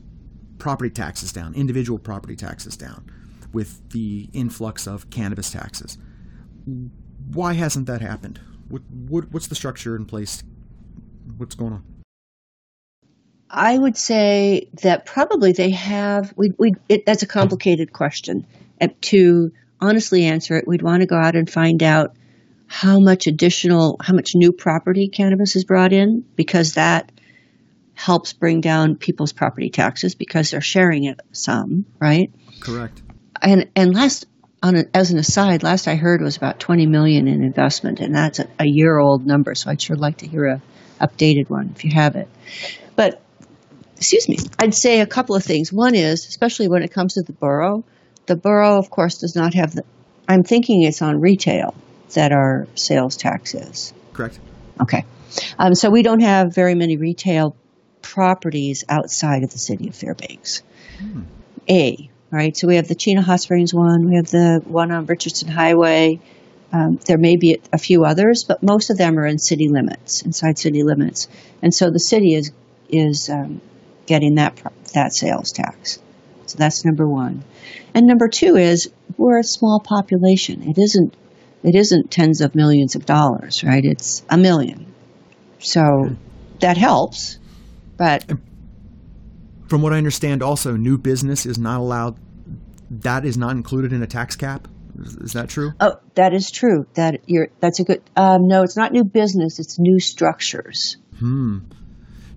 property 0.58 0.90
taxes 0.90 1.32
down, 1.32 1.54
individual 1.54 1.98
property 1.98 2.34
taxes 2.34 2.76
down 2.76 3.08
with 3.52 3.88
the 3.90 4.28
influx 4.32 4.86
of 4.86 5.08
cannabis 5.10 5.50
taxes. 5.50 5.98
Why 7.32 7.54
hasn't 7.54 7.86
that 7.86 8.00
happened? 8.00 8.40
What, 8.68 8.82
what 8.90 9.32
what's 9.32 9.48
the 9.48 9.54
structure 9.54 9.96
in 9.96 10.04
place? 10.04 10.42
What's 11.36 11.54
going 11.54 11.72
on? 11.72 11.97
I 13.50 13.76
would 13.76 13.96
say 13.96 14.68
that 14.82 15.06
probably 15.06 15.52
they 15.52 15.70
have. 15.70 16.32
We, 16.36 16.52
we, 16.58 16.74
it, 16.88 17.06
that's 17.06 17.22
a 17.22 17.26
complicated 17.26 17.92
question. 17.92 18.46
Uh, 18.80 18.88
to 19.02 19.52
honestly 19.80 20.24
answer 20.24 20.56
it, 20.56 20.68
we'd 20.68 20.82
want 20.82 21.00
to 21.00 21.06
go 21.06 21.16
out 21.16 21.34
and 21.34 21.48
find 21.48 21.82
out 21.82 22.14
how 22.66 23.00
much 23.00 23.26
additional, 23.26 23.96
how 24.00 24.12
much 24.12 24.32
new 24.34 24.52
property 24.52 25.08
cannabis 25.08 25.56
is 25.56 25.64
brought 25.64 25.92
in, 25.92 26.24
because 26.36 26.74
that 26.74 27.10
helps 27.94 28.32
bring 28.32 28.60
down 28.60 28.96
people's 28.96 29.32
property 29.32 29.70
taxes 29.70 30.14
because 30.14 30.50
they're 30.50 30.60
sharing 30.60 31.04
it 31.04 31.20
some, 31.32 31.86
right? 31.98 32.30
Correct. 32.60 33.02
And 33.40 33.70
and 33.74 33.94
last 33.94 34.26
on 34.62 34.76
a, 34.76 34.84
as 34.92 35.10
an 35.10 35.18
aside, 35.18 35.62
last 35.62 35.88
I 35.88 35.94
heard 35.94 36.20
was 36.20 36.36
about 36.36 36.60
twenty 36.60 36.86
million 36.86 37.28
in 37.28 37.42
investment, 37.42 38.00
and 38.00 38.14
that's 38.14 38.40
a, 38.40 38.48
a 38.58 38.66
year 38.66 38.98
old 38.98 39.26
number. 39.26 39.54
So 39.54 39.70
I'd 39.70 39.80
sure 39.80 39.96
like 39.96 40.18
to 40.18 40.26
hear 40.26 40.44
a 40.44 40.62
updated 41.00 41.48
one 41.48 41.72
if 41.74 41.84
you 41.84 41.92
have 41.94 42.16
it. 42.16 42.28
But 42.94 43.22
excuse 43.98 44.28
me, 44.28 44.38
I'd 44.58 44.74
say 44.74 45.00
a 45.00 45.06
couple 45.06 45.34
of 45.34 45.44
things. 45.44 45.72
One 45.72 45.94
is, 45.94 46.26
especially 46.26 46.68
when 46.68 46.82
it 46.82 46.92
comes 46.92 47.14
to 47.14 47.22
the 47.22 47.32
borough, 47.32 47.84
the 48.26 48.36
borough, 48.36 48.78
of 48.78 48.90
course, 48.90 49.18
does 49.18 49.34
not 49.34 49.54
have 49.54 49.74
the. 49.74 49.82
I'm 50.28 50.44
thinking 50.44 50.82
it's 50.82 51.02
on 51.02 51.20
retail 51.20 51.74
that 52.14 52.32
our 52.32 52.68
sales 52.74 53.16
tax 53.16 53.54
is. 53.54 53.92
Correct. 54.12 54.38
Okay, 54.80 55.04
um, 55.58 55.74
so 55.74 55.90
we 55.90 56.02
don't 56.02 56.20
have 56.20 56.54
very 56.54 56.74
many 56.74 56.96
retail 56.96 57.56
properties 58.00 58.84
outside 58.88 59.42
of 59.42 59.50
the 59.50 59.58
city 59.58 59.88
of 59.88 59.96
Fairbanks. 59.96 60.62
A 61.68 62.10
right, 62.30 62.56
so 62.56 62.68
we 62.68 62.76
have 62.76 62.88
the 62.88 62.94
Chena 62.94 63.20
Hot 63.20 63.40
Springs 63.40 63.74
one, 63.74 64.08
we 64.08 64.16
have 64.16 64.30
the 64.30 64.62
one 64.64 64.92
on 64.92 65.06
Richardson 65.06 65.48
Highway. 65.48 66.20
Um, 66.70 66.98
there 67.06 67.18
may 67.18 67.36
be 67.36 67.58
a 67.72 67.78
few 67.78 68.04
others, 68.04 68.44
but 68.44 68.62
most 68.62 68.90
of 68.90 68.98
them 68.98 69.18
are 69.18 69.26
in 69.26 69.38
city 69.38 69.68
limits, 69.68 70.22
inside 70.22 70.58
city 70.58 70.82
limits, 70.82 71.26
and 71.62 71.74
so 71.74 71.90
the 71.90 71.98
city 71.98 72.34
is 72.34 72.52
is 72.90 73.28
um, 73.28 73.60
getting 74.08 74.34
that 74.36 74.60
that 74.94 75.12
sales 75.14 75.52
tax. 75.52 76.00
So 76.46 76.56
that's 76.58 76.84
number 76.84 77.06
one, 77.06 77.44
and 77.94 78.06
number 78.06 78.26
two 78.28 78.56
is 78.56 78.90
we're 79.16 79.38
a 79.38 79.44
small 79.44 79.80
population. 79.84 80.62
It 80.62 80.78
isn't 80.78 81.14
it 81.62 81.74
isn't 81.74 82.10
tens 82.10 82.40
of 82.40 82.54
millions 82.54 82.96
of 82.96 83.04
dollars, 83.04 83.62
right? 83.62 83.84
It's 83.84 84.22
a 84.30 84.38
million, 84.38 84.86
so 85.58 85.82
that 86.60 86.76
helps, 86.76 87.38
but 87.96 88.24
From 89.68 89.82
what 89.82 89.92
I 89.92 89.98
understand, 89.98 90.42
also 90.42 90.76
new 90.76 90.96
business 90.96 91.44
is 91.44 91.58
not 91.58 91.78
allowed. 91.80 92.16
That 92.90 93.26
is 93.26 93.36
not 93.36 93.52
included 93.52 93.92
in 93.92 94.02
a 94.02 94.06
tax 94.06 94.34
cap. 94.34 94.66
Is, 94.98 95.14
is 95.16 95.32
that 95.34 95.50
true? 95.50 95.72
oh, 95.80 95.96
that 96.14 96.32
is 96.32 96.50
true. 96.50 96.86
That 96.94 97.20
you're 97.26 97.48
that's 97.60 97.78
a 97.78 97.84
good. 97.84 98.02
Um, 98.16 98.48
no, 98.48 98.62
it's 98.62 98.76
not 98.76 98.90
new 98.92 99.04
business. 99.04 99.58
It's 99.60 99.78
new 99.78 100.00
structures. 100.00 100.96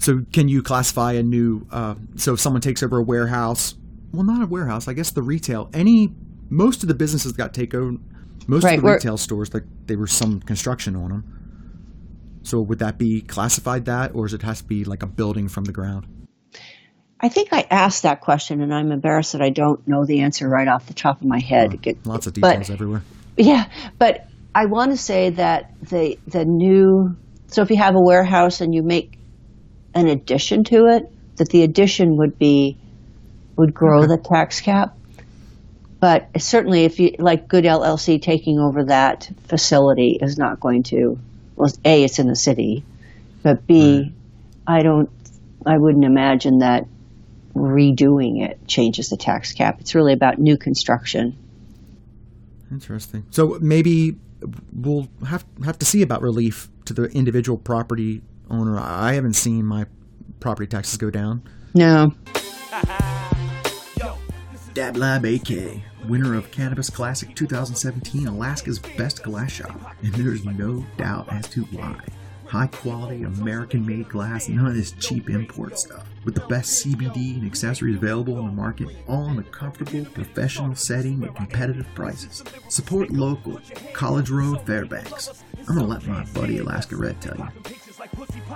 So 0.01 0.21
can 0.33 0.47
you 0.47 0.63
classify 0.63 1.13
a 1.13 1.23
new? 1.23 1.67
Uh, 1.71 1.93
so 2.15 2.33
if 2.33 2.39
someone 2.39 2.61
takes 2.61 2.81
over 2.81 2.97
a 2.97 3.03
warehouse, 3.03 3.75
well, 4.11 4.23
not 4.23 4.41
a 4.41 4.47
warehouse. 4.47 4.87
I 4.87 4.93
guess 4.93 5.11
the 5.11 5.21
retail. 5.21 5.69
Any 5.73 6.09
most 6.49 6.81
of 6.81 6.87
the 6.89 6.95
businesses 6.95 7.31
got 7.33 7.53
taken. 7.53 8.03
Most 8.47 8.63
Right, 8.63 8.79
of 8.79 8.83
the 8.83 8.91
retail 8.91 9.17
stores, 9.17 9.53
like 9.53 9.63
there 9.85 9.99
was 9.99 10.11
some 10.11 10.39
construction 10.41 10.95
on 10.95 11.09
them. 11.09 12.39
So 12.41 12.59
would 12.61 12.79
that 12.79 12.97
be 12.97 13.21
classified 13.21 13.85
that, 13.85 14.15
or 14.15 14.25
does 14.25 14.33
it 14.33 14.41
has 14.41 14.61
to 14.61 14.67
be 14.67 14.83
like 14.83 15.03
a 15.03 15.07
building 15.07 15.47
from 15.47 15.65
the 15.65 15.71
ground? 15.71 16.07
I 17.19 17.29
think 17.29 17.49
I 17.51 17.67
asked 17.69 18.01
that 18.01 18.21
question, 18.21 18.61
and 18.61 18.73
I'm 18.73 18.91
embarrassed 18.91 19.33
that 19.33 19.43
I 19.43 19.51
don't 19.51 19.87
know 19.87 20.03
the 20.03 20.21
answer 20.21 20.49
right 20.49 20.67
off 20.67 20.87
the 20.87 20.95
top 20.95 21.21
of 21.21 21.27
my 21.27 21.39
head. 21.39 21.79
Get- 21.79 22.03
Lots 22.07 22.25
of 22.25 22.33
but- 22.33 22.49
details 22.49 22.71
everywhere. 22.71 23.03
Yeah, 23.37 23.65
but 23.99 24.25
I 24.55 24.65
want 24.65 24.89
to 24.91 24.97
say 24.97 25.29
that 25.29 25.71
the 25.83 26.17
the 26.27 26.43
new 26.43 27.15
so 27.47 27.61
if 27.61 27.69
you 27.69 27.77
have 27.77 27.93
a 27.95 28.01
warehouse 28.01 28.59
and 28.61 28.73
you 28.73 28.81
make 28.83 29.19
an 29.93 30.07
addition 30.07 30.63
to 30.65 30.87
it, 30.87 31.11
that 31.37 31.49
the 31.49 31.63
addition 31.63 32.17
would 32.17 32.37
be 32.37 32.77
would 33.55 33.73
grow 33.73 34.05
the 34.05 34.17
tax 34.17 34.61
cap. 34.61 34.97
But 35.99 36.29
certainly, 36.39 36.85
if 36.85 36.99
you 36.99 37.15
like 37.19 37.47
Good 37.47 37.63
LLC 37.63 38.21
taking 38.21 38.59
over 38.59 38.85
that 38.85 39.29
facility 39.47 40.17
is 40.19 40.37
not 40.37 40.59
going 40.59 40.83
to. 40.83 41.19
Well, 41.55 41.71
a 41.85 42.03
it's 42.03 42.17
in 42.17 42.27
the 42.27 42.35
city, 42.35 42.83
but 43.43 43.67
b 43.67 44.13
I 44.65 44.81
don't. 44.83 45.09
I 45.65 45.77
wouldn't 45.77 46.05
imagine 46.05 46.59
that 46.59 46.85
redoing 47.53 48.43
it 48.43 48.65
changes 48.67 49.09
the 49.09 49.17
tax 49.17 49.53
cap. 49.53 49.79
It's 49.79 49.93
really 49.93 50.13
about 50.13 50.39
new 50.39 50.57
construction. 50.57 51.37
Interesting. 52.71 53.25
So 53.29 53.59
maybe 53.61 54.15
we'll 54.73 55.07
have 55.27 55.45
have 55.63 55.77
to 55.79 55.85
see 55.85 56.01
about 56.01 56.21
relief 56.21 56.69
to 56.85 56.93
the 56.93 57.03
individual 57.05 57.57
property 57.57 58.21
owner. 58.51 58.77
I 58.79 59.13
haven't 59.13 59.33
seen 59.33 59.65
my 59.65 59.85
property 60.39 60.67
taxes 60.67 60.97
go 60.97 61.09
down. 61.09 61.43
No. 61.73 62.13
Dab 64.73 64.95
Lab 64.95 65.25
AK, 65.25 65.81
winner 66.07 66.35
of 66.35 66.49
Cannabis 66.51 66.89
Classic 66.89 67.35
2017, 67.35 68.27
Alaska's 68.27 68.79
best 68.79 69.21
glass 69.21 69.51
shop, 69.51 69.77
and 70.01 70.13
there's 70.13 70.45
no 70.45 70.85
doubt 70.97 71.31
as 71.31 71.49
to 71.49 71.63
why. 71.65 71.99
High 72.45 72.67
quality 72.67 73.23
American 73.23 73.85
made 73.85 74.07
glass, 74.07 74.47
none 74.47 74.67
of 74.67 74.75
this 74.75 74.91
cheap 74.93 75.29
import 75.29 75.77
stuff. 75.77 76.07
With 76.23 76.35
the 76.35 76.47
best 76.47 76.85
CBD 76.85 77.37
and 77.37 77.45
accessories 77.45 77.97
available 77.97 78.37
on 78.37 78.45
the 78.45 78.51
market, 78.51 78.89
all 79.07 79.29
in 79.29 79.39
a 79.39 79.43
comfortable, 79.43 80.05
professional 80.05 80.75
setting 80.75 81.23
at 81.23 81.35
competitive 81.35 81.87
prices. 81.93 82.43
Support 82.69 83.09
local, 83.11 83.59
College 83.93 84.29
Road, 84.29 84.65
Fairbanks. 84.65 85.43
I'm 85.67 85.75
gonna 85.75 85.87
let 85.87 86.05
my 86.07 86.23
buddy 86.33 86.59
Alaska 86.59 86.95
Red 86.95 87.21
tell 87.21 87.37
you. 87.37 87.75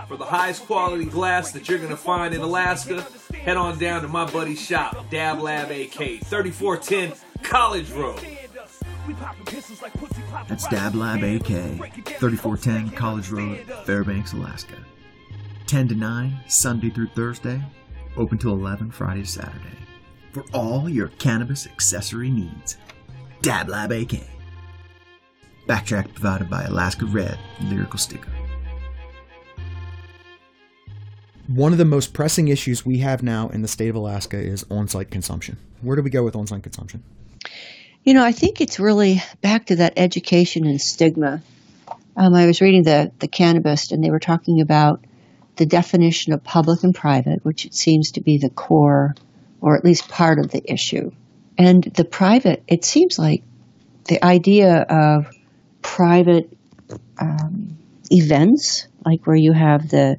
For 0.07 0.17
the 0.17 0.25
highest 0.25 0.65
quality 0.65 1.05
glass 1.05 1.51
that 1.53 1.69
you're 1.69 1.79
gonna 1.79 1.95
find 1.95 2.33
in 2.33 2.41
Alaska, 2.41 3.05
head 3.33 3.55
on 3.55 3.79
down 3.79 4.01
to 4.01 4.07
my 4.07 4.29
buddy's 4.29 4.61
shop, 4.61 5.09
Dab 5.09 5.39
Lab 5.39 5.71
AK, 5.71 6.21
3410 6.23 7.13
College 7.41 7.89
Road. 7.91 8.19
That's 10.47 10.67
Dab 10.67 10.95
Lab 10.95 11.23
AK, 11.23 11.47
3410 12.19 12.89
College 12.91 13.29
Road, 13.29 13.59
Fairbanks, 13.85 14.33
Alaska. 14.33 14.75
10 15.65 15.87
to 15.87 15.95
9, 15.95 16.39
Sunday 16.47 16.89
through 16.89 17.07
Thursday, 17.07 17.61
open 18.17 18.37
till 18.37 18.51
11, 18.51 18.91
Friday 18.91 19.21
to 19.21 19.27
Saturday. 19.27 19.77
For 20.33 20.43
all 20.53 20.89
your 20.89 21.07
cannabis 21.07 21.65
accessory 21.67 22.29
needs. 22.29 22.77
Dab 23.41 23.69
Lab 23.69 23.91
AK. 23.91 24.21
Backtrack 25.67 26.13
provided 26.13 26.49
by 26.49 26.63
Alaska 26.63 27.05
Red, 27.05 27.39
Lyrical 27.61 27.97
Sticker. 27.97 28.29
One 31.47 31.71
of 31.71 31.77
the 31.77 31.85
most 31.85 32.13
pressing 32.13 32.47
issues 32.47 32.85
we 32.85 32.99
have 32.99 33.21
now 33.21 33.49
in 33.49 33.61
the 33.61 33.67
state 33.67 33.89
of 33.89 33.95
Alaska 33.95 34.37
is 34.37 34.65
on 34.71 34.87
site 34.87 35.11
consumption. 35.11 35.57
Where 35.81 35.95
do 35.95 36.01
we 36.01 36.09
go 36.09 36.23
with 36.23 36.35
on 36.35 36.47
site 36.47 36.63
consumption? 36.63 37.03
You 38.03 38.13
know, 38.15 38.23
I 38.23 38.31
think 38.31 38.61
it's 38.61 38.79
really 38.79 39.21
back 39.41 39.67
to 39.67 39.75
that 39.77 39.93
education 39.97 40.65
and 40.65 40.81
stigma. 40.81 41.41
Um, 42.17 42.33
I 42.33 42.47
was 42.47 42.61
reading 42.61 42.83
the, 42.83 43.11
the 43.19 43.27
Cannabist, 43.27 43.91
and 43.91 44.03
they 44.03 44.09
were 44.09 44.19
talking 44.19 44.61
about 44.61 45.03
the 45.55 45.65
definition 45.65 46.33
of 46.33 46.43
public 46.43 46.83
and 46.83 46.95
private, 46.95 47.43
which 47.45 47.65
it 47.65 47.73
seems 47.73 48.11
to 48.13 48.21
be 48.21 48.37
the 48.37 48.49
core 48.49 49.15
or 49.61 49.77
at 49.77 49.85
least 49.85 50.09
part 50.09 50.39
of 50.39 50.51
the 50.51 50.61
issue. 50.71 51.11
And 51.57 51.83
the 51.83 52.05
private, 52.05 52.63
it 52.67 52.85
seems 52.85 53.17
like 53.17 53.43
the 54.05 54.23
idea 54.23 54.81
of 54.81 55.27
private 55.81 56.55
um, 57.19 57.77
events, 58.11 58.87
like 59.05 59.25
where 59.25 59.35
you 59.35 59.53
have 59.53 59.89
the 59.89 60.17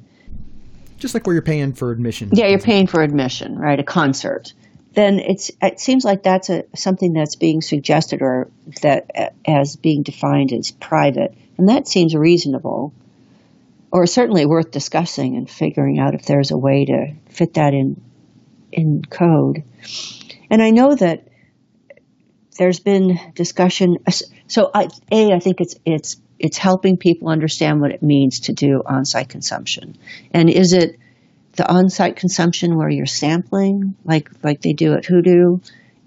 Just 0.97 1.13
like 1.13 1.25
where 1.27 1.33
you're 1.33 1.41
paying 1.41 1.73
for 1.73 1.91
admission. 1.91 2.29
yeah, 2.33 2.47
you're 2.47 2.59
paying 2.59 2.87
for 2.87 3.01
admission, 3.01 3.57
right? 3.57 3.79
A 3.79 3.83
concert. 3.83 4.53
Then 4.93 5.19
it's 5.19 5.51
it 5.61 5.79
seems 5.79 6.03
like 6.03 6.23
that's 6.23 6.49
a 6.49 6.63
something 6.75 7.13
that's 7.13 7.35
being 7.35 7.61
suggested 7.61 8.21
or 8.21 8.49
that 8.81 9.35
as 9.45 9.75
being 9.75 10.03
defined 10.03 10.51
as 10.51 10.71
private, 10.71 11.35
and 11.57 11.69
that 11.69 11.87
seems 11.87 12.15
reasonable, 12.15 12.93
or 13.91 14.07
certainly 14.07 14.47
worth 14.47 14.71
discussing 14.71 15.35
and 15.35 15.47
figuring 15.47 15.99
out 15.99 16.15
if 16.15 16.25
there's 16.25 16.49
a 16.49 16.57
way 16.57 16.85
to 16.85 17.13
fit 17.29 17.53
that 17.55 17.75
in 17.75 18.01
in 18.71 19.03
code. 19.05 19.63
And 20.49 20.63
I 20.63 20.71
know 20.71 20.95
that 20.95 21.27
there's 22.57 22.79
been 22.79 23.19
discussion. 23.35 23.97
So, 24.47 24.71
I, 24.73 24.87
a, 25.11 25.33
I 25.33 25.39
think 25.39 25.61
it's 25.61 25.75
it's 25.85 26.17
it's 26.39 26.57
helping 26.57 26.97
people 26.97 27.29
understand 27.29 27.81
what 27.81 27.91
it 27.91 28.03
means 28.03 28.41
to 28.41 28.53
do 28.53 28.81
on-site 28.85 29.29
consumption, 29.29 29.97
and 30.31 30.49
is 30.49 30.73
it 30.73 30.99
the 31.53 31.67
on-site 31.67 32.15
consumption 32.15 32.77
where 32.77 32.89
you're 32.89 33.05
sampling, 33.05 33.95
like 34.05 34.29
like 34.43 34.61
they 34.61 34.73
do 34.73 34.93
at 34.93 35.05
Hoodoo? 35.05 35.57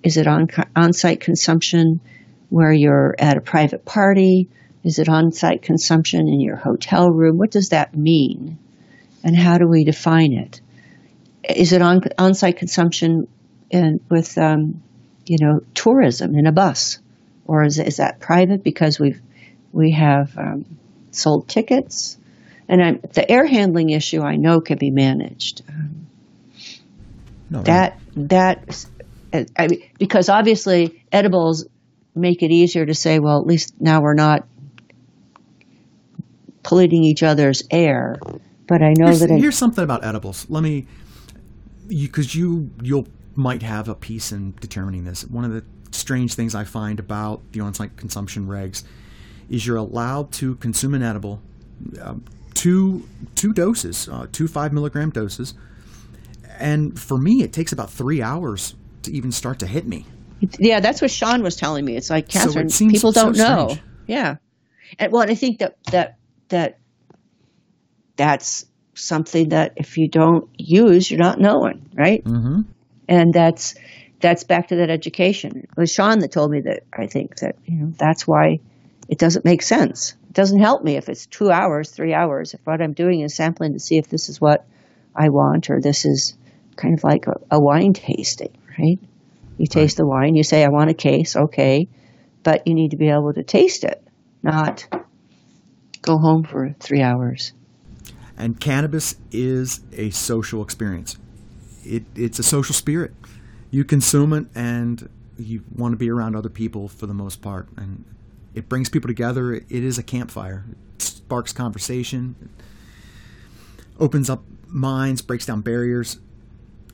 Is 0.03 0.17
it 0.17 0.27
on 0.27 0.49
on-site 0.77 1.21
consumption 1.21 2.01
where 2.49 2.73
you're 2.73 3.15
at 3.19 3.37
a 3.37 3.41
private 3.41 3.85
party? 3.85 4.49
Is 4.83 4.99
it 4.99 5.09
on-site 5.09 5.63
consumption 5.63 6.21
in 6.29 6.41
your 6.41 6.57
hotel 6.57 7.11
room? 7.11 7.37
What 7.37 7.51
does 7.51 7.71
that 7.71 7.97
mean, 7.97 8.59
and 9.25 9.37
how 9.37 9.59
do 9.59 9.67
we 9.69 9.85
define 9.85 10.33
it? 10.33 10.61
Is 11.45 11.73
it 11.73 11.83
on 11.83 12.01
on-site 12.17 12.57
consumption 12.57 13.27
in, 13.71 14.01
with 14.09 14.39
um, 14.39 14.83
you 15.27 15.39
know 15.41 15.61
tourism 15.75 16.35
in 16.35 16.47
a 16.47 16.53
bus, 16.53 17.01
or 17.45 17.65
is 17.65 17.79
is 17.79 17.97
that 17.97 18.21
private 18.21 18.63
because 18.63 19.01
we've 19.01 19.21
we 19.73 19.93
have 19.93 20.37
um, 20.37 20.65
sold 21.11 21.49
tickets? 21.49 22.19
And 22.69 22.83
I'm, 22.83 23.01
the 23.15 23.29
air 23.31 23.47
handling 23.47 23.91
issue, 23.91 24.23
I 24.23 24.37
know, 24.37 24.61
can 24.61 24.79
be 24.79 24.91
managed. 24.91 25.63
Um, 25.69 26.07
No, 27.51 27.63
that 27.63 27.99
that 28.15 28.87
I 29.57 29.67
mean, 29.67 29.83
because 29.99 30.29
obviously 30.29 31.05
edibles 31.11 31.67
make 32.15 32.43
it 32.43 32.53
easier 32.53 32.87
to 32.87 32.95
say, 32.95 33.19
well, 33.19 33.41
at 33.41 33.47
least 33.47 33.75
now 33.81 34.01
we're 34.01 34.15
not 34.15 34.47
polluting 36.63 37.03
each 37.03 37.23
other's 37.23 37.65
air. 37.71 38.19
But 38.69 38.83
I 38.83 38.95
know 38.97 39.07
here's, 39.07 39.21
that 39.21 39.31
in, 39.31 39.39
here's 39.39 39.57
something 39.57 39.83
about 39.83 40.05
edibles. 40.05 40.47
Let 40.49 40.63
me, 40.63 40.87
because 41.89 42.35
you 42.35 42.71
you'll 42.83 43.09
might 43.35 43.63
have 43.63 43.89
a 43.89 43.95
piece 43.95 44.31
in 44.31 44.55
determining 44.61 45.05
this. 45.05 45.25
One 45.25 45.45
of 45.45 45.51
the 45.51 45.65
strange 45.91 46.35
things 46.35 46.55
I 46.55 46.63
find 46.63 47.01
about 47.01 47.51
the 47.51 47.61
on-site 47.61 47.97
consumption 47.97 48.47
regs 48.47 48.85
is 49.51 49.67
you're 49.67 49.77
allowed 49.77 50.33
to 50.33 50.55
consume 50.57 50.95
an 50.95 51.03
edible, 51.03 51.43
um, 52.01 52.25
two 52.55 53.07
two 53.35 53.53
doses, 53.53 54.09
uh, 54.09 54.27
two 54.33 54.49
five 54.49 54.73
milligram 54.73 55.11
doses, 55.11 55.55
and 56.59 56.99
for 56.99 57.19
me 57.19 57.43
it 57.43 57.53
takes 57.53 57.73
about 57.73 57.91
three 57.91 58.23
hours 58.23 58.75
to 59.03 59.13
even 59.13 59.33
start 59.33 59.59
to 59.59 59.67
hit 59.67 59.87
me. 59.87 60.07
yeah, 60.59 60.81
that's 60.81 61.03
what 61.03 61.11
Sean 61.11 61.43
was 61.43 61.57
telling 61.57 61.85
me. 61.85 61.97
It's 61.97 62.09
like 62.11 62.31
So 62.31 62.41
it 62.41 62.67
Kathryn, 62.67 62.91
people 62.91 63.13
don't 63.13 63.37
know. 63.37 63.77
Yeah, 64.07 64.37
and 64.99 65.13
well, 65.13 65.23
and 65.23 65.31
I 65.31 65.35
think 65.35 65.59
that 65.59 65.77
that 65.91 66.17
that 66.49 66.79
that's 68.17 68.67
something 68.95 69.51
that 69.51 69.73
if 69.77 69.97
you 69.99 70.09
don't 70.09 70.49
use, 70.59 71.11
you're 71.11 71.21
not 71.21 71.41
knowing, 71.41 71.91
right? 71.95 72.23
Mm-hmm. 72.25 72.63
and 73.09 73.35
that's 73.35 73.75
that's 74.21 74.45
back 74.45 74.69
to 74.69 74.77
that 74.77 74.91
education. 74.91 75.57
It 75.65 75.77
was 75.77 75.91
Sean 75.93 76.19
that 76.21 76.31
told 76.31 76.51
me 76.51 76.61
that 76.61 76.83
I 76.93 77.07
think 77.07 77.37
that 77.37 77.57
you 77.65 77.77
know 77.77 77.93
that's 77.99 78.27
why 78.27 78.61
it 79.11 79.19
doesn't 79.19 79.45
make 79.45 79.61
sense. 79.61 80.15
It 80.29 80.35
doesn't 80.35 80.61
help 80.61 80.85
me 80.85 80.97
if 80.97 81.09
it's 81.09 81.27
two 81.27 81.51
hours, 81.51 81.91
three 81.91 82.15
hours. 82.15 82.55
If 82.55 82.61
what 82.65 82.81
I'm 82.81 82.93
doing 82.93 83.23
is 83.23 83.35
sampling 83.35 83.73
to 83.73 83.81
see 83.81 83.99
if 83.99 84.09
this 84.09 84.29
is 84.29 84.41
what 84.41 84.65
I 85.17 85.31
want 85.31 85.69
or 85.69 85.81
this 85.81 86.05
is 86.05 86.35
kind 86.77 86.97
of 86.97 87.03
like 87.03 87.27
a, 87.27 87.35
a 87.51 87.61
wine 87.61 87.93
tasting, 87.93 88.57
right? 88.79 89.01
You 89.59 89.67
taste 89.67 89.97
the 89.97 90.07
wine, 90.07 90.37
you 90.37 90.45
say 90.45 90.65
I 90.65 90.69
want 90.69 90.91
a 90.91 90.95
case, 90.95 91.35
okay, 91.35 91.89
but 92.45 92.69
you 92.69 92.75
need 92.75 92.93
to 92.93 92.97
be 92.97 93.09
able 93.09 93.35
to 93.35 93.43
taste 93.43 93.83
it, 93.83 94.01
not 94.45 94.87
go 96.03 96.17
home 96.17 96.45
for 96.45 96.73
three 96.79 97.03
hours. 97.03 97.53
And 98.39 98.61
cannabis 98.61 99.17
is 99.33 99.81
a 99.93 100.11
social 100.11 100.63
experience. 100.63 101.19
It, 101.85 102.05
it's 102.15 102.39
a 102.39 102.45
social 102.45 102.77
spirit. 102.77 103.13
You 103.73 103.83
consume 103.83 104.33
it 104.33 104.47
and 104.55 105.09
you 105.37 105.65
want 105.75 105.95
to 105.95 105.97
be 105.97 106.09
around 106.09 106.37
other 106.37 106.49
people 106.49 106.87
for 106.87 107.07
the 107.07 107.15
most 107.15 107.43
part. 107.43 107.69
And 107.77 108.05
it 108.55 108.69
brings 108.69 108.89
people 108.89 109.09
together. 109.09 109.55
It 109.55 109.71
is 109.71 109.99
a 109.99 110.03
campfire. 110.03 110.65
It 110.95 111.03
sparks 111.03 111.53
conversation, 111.53 112.37
it 112.41 113.85
opens 113.99 114.29
up 114.31 114.45
minds, 114.67 115.23
breaks 115.23 115.47
down 115.47 115.61
barriers. 115.61 116.19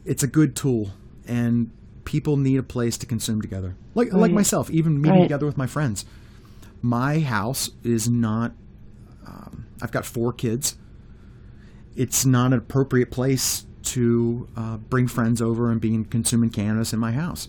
It's 0.05 0.23
a 0.23 0.29
good 0.29 0.55
tool. 0.55 0.91
And 1.27 1.71
people 2.05 2.37
need 2.37 2.57
a 2.57 2.63
place 2.63 2.97
to 2.99 3.07
consume 3.07 3.43
together. 3.43 3.75
Like, 3.95 4.13
like 4.13 4.31
myself, 4.31 4.71
even 4.71 5.01
meeting 5.01 5.19
Right. 5.19 5.25
together 5.25 5.47
with 5.47 5.57
my 5.57 5.67
friends. 5.67 6.05
My 6.83 7.19
house 7.19 7.71
is 7.83 8.09
not, 8.09 8.53
um, 9.27 9.67
I've 9.83 9.91
got 9.91 10.07
four 10.07 10.33
kids 10.33 10.77
it's 11.97 12.27
not 12.27 12.49
an 12.53 12.59
appropriate 12.59 13.11
place 13.11 13.65
to 13.83 14.47
uh, 14.57 14.77
bring 14.77 15.09
friends 15.09 15.41
over 15.41 15.71
and 15.71 15.81
be 15.81 16.05
consuming 16.11 16.51
cannabis 16.51 16.93
in 16.93 16.99
my 16.99 17.13
house. 17.13 17.49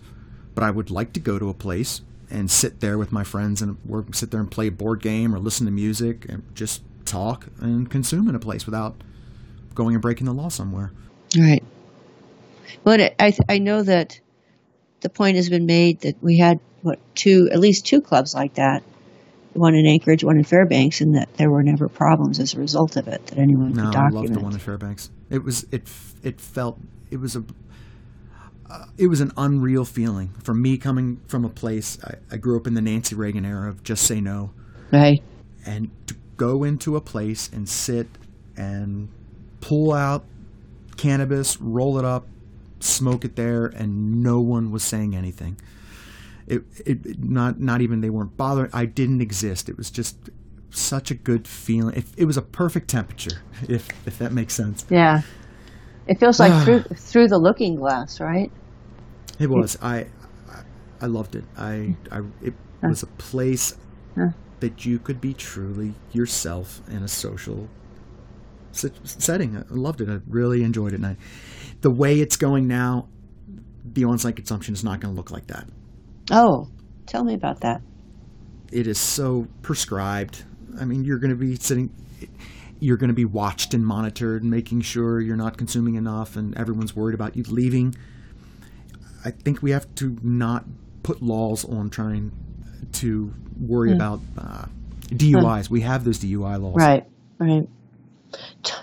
But 0.55 0.64
I 0.64 0.72
would 0.72 0.89
like 0.89 1.14
to 1.14 1.20
go 1.20 1.38
to 1.38 1.49
a 1.49 1.53
place 1.53 2.01
and 2.30 2.49
sit 2.51 2.80
there 2.82 2.97
with 2.97 3.11
my 3.11 3.23
friends 3.23 3.61
and 3.61 3.78
work, 3.86 4.13
sit 4.15 4.32
there 4.32 4.39
and 4.41 4.49
play 4.51 4.67
a 4.67 4.71
board 4.71 5.01
game 5.01 5.34
or 5.34 5.39
listen 5.39 5.65
to 5.65 5.71
music 5.71 6.25
and 6.30 6.43
just 6.53 6.82
talk 7.05 7.47
and 7.61 7.89
consume 7.89 8.28
in 8.28 8.36
a 8.36 8.39
place 8.39 8.65
without 8.65 8.95
going 9.75 9.95
and 9.95 10.01
breaking 10.01 10.25
the 10.25 10.34
law 10.34 10.49
somewhere. 10.49 10.91
Right. 11.38 11.63
But 12.84 12.99
I- 13.01 13.15
I 13.19 13.34
I 13.49 13.57
know 13.59 13.84
that 13.84 14.19
the 15.01 15.09
point 15.09 15.36
has 15.38 15.49
been 15.49 15.65
made 15.65 16.01
that 16.01 16.21
we 16.21 16.38
had 16.38 16.59
what 16.82 16.99
two 17.15 17.49
at 17.51 17.59
least 17.59 17.86
two 17.86 18.01
clubs 18.01 18.34
like 18.34 18.55
that, 18.55 18.84
one 19.53 19.73
in 19.75 19.86
Anchorage, 19.86 20.23
one 20.23 20.38
in 20.38 20.43
Fairbanks, 20.43 21.01
and 21.01 21.15
that 21.15 21.34
there 21.38 21.49
were 21.49 21.63
never 21.63 21.88
problems 21.88 22.39
as 22.39 22.53
a 22.53 22.59
result 22.59 22.95
of 22.97 23.07
it 23.07 23.25
that 23.28 23.38
anyone 23.38 23.73
No, 23.73 23.86
could 23.86 23.89
I 23.89 23.91
document. 24.09 24.13
love 24.30 24.34
the 24.34 24.39
one 24.41 24.53
in 24.53 24.59
Fairbanks. 24.59 25.09
It 25.30 25.43
was 25.43 25.65
it 25.71 25.84
f- 25.86 26.15
it 26.23 26.41
felt 26.41 26.80
it 27.11 27.19
was 27.19 27.36
a 27.36 27.43
Uh, 28.70 28.86
it 28.97 29.07
was 29.07 29.22
an 29.22 29.32
unreal 29.38 29.86
feeling 29.86 30.30
for 30.43 30.53
me 30.53 30.78
coming 30.78 31.22
from 31.28 31.45
a 31.45 31.49
place. 31.49 31.97
I, 32.03 32.15
I 32.32 32.38
grew 32.38 32.57
up 32.57 32.68
in 32.68 32.74
the 32.74 32.82
Nancy 32.82 33.15
Reagan 33.15 33.45
era 33.45 33.70
of 33.70 33.84
just 33.84 34.03
say 34.05 34.20
no, 34.20 34.51
Right. 34.91 35.22
and 35.65 35.89
to 36.07 36.15
go 36.36 36.63
into 36.63 36.95
a 36.95 37.01
place 37.01 37.49
and 37.51 37.68
sit 37.68 38.07
and 38.57 39.09
pull 39.61 39.93
out 39.93 40.26
cannabis, 40.97 41.59
roll 41.61 41.97
it 41.97 42.05
up, 42.05 42.28
smoke 42.80 43.24
it 43.24 43.36
there, 43.36 43.68
and 43.68 44.22
no 44.22 44.39
one 44.41 44.72
was 44.72 44.84
saying 44.84 45.15
anything. 45.15 45.57
It, 46.45 46.63
it 46.86 47.20
not 47.24 47.59
not 47.59 47.82
even 47.82 48.01
they 48.01 48.09
weren't 48.09 48.38
bothering. 48.38 48.70
I 48.74 48.86
didn't 48.86 49.22
exist. 49.22 49.68
It 49.70 49.78
was 49.78 49.89
just 49.91 50.18
such 50.70 51.11
a 51.11 51.15
good 51.15 51.47
feeling. 51.47 51.95
It, 51.95 52.05
it 52.18 52.26
was 52.26 52.38
a 52.38 52.41
perfect 52.41 52.89
temperature, 52.89 53.41
if 53.68 53.88
if 54.07 54.18
that 54.20 54.32
makes 54.32 54.53
sense. 54.53 54.86
Yeah. 54.89 55.22
It 56.08 56.20
feels 56.20 56.39
like 56.39 56.64
through 56.64 56.84
through 56.95 57.28
the 57.28 57.38
looking 57.38 57.76
glass, 57.76 58.20
right? 58.20 58.51
It 59.39 59.49
was. 59.49 59.78
I, 59.82 60.08
I, 60.99 61.05
loved 61.05 61.36
it. 61.36 61.43
I, 61.55 61.95
I, 62.12 62.22
it 62.41 62.55
was 62.82 63.03
a 63.03 63.08
place 63.08 63.78
Huh. 64.16 64.30
that 64.62 64.84
you 64.84 64.97
could 64.97 65.22
be 65.22 65.36
truly 65.36 65.93
yourself 66.12 66.82
in 66.89 67.03
a 67.03 67.08
social 67.08 67.70
setting. 68.72 69.58
I 69.58 69.64
loved 69.70 70.01
it. 70.01 70.10
I 70.10 70.20
really 70.28 70.64
enjoyed 70.64 70.93
it. 70.93 70.95
And 70.95 71.05
I, 71.05 71.18
the 71.82 71.91
way 71.91 72.20
it's 72.20 72.36
going 72.36 72.68
now, 72.68 73.10
the 73.86 74.05
on-site 74.05 74.36
consumption 74.36 74.74
is 74.74 74.84
not 74.84 74.99
going 74.99 75.14
to 75.14 75.18
look 75.18 75.30
like 75.30 75.47
that. 75.47 75.68
Oh, 76.32 76.68
tell 77.05 77.24
me 77.24 77.36
about 77.36 77.62
that. 77.62 77.82
It 78.72 78.88
is 78.88 78.97
so 78.97 79.47
prescribed. 79.62 80.43
I 80.80 80.86
mean, 80.86 81.03
you're 81.05 81.20
going 81.20 81.30
to 81.32 81.36
be 81.36 81.55
sitting. 81.55 81.93
You're 82.80 82.97
going 82.97 83.09
to 83.09 83.13
be 83.15 83.25
watched 83.25 83.73
and 83.73 83.86
monitored, 83.86 84.41
and 84.43 84.51
making 84.51 84.82
sure 84.82 85.19
you're 85.19 85.36
not 85.36 85.57
consuming 85.57 85.95
enough, 85.95 86.36
and 86.36 86.55
everyone's 86.57 86.95
worried 86.95 87.15
about 87.15 87.36
you 87.36 87.43
leaving. 87.43 87.95
I 89.25 89.32
think 89.32 89.61
we 89.61 89.71
have 89.71 89.93
to 89.95 90.17
not 90.21 90.65
put 91.03 91.21
laws 91.21 91.65
on 91.65 91.89
trying 91.89 92.32
to 92.93 93.34
worry 93.59 93.91
about 93.93 94.19
uh, 94.38 94.65
DUIs. 95.07 95.69
We 95.69 95.82
have 95.82 96.03
those 96.03 96.19
DUI 96.19 96.61
laws. 96.61 96.75
Right, 96.75 97.05
right. 97.39 97.67
T- 98.63 98.73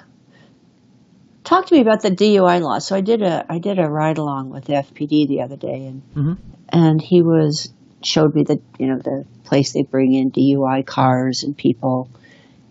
Talk 1.44 1.66
to 1.66 1.74
me 1.74 1.80
about 1.82 2.00
the 2.02 2.10
DUI 2.10 2.60
law. 2.62 2.78
So 2.78 2.96
I 2.96 3.02
did 3.02 3.22
a 3.22 3.44
I 3.50 3.58
did 3.58 3.78
a 3.78 3.86
ride 3.88 4.16
along 4.18 4.48
with 4.50 4.64
the 4.64 4.72
FPD 4.74 5.28
the 5.28 5.42
other 5.42 5.56
day, 5.56 5.86
and 5.86 6.02
Mhm. 6.14 6.38
and 6.70 7.00
he 7.02 7.20
was 7.22 7.70
showed 8.02 8.34
me 8.34 8.44
the 8.44 8.60
you 8.78 8.86
know 8.86 8.98
the 8.98 9.24
place 9.44 9.72
they 9.72 9.82
bring 9.82 10.14
in 10.14 10.30
DUI 10.30 10.84
cars 10.86 11.42
and 11.42 11.54
people, 11.56 12.08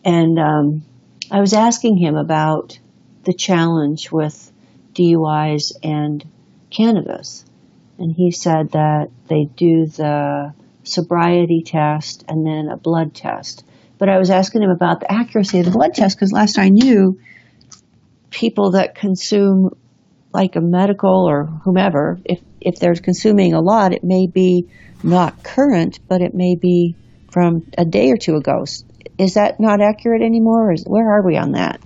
and 0.04 0.40
um, 0.40 0.84
I 1.34 1.42
was 1.42 1.54
asking 1.54 1.98
him 1.98 2.16
about 2.16 2.78
the 3.24 3.34
challenge 3.34 4.12
with 4.12 4.52
DUIs 4.94 5.72
and 5.82 6.24
cannabis, 6.70 7.44
and 7.98 8.12
he 8.16 8.30
said 8.30 8.74
that 8.74 9.10
they 9.30 9.46
do 9.46 9.88
the 9.88 10.54
sobriety 10.84 11.64
test 11.66 12.24
and 12.28 12.46
then 12.46 12.68
a 12.72 12.78
blood 12.78 13.16
test. 13.16 13.64
But 13.98 14.10
I 14.10 14.20
was 14.20 14.30
asking 14.30 14.62
him 14.62 14.70
about 14.70 15.00
the 15.00 15.12
accuracy 15.12 15.58
of 15.58 15.66
the 15.66 15.72
blood 15.72 15.96
test 15.96 16.16
because 16.16 16.32
last 16.32 16.60
I 16.60 16.70
knew, 16.70 17.20
people 18.30 18.72
that 18.72 18.94
consume 18.94 19.72
like 20.34 20.56
a 20.56 20.62
medical 20.62 21.28
or 21.28 21.46
whomever, 21.64 22.20
if 22.26 22.42
if 22.62 22.76
they're 22.76 22.94
consuming 22.94 23.54
a 23.54 23.62
lot, 23.62 23.92
it 23.92 24.04
may 24.04 24.28
be 24.28 24.68
not 25.02 25.42
current, 25.42 26.00
but 26.08 26.22
it 26.22 26.36
may 26.36 26.56
be 26.56 26.96
from 27.32 27.66
a 27.76 27.86
day 27.86 28.12
or 28.12 28.18
two 28.18 28.36
ago. 28.36 28.66
Is 29.18 29.36
that 29.36 29.60
not 29.60 29.82
accurate 29.82 30.22
anymore? 30.22 30.70
Or 30.70 30.74
is, 30.74 30.84
where 30.86 31.10
are 31.10 31.22
we 31.22 31.38
on 31.38 31.54
that? 31.54 31.82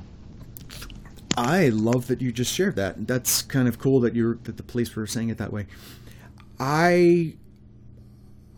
I 1.38 1.70
love 1.70 2.08
that 2.08 2.22
you 2.22 2.32
just 2.32 2.54
shared 2.54 2.76
that. 2.78 3.08
That's 3.08 3.42
kind 3.44 3.68
of 3.68 3.80
cool 3.80 4.00
that 4.02 4.16
you're 4.16 4.36
that 4.44 4.58
the 4.58 4.64
police 4.64 4.96
were 4.96 5.08
saying 5.08 5.30
it 5.30 5.38
that 5.38 5.54
way. 5.54 5.68
I 6.60 7.36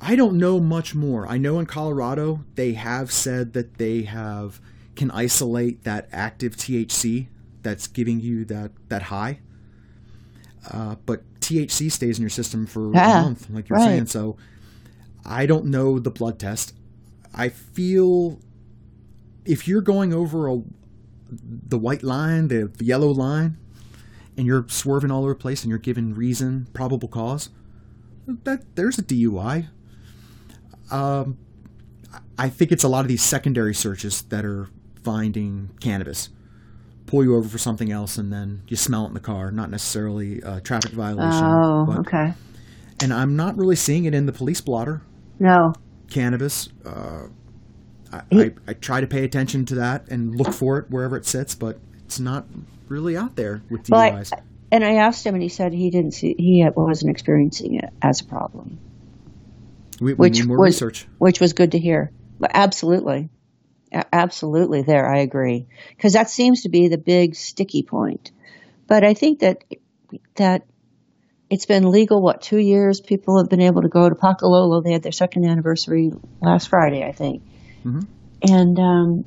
I 0.02 0.16
don't 0.16 0.38
know 0.38 0.60
much 0.60 0.96
more. 0.96 1.28
I 1.28 1.38
know 1.38 1.60
in 1.60 1.66
Colorado 1.66 2.46
they 2.56 2.74
have 2.74 3.12
said 3.12 3.54
that 3.54 3.78
they 3.78 4.04
have 4.04 4.62
can 4.96 5.12
isolate 5.12 5.84
that 5.84 6.08
active 6.12 6.56
THC 6.56 7.28
that's 7.64 7.88
giving 7.88 8.20
you 8.22 8.46
that 8.46 8.72
that 8.90 9.04
high. 9.04 9.40
Uh, 10.72 10.96
but 11.06 11.24
THC 11.42 11.92
stays 11.92 12.18
in 12.20 12.24
your 12.24 12.30
system 12.30 12.66
for 12.66 12.86
Yeah, 12.94 13.02
a 13.06 13.14
month, 13.24 13.50
like 13.50 13.70
you're 13.70 13.80
right. 13.80 13.80
saying. 13.80 14.08
So 14.08 14.38
I 15.26 15.46
don't 15.46 15.66
know 15.66 16.00
the 16.00 16.12
blood 16.12 16.40
test. 16.40 16.74
I 17.34 17.50
feel 17.50 18.40
if 19.50 19.68
you're 19.68 19.82
going 19.82 20.14
over 20.14 20.48
a 20.48 20.62
the 21.32 21.78
white 21.78 22.02
line, 22.04 22.48
the 22.48 22.72
yellow 22.80 23.10
line, 23.10 23.58
and 24.38 24.48
you're 24.48 24.66
swerving 24.68 25.12
all 25.12 25.24
over 25.24 25.34
the 25.34 25.40
place 25.40 25.64
and 25.64 25.70
you're 25.70 25.78
given 25.78 26.14
reason, 26.16 26.68
probable 26.74 27.08
cause, 27.08 27.50
that 28.46 28.76
there's 28.76 28.98
a 28.98 29.04
DUI. 29.04 29.68
Um, 30.92 31.38
I 32.38 32.50
think 32.50 32.72
it's 32.72 32.84
a 32.84 32.88
lot 32.88 33.02
of 33.02 33.08
these 33.08 33.22
secondary 33.22 33.76
searches 33.76 34.22
that 34.24 34.44
are 34.46 34.70
finding 35.04 35.70
cannabis, 35.80 36.30
pull 37.06 37.24
you 37.24 37.36
over 37.36 37.48
for 37.48 37.58
something 37.60 37.92
else, 37.92 38.18
and 38.18 38.32
then 38.34 38.64
you 38.68 38.76
smell 38.76 39.06
it 39.06 39.10
in 39.10 39.14
the 39.14 39.20
car. 39.20 39.52
Not 39.52 39.70
necessarily 39.70 40.42
a 40.42 40.60
traffic 40.62 40.92
violation. 40.92 41.44
Oh, 41.44 41.86
but- 41.88 42.00
okay. 42.00 42.34
And 43.02 43.14
I'm 43.14 43.36
not 43.36 43.56
really 43.58 43.76
seeing 43.78 44.06
it 44.06 44.14
in 44.14 44.26
the 44.26 44.34
police 44.34 44.62
blotter 44.62 45.02
No. 45.40 45.74
cannabis. 46.10 46.70
Uh, 46.86 47.28
I, 48.12 48.22
I, 48.32 48.52
I 48.68 48.74
try 48.74 49.02
to 49.02 49.08
pay 49.08 49.24
attention 49.24 49.66
to 49.66 49.76
that 49.76 50.08
and 50.10 50.36
look 50.36 50.54
for 50.54 50.80
it 50.80 50.90
wherever 50.90 51.16
it 51.18 51.26
sits, 51.26 51.56
but 51.56 51.80
it's 52.06 52.20
not 52.20 52.46
really 52.88 53.16
out 53.16 53.36
there 53.36 53.62
with 53.70 53.90
Well, 53.90 54.02
I, 54.02 54.24
and 54.72 54.84
I 54.84 54.96
asked 54.96 55.26
him, 55.26 55.36
and 55.36 55.44
he 55.44 55.50
said 55.50 55.74
he 55.74 55.90
didn't 55.90 56.14
see 56.14 56.36
he 56.38 56.68
wasn't 56.76 57.12
experiencing 57.12 57.76
it 57.76 57.90
as 58.02 58.22
a 58.22 58.26
problem. 58.26 58.80
we, 60.00 60.14
we 60.14 60.14
which 60.14 60.40
need 60.40 60.48
more 60.48 60.60
was 60.60 60.76
research. 60.76 61.08
which 61.18 61.40
was 61.40 61.54
good 61.54 61.72
to 61.74 61.80
hear. 61.80 62.12
But 62.40 62.52
absolutely, 62.54 63.30
absolutely, 63.92 64.84
there 64.84 65.08
I 65.08 65.20
agree 65.20 65.68
because 65.96 66.14
that 66.14 66.30
seems 66.30 66.64
to 66.64 66.70
be 66.70 66.88
the 66.88 66.98
big 66.98 67.36
sticky 67.36 67.84
point. 67.84 68.32
But 68.88 69.04
I 69.04 69.14
think 69.14 69.40
that 69.40 69.64
that 70.36 70.66
it's 71.50 71.66
been 71.66 71.90
legal. 71.90 72.22
What 72.22 72.42
two 72.42 72.58
years? 72.60 73.02
People 73.02 73.40
have 73.40 73.50
been 73.50 73.62
able 73.62 73.82
to 73.82 73.90
go 73.90 74.08
to 74.08 74.16
Pakalolo. 74.16 74.84
They 74.84 74.94
had 74.94 75.04
their 75.04 75.12
second 75.12 75.46
anniversary 75.46 76.12
last 76.42 76.70
Friday, 76.70 77.04
I 77.04 77.12
think, 77.12 77.44
Mhm. 77.86 78.06
and 78.42 78.80
um, 78.80 79.26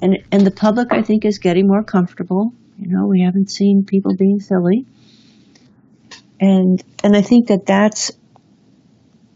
and 0.00 0.18
and 0.30 0.46
the 0.46 0.50
public 0.50 0.92
I 0.92 1.02
think 1.02 1.24
is 1.24 1.38
getting 1.38 1.66
more 1.66 1.82
comfortable. 1.82 2.52
You 2.78 2.88
know, 2.88 3.06
we 3.06 3.20
haven't 3.22 3.50
seen 3.50 3.84
people 3.84 4.16
being 4.16 4.40
silly, 4.40 4.86
and 6.40 6.82
and 7.04 7.16
I 7.16 7.22
think 7.22 7.48
that 7.48 7.66
that's 7.66 8.10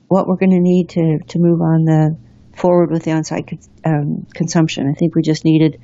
what 0.09 0.27
we're 0.27 0.37
going 0.37 0.51
to 0.51 0.61
need 0.61 0.91
to 0.91 1.19
to 1.19 1.39
move 1.39 1.61
on 1.61 1.85
the 1.85 2.17
forward 2.55 2.91
with 2.91 3.03
the 3.05 3.13
on-site 3.13 3.59
um, 3.85 4.27
consumption. 4.35 4.89
I 4.89 4.95
think 4.95 5.15
we 5.15 5.23
just 5.23 5.45
needed. 5.45 5.81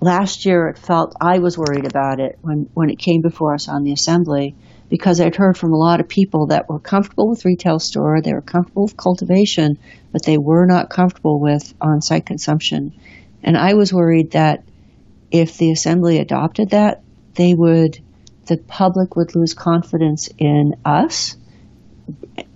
Last 0.00 0.46
year, 0.46 0.68
it 0.68 0.78
felt 0.78 1.14
I 1.20 1.38
was 1.38 1.56
worried 1.56 1.86
about 1.86 2.18
it 2.20 2.38
when 2.42 2.68
when 2.74 2.90
it 2.90 2.98
came 2.98 3.20
before 3.20 3.54
us 3.54 3.68
on 3.68 3.84
the 3.84 3.92
assembly 3.92 4.54
because 4.92 5.22
I'd 5.22 5.36
heard 5.36 5.56
from 5.56 5.72
a 5.72 5.78
lot 5.78 6.00
of 6.00 6.08
people 6.08 6.48
that 6.48 6.68
were 6.68 6.78
comfortable 6.78 7.30
with 7.30 7.46
retail 7.46 7.78
store, 7.78 8.20
they 8.20 8.34
were 8.34 8.42
comfortable 8.42 8.82
with 8.82 8.94
cultivation, 8.94 9.78
but 10.12 10.22
they 10.22 10.36
were 10.36 10.66
not 10.66 10.90
comfortable 10.90 11.40
with 11.40 11.72
on-site 11.80 12.26
consumption. 12.26 12.92
And 13.42 13.56
I 13.56 13.72
was 13.72 13.90
worried 13.90 14.32
that 14.32 14.64
if 15.30 15.56
the 15.56 15.70
assembly 15.70 16.18
adopted 16.18 16.72
that, 16.72 17.00
they 17.36 17.54
would, 17.54 18.00
the 18.44 18.58
public 18.58 19.16
would 19.16 19.34
lose 19.34 19.54
confidence 19.54 20.28
in 20.36 20.74
us 20.84 21.38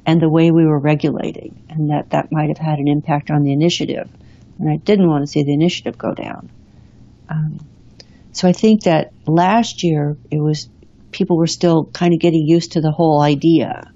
and 0.05 0.21
the 0.21 0.29
way 0.29 0.51
we 0.51 0.67
were 0.67 0.79
regulating, 0.79 1.65
and 1.71 1.89
that 1.89 2.11
that 2.11 2.31
might 2.31 2.49
have 2.49 2.59
had 2.59 2.81
an 2.81 2.87
impact 2.87 3.31
on 3.31 3.45
the 3.45 3.53
initiative. 3.55 4.11
And 4.59 4.69
I 4.69 4.77
didn't 4.77 5.09
want 5.09 5.23
to 5.23 5.27
see 5.27 5.43
the 5.43 5.55
initiative 5.55 5.97
go 5.97 6.13
down. 6.13 6.51
Um, 7.31 7.61
so 8.33 8.47
I 8.47 8.53
think 8.53 8.83
that 8.83 9.15
last 9.27 9.83
year 9.83 10.19
it 10.31 10.39
was 10.39 10.69
people 11.17 11.39
were 11.39 11.47
still 11.47 11.87
kind 11.87 12.13
of 12.13 12.21
getting 12.21 12.47
used 12.47 12.73
to 12.73 12.81
the 12.81 12.93
whole 12.93 13.23
idea, 13.23 13.91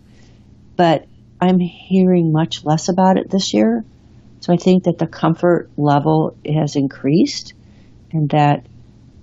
but 0.77 1.07
I'm 1.41 1.59
hearing 1.59 2.33
much 2.33 2.65
less 2.65 2.89
about 2.89 3.19
it 3.19 3.31
this 3.31 3.53
year. 3.53 3.85
So 4.41 4.55
I 4.55 4.57
think 4.57 4.85
that 4.85 4.99
the 4.99 5.07
comfort 5.07 5.71
level 5.77 6.35
has 6.47 6.77
increased, 6.77 7.53
and 8.11 8.31
that 8.31 8.67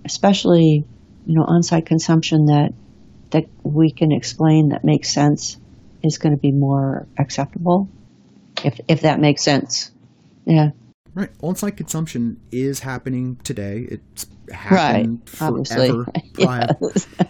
especially 0.05 0.85
you 1.25 1.35
know 1.35 1.43
on-site 1.43 1.87
consumption 1.87 2.45
that 2.45 2.73
that 3.31 3.45
we 3.63 3.91
can 3.91 4.11
explain 4.11 4.69
that 4.69 4.85
makes 4.85 5.11
sense 5.11 5.57
is 6.03 6.19
going 6.19 6.35
to 6.35 6.39
be 6.39 6.51
more 6.51 7.07
acceptable, 7.17 7.89
if 8.63 8.79
if 8.87 9.01
that 9.01 9.19
makes 9.19 9.43
sense. 9.43 9.91
Yeah. 10.45 10.69
Right. 11.17 11.29
On-site 11.41 11.77
consumption 11.77 12.39
is 12.51 12.79
happening 12.79 13.37
today. 13.43 13.87
It's 13.89 14.27
happened 14.51 15.27
obviously. 15.41 15.87
forever. 15.89 16.05
prior. 16.33 16.67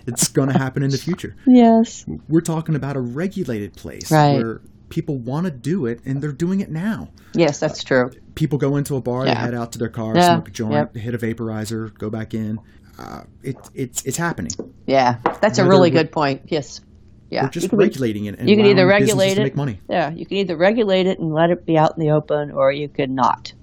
It's 0.05 0.27
going 0.27 0.49
to 0.49 0.57
happen 0.57 0.83
in 0.83 0.89
the 0.89 0.97
future. 0.97 1.38
Yes. 1.47 2.03
We're 2.27 2.41
talking 2.41 2.75
about 2.75 2.97
a 2.97 2.99
regulated 2.99 3.77
place 3.77 4.11
Right. 4.11 4.35
where 4.35 4.61
people 4.89 5.17
want 5.17 5.45
to 5.45 5.51
do 5.51 5.85
it 5.85 6.01
and 6.05 6.21
they're 6.21 6.33
doing 6.33 6.59
it 6.59 6.69
now. 6.69 7.09
Yes, 7.33 7.59
that's 7.61 7.81
true. 7.81 8.11
People 8.35 8.57
go 8.57 8.75
into 8.75 8.97
a 8.97 9.01
bar, 9.01 9.23
they 9.23 9.33
head 9.33 9.53
out 9.53 9.71
to 9.71 9.79
their 9.79 9.88
car, 9.88 10.13
Yeah. 10.17 10.33
smoke 10.35 10.49
a 10.49 10.51
joint, 10.51 10.73
Yep. 10.73 10.95
hit 10.97 11.13
a 11.15 11.17
vaporizer, 11.17 11.97
go 11.97 12.09
back 12.09 12.33
in. 12.33 12.59
Uh, 12.99 13.23
it, 13.41 13.55
it's 13.73 14.01
it's 14.03 14.17
happening. 14.17 14.51
Yeah, 14.85 15.17
that's 15.41 15.59
a 15.59 15.65
really 15.65 15.91
good 15.91 16.11
point. 16.11 16.41
Yes. 16.47 16.81
Yeah, 17.29 17.43
We're 17.43 17.49
just 17.49 17.63
you 17.65 17.69
can 17.69 17.77
be- 17.77 17.83
regulating 17.85 18.25
it. 18.25 18.39
And 18.39 18.49
you 18.49 18.55
can 18.57 18.65
either 18.65 18.88
regulate 18.88 19.38
it. 19.38 19.43
make 19.43 19.55
money. 19.55 19.79
Yeah, 19.89 20.11
you 20.11 20.25
can 20.25 20.38
either 20.38 20.55
regulate 20.57 21.07
it 21.07 21.19
and 21.19 21.33
let 21.33 21.49
it 21.51 21.65
be 21.65 21.77
out 21.77 21.97
in 21.97 22.03
the 22.05 22.11
open, 22.11 22.51
or 22.51 22.71
you 22.71 22.88
could 22.89 23.09
not. 23.11 23.53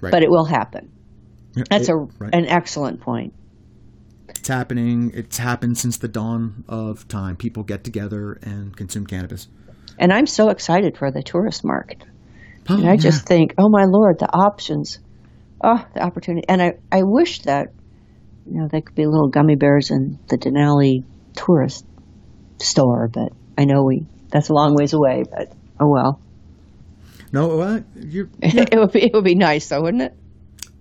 Right. 0.00 0.10
But 0.10 0.22
it 0.22 0.30
will 0.30 0.44
happen. 0.44 0.90
That's 1.70 1.88
it- 1.88 1.92
a 1.92 1.96
right. 2.18 2.34
an 2.34 2.46
excellent 2.46 3.00
point. 3.00 3.34
It's 4.28 4.48
happening. 4.48 5.12
It's 5.14 5.38
happened 5.38 5.78
since 5.78 5.98
the 5.98 6.08
dawn 6.08 6.64
of 6.68 7.06
time. 7.08 7.36
People 7.36 7.62
get 7.62 7.84
together 7.84 8.38
and 8.42 8.76
consume 8.76 9.06
cannabis. 9.06 9.48
And 9.98 10.12
I'm 10.12 10.26
so 10.26 10.50
excited 10.50 10.96
for 10.98 11.10
the 11.10 11.22
tourist 11.22 11.64
market. 11.64 12.02
Oh, 12.68 12.76
And 12.76 12.88
I 12.88 12.96
just 12.96 13.26
think, 13.26 13.54
oh 13.58 13.68
my 13.68 13.84
lord, 13.84 14.18
the 14.18 14.34
options, 14.34 14.98
oh, 15.62 15.84
the 15.94 16.02
opportunity. 16.02 16.46
And 16.48 16.62
I, 16.62 16.74
I 16.90 17.02
wish 17.02 17.42
that, 17.42 17.68
you 18.46 18.60
know, 18.60 18.68
there 18.68 18.80
could 18.80 18.94
be 18.94 19.06
little 19.06 19.28
gummy 19.28 19.54
bears 19.54 19.90
in 19.90 20.18
the 20.28 20.38
Denali 20.38 21.04
tourist 21.36 21.86
store, 22.58 23.08
but 23.08 23.32
I 23.56 23.66
know 23.66 23.84
we, 23.84 24.06
that's 24.30 24.48
a 24.48 24.54
long 24.54 24.74
ways 24.74 24.94
away, 24.94 25.24
but 25.30 25.52
oh 25.80 25.88
well. 25.88 26.20
No, 27.34 27.60
uh, 27.60 27.80
you 27.96 28.30
it 28.42 28.78
would 28.78 28.92
be, 28.92 29.02
it 29.04 29.12
would 29.12 29.24
be 29.24 29.34
nice 29.34 29.68
though, 29.68 29.82
wouldn't 29.82 30.02
it? 30.04 30.14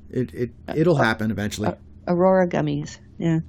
it 0.09 0.33
it 0.33 0.49
it'll 0.75 0.95
happen 0.97 1.31
eventually. 1.31 1.69
Aurora 2.07 2.47
gummies. 2.47 2.99
Yeah. 3.17 3.39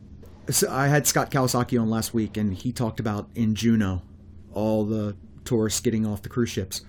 So 0.50 0.70
I 0.70 0.88
had 0.88 1.07
Scott 1.07 1.30
Kawasaki 1.30 1.80
on 1.80 1.88
last 1.88 2.12
week, 2.14 2.36
and 2.36 2.55
he 2.55 2.72
talked 2.72 3.00
about 3.00 3.28
in 3.34 3.55
Juneau 3.55 4.02
all 4.52 4.84
the 4.84 5.16
tourists 5.44 5.80
getting 5.80 6.07
off 6.07 6.22
the 6.22 6.28
cruise 6.28 6.50
ships, 6.50 6.82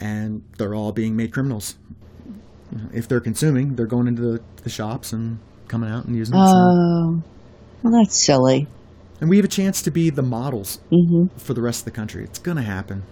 and 0.00 0.42
they're 0.58 0.74
all 0.74 0.92
being 0.92 1.16
made 1.16 1.32
criminals. 1.32 1.76
If 2.92 3.06
they're 3.08 3.20
consuming, 3.20 3.74
they're 3.76 3.86
going 3.86 4.06
into 4.08 4.22
the, 4.22 4.40
the 4.62 4.70
shops 4.70 5.12
and 5.12 5.38
coming 5.68 5.90
out 5.90 6.06
and 6.06 6.16
using 6.16 6.34
Oh, 6.36 7.22
well, 7.82 7.92
that's 7.92 8.24
silly. 8.24 8.66
and 9.20 9.28
we 9.28 9.36
have 9.36 9.44
a 9.44 9.48
chance 9.48 9.82
to 9.82 9.90
be 9.90 10.08
the 10.10 10.22
models 10.22 10.80
hmm 10.90 11.26
for 11.36 11.54
the 11.54 11.60
rest 11.62 11.80
of 11.82 11.84
the 11.86 11.90
country. 11.90 12.24
It's 12.24 12.38
going 12.38 12.56
to 12.56 12.62
happen. 12.62 13.02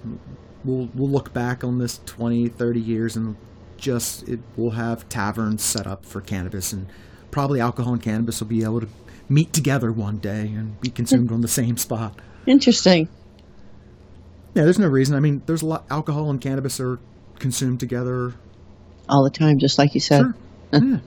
We'll 0.65 0.89
we'll 0.95 1.09
look 1.09 1.33
back 1.33 1.65
on 1.65 1.79
this 1.79 2.01
20, 2.07 2.49
30 2.49 2.81
years 2.81 3.17
and 3.17 3.37
just 3.77 4.29
it, 4.29 4.41
we'll 4.57 4.73
have 4.73 5.09
taverns 5.09 5.63
set 5.63 5.87
up 5.87 6.05
for 6.05 6.21
cannabis 6.21 6.73
and 6.73 6.87
probably 7.31 7.61
alcohol 7.61 7.95
and 7.95 8.03
cannabis 8.03 8.41
will 8.41 8.49
be 8.49 8.63
able 8.63 8.81
to 8.81 8.89
meet 9.29 9.53
together 9.53 9.91
one 9.93 10.19
day 10.19 10.53
and 10.55 10.79
be 10.81 10.91
consumed 10.91 11.33
on 11.33 11.41
the 11.41 11.49
same 11.49 11.77
spot. 11.77 12.19
Interesting. 12.47 13.09
Yeah, 14.55 14.65
there's 14.65 14.79
no 14.79 14.89
reason. 14.89 15.15
I 15.15 15.21
mean, 15.21 15.43
there's 15.47 15.63
a 15.63 15.67
lot 15.67 15.85
alcohol 15.91 16.29
and 16.31 16.41
cannabis 16.41 16.81
are 16.81 16.99
consumed 17.39 17.81
together. 17.81 18.35
All 19.09 19.25
the 19.25 19.31
time, 19.31 19.59
just 19.59 19.79
like 19.79 19.95
you 19.95 20.01
said. 20.01 20.23
Sure. 20.23 20.35
yeah. 20.73 20.99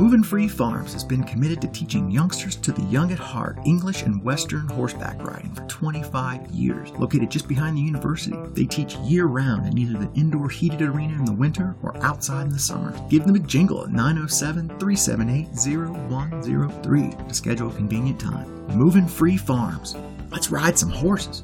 Moving 0.00 0.22
Free 0.22 0.48
Farms 0.48 0.94
has 0.94 1.04
been 1.04 1.22
committed 1.24 1.60
to 1.60 1.68
teaching 1.68 2.10
youngsters 2.10 2.56
to 2.56 2.72
the 2.72 2.80
young 2.84 3.12
at 3.12 3.18
heart 3.18 3.58
English 3.66 4.00
and 4.04 4.24
Western 4.24 4.66
horseback 4.66 5.22
riding 5.22 5.54
for 5.54 5.66
25 5.66 6.48
years. 6.48 6.90
Located 6.92 7.30
just 7.30 7.46
behind 7.46 7.76
the 7.76 7.82
university, 7.82 8.34
they 8.54 8.64
teach 8.64 8.96
year 9.00 9.26
round 9.26 9.66
in 9.66 9.76
either 9.76 9.98
the 9.98 10.10
indoor 10.18 10.48
heated 10.48 10.80
arena 10.80 11.12
in 11.12 11.26
the 11.26 11.34
winter 11.34 11.76
or 11.82 11.94
outside 12.02 12.46
in 12.46 12.48
the 12.48 12.58
summer. 12.58 12.98
Give 13.10 13.26
them 13.26 13.36
a 13.36 13.40
jingle 13.40 13.84
at 13.84 13.90
907 13.90 14.68
378 14.78 15.48
0103 16.08 17.10
to 17.28 17.34
schedule 17.34 17.68
a 17.68 17.74
convenient 17.74 18.18
time. 18.18 18.48
Moving 18.68 19.06
Free 19.06 19.36
Farms. 19.36 19.96
Let's 20.30 20.50
ride 20.50 20.78
some 20.78 20.88
horses. 20.88 21.42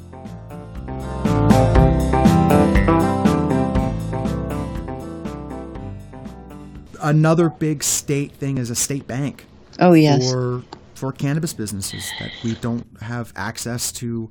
Another 7.00 7.50
big 7.50 7.82
state 7.82 8.32
thing 8.32 8.58
is 8.58 8.70
a 8.70 8.74
state 8.74 9.06
bank. 9.06 9.46
Oh, 9.78 9.92
yes. 9.92 10.32
for 10.32 10.62
for 10.94 11.12
cannabis 11.12 11.52
businesses 11.52 12.10
that 12.18 12.30
we 12.42 12.54
don't 12.54 12.86
have 13.02 13.32
access 13.36 13.92
to 13.92 14.30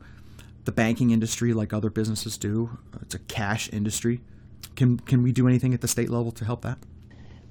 the 0.66 0.72
banking 0.72 1.12
industry 1.12 1.54
like 1.54 1.74
other 1.74 1.92
businesses 1.92 2.38
do. 2.38 2.78
It's 3.02 3.14
a 3.14 3.20
cash 3.20 3.72
industry. 3.72 4.22
Can 4.76 4.98
can 4.98 5.22
we 5.22 5.32
do 5.32 5.48
anything 5.48 5.74
at 5.74 5.82
the 5.82 5.88
state 5.88 6.10
level 6.10 6.32
to 6.34 6.46
help 6.46 6.64
that? 6.64 6.80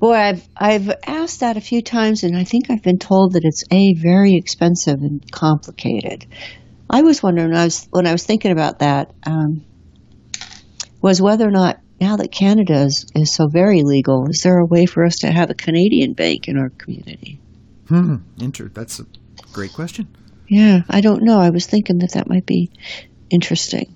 Boy, 0.00 0.14
I've 0.14 0.48
I've 0.56 0.90
asked 1.06 1.40
that 1.40 1.56
a 1.56 1.60
few 1.60 1.80
times, 1.80 2.24
and 2.24 2.36
I 2.36 2.44
think 2.44 2.70
I've 2.70 2.82
been 2.82 2.98
told 2.98 3.34
that 3.34 3.44
it's 3.44 3.64
a 3.70 3.94
very 3.94 4.34
expensive 4.34 5.00
and 5.00 5.22
complicated. 5.30 6.26
I 6.90 7.02
was 7.02 7.22
wondering 7.22 7.50
when 7.50 7.56
I 7.58 7.64
was 7.64 7.88
when 7.90 8.06
I 8.06 8.12
was 8.12 8.24
thinking 8.24 8.50
about 8.50 8.80
that 8.80 9.12
um, 9.24 9.64
was 11.00 11.22
whether 11.22 11.46
or 11.46 11.50
not 11.50 11.80
now 12.04 12.16
that 12.16 12.30
Canada 12.30 12.82
is, 12.82 13.06
is 13.14 13.34
so 13.34 13.48
very 13.48 13.82
legal, 13.82 14.28
is 14.28 14.42
there 14.42 14.58
a 14.58 14.66
way 14.66 14.84
for 14.84 15.04
us 15.04 15.16
to 15.20 15.32
have 15.32 15.48
a 15.48 15.54
Canadian 15.54 16.12
bank 16.12 16.48
in 16.48 16.58
our 16.58 16.68
community? 16.68 17.40
Hmm. 17.88 18.16
Inter- 18.38 18.68
that's 18.68 19.00
a 19.00 19.06
great 19.54 19.72
question. 19.72 20.08
Yeah, 20.46 20.82
I 20.90 21.00
don't 21.00 21.22
know. 21.22 21.40
I 21.40 21.48
was 21.48 21.66
thinking 21.66 21.98
that 21.98 22.12
that 22.12 22.28
might 22.28 22.44
be 22.44 22.70
interesting. 23.30 23.94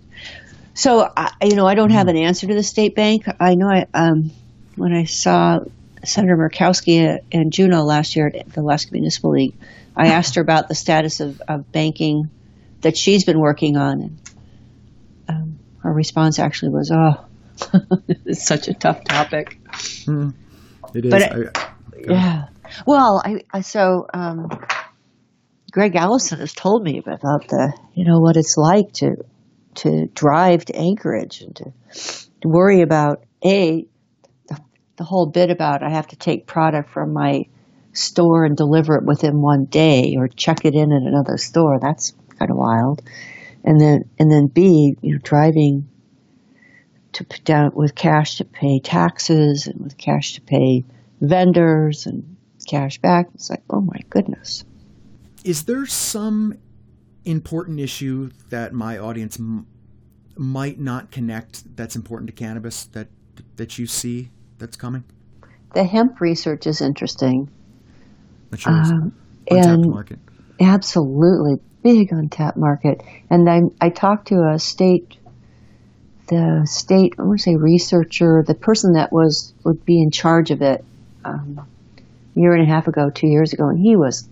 So, 0.72 1.06
I, 1.14 1.32
you 1.42 1.54
know, 1.54 1.66
I 1.66 1.74
don't 1.74 1.90
have 1.90 2.08
an 2.08 2.16
answer 2.16 2.46
to 2.46 2.54
the 2.54 2.62
state 2.62 2.94
bank. 2.94 3.26
I 3.38 3.56
know 3.56 3.68
I 3.68 3.86
um, 3.92 4.30
when 4.76 4.94
I 4.94 5.04
saw 5.04 5.58
Senator 6.02 6.36
Murkowski 6.36 7.18
in 7.30 7.50
Juneau 7.50 7.82
last 7.82 8.16
year 8.16 8.28
at 8.28 8.52
the 8.52 8.60
Alaska 8.62 8.92
Municipal 8.92 9.32
League, 9.32 9.54
I 9.94 10.08
asked 10.08 10.36
her 10.36 10.40
about 10.40 10.68
the 10.68 10.74
status 10.74 11.20
of, 11.20 11.42
of 11.46 11.70
banking 11.72 12.30
that 12.80 12.96
she's 12.96 13.24
been 13.24 13.40
working 13.40 13.76
on, 13.76 14.00
and 14.00 14.20
um, 15.28 15.58
her 15.82 15.92
response 15.92 16.38
actually 16.38 16.70
was, 16.70 16.90
"Oh, 16.90 17.27
it's 18.26 18.46
such 18.46 18.68
a 18.68 18.74
tough 18.74 19.04
topic." 19.04 19.58
It 20.94 21.04
is. 21.04 21.10
But 21.10 21.22
I- 21.22 21.72
Yeah. 21.98 22.44
Well, 22.86 23.20
I, 23.24 23.40
I 23.52 23.60
so 23.62 24.06
um, 24.14 24.48
Greg 25.72 25.96
Allison 25.96 26.38
has 26.38 26.52
told 26.52 26.82
me 26.82 26.98
about 26.98 27.48
the 27.48 27.72
you 27.94 28.04
know 28.04 28.20
what 28.20 28.36
it's 28.36 28.56
like 28.56 28.92
to 28.94 29.16
to 29.76 30.06
drive 30.14 30.64
to 30.66 30.76
Anchorage 30.76 31.40
and 31.40 31.54
to, 31.56 31.64
to 32.42 32.48
worry 32.48 32.82
about 32.82 33.24
a 33.44 33.86
the, 34.48 34.58
the 34.96 35.04
whole 35.04 35.26
bit 35.30 35.50
about 35.50 35.82
I 35.82 35.90
have 35.90 36.08
to 36.08 36.16
take 36.16 36.46
product 36.46 36.90
from 36.90 37.12
my 37.12 37.44
store 37.92 38.44
and 38.44 38.56
deliver 38.56 38.96
it 38.96 39.04
within 39.04 39.40
one 39.40 39.64
day 39.64 40.14
or 40.16 40.28
check 40.28 40.64
it 40.64 40.74
in 40.74 40.92
at 40.92 41.02
another 41.02 41.36
store. 41.36 41.78
That's 41.80 42.12
kind 42.38 42.50
of 42.50 42.56
wild. 42.56 43.02
And 43.64 43.80
then 43.80 44.02
and 44.18 44.30
then 44.30 44.46
B, 44.46 44.94
you 45.02 45.12
know, 45.14 45.20
driving 45.22 45.88
to 47.18 47.24
put 47.24 47.44
down 47.44 47.70
with 47.74 47.94
cash 47.94 48.36
to 48.38 48.44
pay 48.44 48.80
taxes 48.80 49.66
and 49.68 49.80
with 49.80 49.96
cash 49.96 50.34
to 50.34 50.40
pay 50.40 50.84
vendors 51.20 52.06
and 52.06 52.36
cash 52.68 52.98
back. 52.98 53.26
It's 53.34 53.48
like, 53.50 53.62
oh 53.70 53.80
my 53.80 54.00
goodness. 54.10 54.64
is 55.44 55.64
there 55.64 55.86
some 55.86 56.54
important 57.24 57.78
issue 57.80 58.30
that 58.50 58.72
my 58.72 58.98
audience 58.98 59.38
m- 59.38 59.66
might 60.36 60.78
not 60.80 61.10
connect 61.10 61.76
that's 61.76 61.94
important 61.96 62.28
to 62.28 62.32
cannabis 62.32 62.84
that 62.86 63.08
that 63.56 63.78
you 63.78 63.86
see 63.86 64.30
that's 64.58 64.76
coming? 64.76 65.04
The 65.74 65.84
hemp 65.84 66.20
research 66.20 66.66
is 66.66 66.80
interesting. 66.80 67.50
Shows 68.56 68.90
Um, 68.90 69.12
untapped 69.50 69.84
and 69.84 69.90
market. 69.90 70.18
absolutely 70.60 71.60
big 71.82 72.08
untapped 72.12 72.56
market. 72.56 73.02
And 73.30 73.48
I, 73.48 73.60
I 73.80 73.90
talked 73.90 74.28
to 74.28 74.36
a 74.54 74.58
state, 74.58 75.16
the 76.28 76.66
state, 76.66 77.14
I 77.18 77.22
want 77.22 77.38
to 77.38 77.42
say 77.42 77.56
researcher, 77.56 78.44
the 78.46 78.54
person 78.54 78.92
that 78.94 79.12
was 79.12 79.54
would 79.64 79.84
be 79.84 80.00
in 80.00 80.10
charge 80.10 80.50
of 80.50 80.62
it 80.62 80.84
um, 81.24 81.66
a 82.36 82.40
year 82.40 82.52
and 82.52 82.62
a 82.62 82.66
half 82.66 82.86
ago, 82.86 83.10
two 83.10 83.26
years 83.26 83.52
ago, 83.52 83.68
and 83.68 83.78
he 83.78 83.96
was 83.96 84.28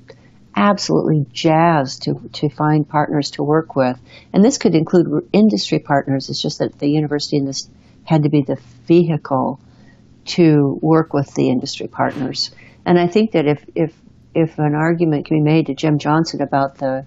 absolutely 0.55 1.27
jazzed 1.33 2.05
to 2.05 2.31
to 2.33 2.49
find 2.49 2.89
partners 2.89 3.33
to 3.33 3.43
work 3.43 3.77
with. 3.77 3.99
And 4.33 4.45
this 4.45 4.59
could 4.59 4.75
include 4.75 5.29
industry 5.33 5.79
partners. 5.79 6.31
It's 6.31 6.41
just 6.41 6.61
that 6.61 6.79
the 6.79 6.89
university 6.89 7.37
and 7.37 7.49
this 7.49 7.69
had 8.05 8.23
to 8.23 8.29
be 8.29 8.43
the 8.43 8.59
vehicle 8.87 9.61
to 10.27 10.79
work 10.83 11.13
with 11.13 11.33
the 11.35 11.51
industry 11.51 11.89
partners. 11.89 12.51
And 12.85 12.99
I 12.99 13.07
think 13.09 13.33
that 13.33 13.47
if, 13.47 13.65
if, 13.75 13.95
if 14.35 14.59
an 14.59 14.75
argument 14.75 15.27
can 15.27 15.39
be 15.39 15.43
made 15.43 15.67
to 15.67 15.75
Jim 15.75 15.99
Johnsen 15.99 16.41
about 16.41 16.79
the 16.79 17.05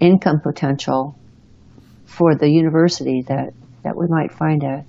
income 0.00 0.40
potential 0.40 1.18
for 2.04 2.34
the 2.34 2.48
university, 2.48 3.22
that, 3.22 3.54
that 3.84 3.96
we 3.96 4.06
might 4.08 4.32
find 4.32 4.62
a, 4.64 4.84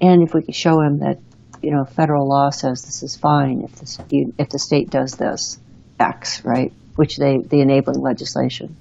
and 0.00 0.22
if 0.22 0.34
we 0.34 0.42
could 0.42 0.54
show 0.54 0.80
him 0.80 0.98
that, 0.98 1.18
you 1.62 1.70
know, 1.70 1.84
federal 1.84 2.28
law 2.28 2.50
says 2.50 2.82
this 2.82 3.02
is 3.02 3.16
fine 3.16 3.62
if 3.62 3.74
the, 4.08 4.32
if 4.38 4.48
the 4.48 4.58
state 4.58 4.90
does 4.90 5.14
this, 5.14 5.58
X, 5.98 6.44
right? 6.44 6.72
Which 6.96 7.16
they, 7.16 7.38
the 7.38 7.60
enabling 7.60 8.00
legislation. 8.00 8.74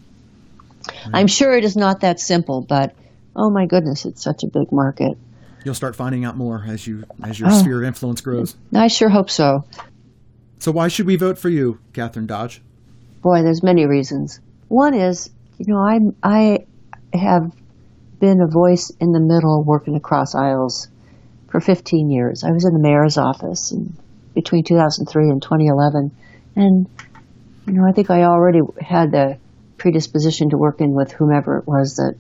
Mm-hmm. 0.82 1.16
I'm 1.16 1.28
sure 1.28 1.56
it 1.56 1.64
is 1.64 1.76
not 1.76 2.02
that 2.02 2.20
simple, 2.20 2.62
but 2.62 2.96
oh 3.36 3.50
my 3.50 3.66
goodness, 3.66 4.06
it's 4.06 4.24
such 4.24 4.44
a 4.44 4.48
big 4.48 4.72
market. 4.72 5.18
You'll 5.66 5.76
start 5.76 5.96
finding 5.96 6.24
out 6.24 6.38
more 6.38 6.64
as 6.66 6.88
you 6.88 7.04
as 7.22 7.38
your 7.38 7.50
Oh. 7.50 7.60
sphere 7.60 7.82
of 7.82 7.88
influence 7.88 8.22
grows. 8.22 8.56
I 8.74 8.88
sure 8.88 9.10
hope 9.10 9.30
so. 9.30 9.66
So 10.60 10.72
why 10.72 10.88
should 10.88 11.06
we 11.06 11.18
vote 11.18 11.38
for 11.38 11.50
you, 11.50 11.80
Kathryn 11.94 12.28
Dodge? 12.28 12.62
Boy, 13.22 13.42
there's 13.44 13.62
many 13.62 13.86
reasons. 13.86 14.40
One 14.70 14.94
is, 14.94 15.30
you 15.58 15.66
know, 15.74 15.80
I'm 15.80 16.16
I 16.24 16.66
have 17.14 17.52
been 18.20 18.42
a 18.42 18.48
voice 18.48 18.92
in 19.00 19.12
the 19.12 19.20
middle, 19.20 19.64
working 19.64 19.96
across 19.96 20.36
aisles 20.36 20.88
for 21.50 21.60
15 21.60 22.10
years. 22.10 22.44
I 22.44 22.52
was 22.52 22.66
in 22.66 22.74
the 22.74 22.80
mayor's 22.80 23.18
office 23.18 23.72
in, 23.72 23.94
between 24.36 24.64
2003 24.64 25.30
and 25.30 25.42
2011, 25.42 26.12
and 26.56 26.88
you 27.66 27.74
know, 27.74 27.88
I 27.88 27.92
think 27.92 28.10
I 28.10 28.24
already 28.24 28.62
had 28.80 29.12
the 29.12 29.38
predisposition 29.78 30.50
to 30.50 30.58
working 30.58 30.94
with 30.94 31.12
whomever 31.12 31.58
it 31.58 31.68
was 31.68 31.96
that 31.96 32.16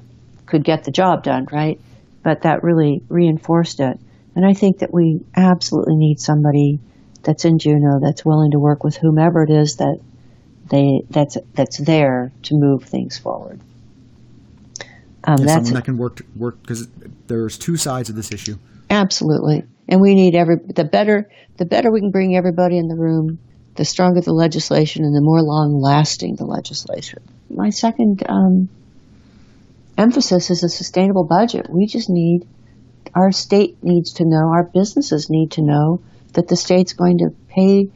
could 0.45 0.63
get 0.63 0.83
the 0.83 0.91
job 0.91 1.23
done, 1.23 1.47
right? 1.51 1.79
But 2.23 2.43
that 2.43 2.63
really 2.63 3.01
reinforced 3.09 3.79
it. 3.79 3.99
And 4.35 4.45
I 4.45 4.53
think 4.53 4.79
that 4.79 4.93
we 4.93 5.21
absolutely 5.35 5.95
need 5.95 6.19
somebody 6.19 6.79
that's 7.23 7.45
in 7.45 7.59
Juneau 7.59 7.99
that's 8.01 8.25
willing 8.25 8.51
to 8.51 8.59
work 8.59 8.83
with 8.83 8.95
whomever 8.95 9.43
it 9.43 9.49
is 9.49 9.77
that 9.77 9.99
they 10.69 11.01
that's 11.09 11.37
that's 11.53 11.77
there 11.77 12.31
to 12.43 12.55
move 12.55 12.83
things 12.83 13.17
forward. 13.17 13.59
Um, 15.23 15.37
that's 15.37 15.53
someone 15.53 15.73
that 15.73 15.85
can 15.85 15.97
work 15.97 16.21
work 16.35 16.61
because 16.61 16.87
there's 17.27 17.57
two 17.57 17.77
sides 17.77 18.09
of 18.09 18.15
this 18.15 18.31
issue. 18.31 18.57
Absolutely, 18.89 19.63
and 19.87 20.01
we 20.01 20.15
need 20.15 20.35
every 20.35 20.57
the 20.57 20.85
better 20.85 21.29
the 21.57 21.65
better 21.65 21.91
we 21.91 21.99
can 21.99 22.11
bring 22.11 22.35
everybody 22.35 22.77
in 22.77 22.87
the 22.87 22.95
room, 22.95 23.39
the 23.75 23.85
stronger 23.85 24.21
the 24.21 24.33
legislation 24.33 25.03
and 25.03 25.15
the 25.15 25.21
more 25.21 25.41
long 25.41 25.79
lasting 25.81 26.35
the 26.35 26.45
legislation. 26.45 27.19
My 27.49 27.69
second 27.69 28.23
um, 28.29 28.69
emphasis 29.97 30.49
is 30.49 30.63
a 30.63 30.69
sustainable 30.69 31.25
budget. 31.25 31.67
We 31.69 31.85
just 31.85 32.09
need 32.09 32.47
our 33.15 33.31
state 33.31 33.77
needs 33.83 34.13
to 34.13 34.25
know, 34.25 34.49
our 34.53 34.69
businesses 34.73 35.29
need 35.29 35.51
to 35.51 35.61
know 35.61 36.01
that 36.33 36.47
the 36.47 36.55
state's 36.55 36.93
going 36.93 37.19
to 37.19 37.29
pay 37.49 37.89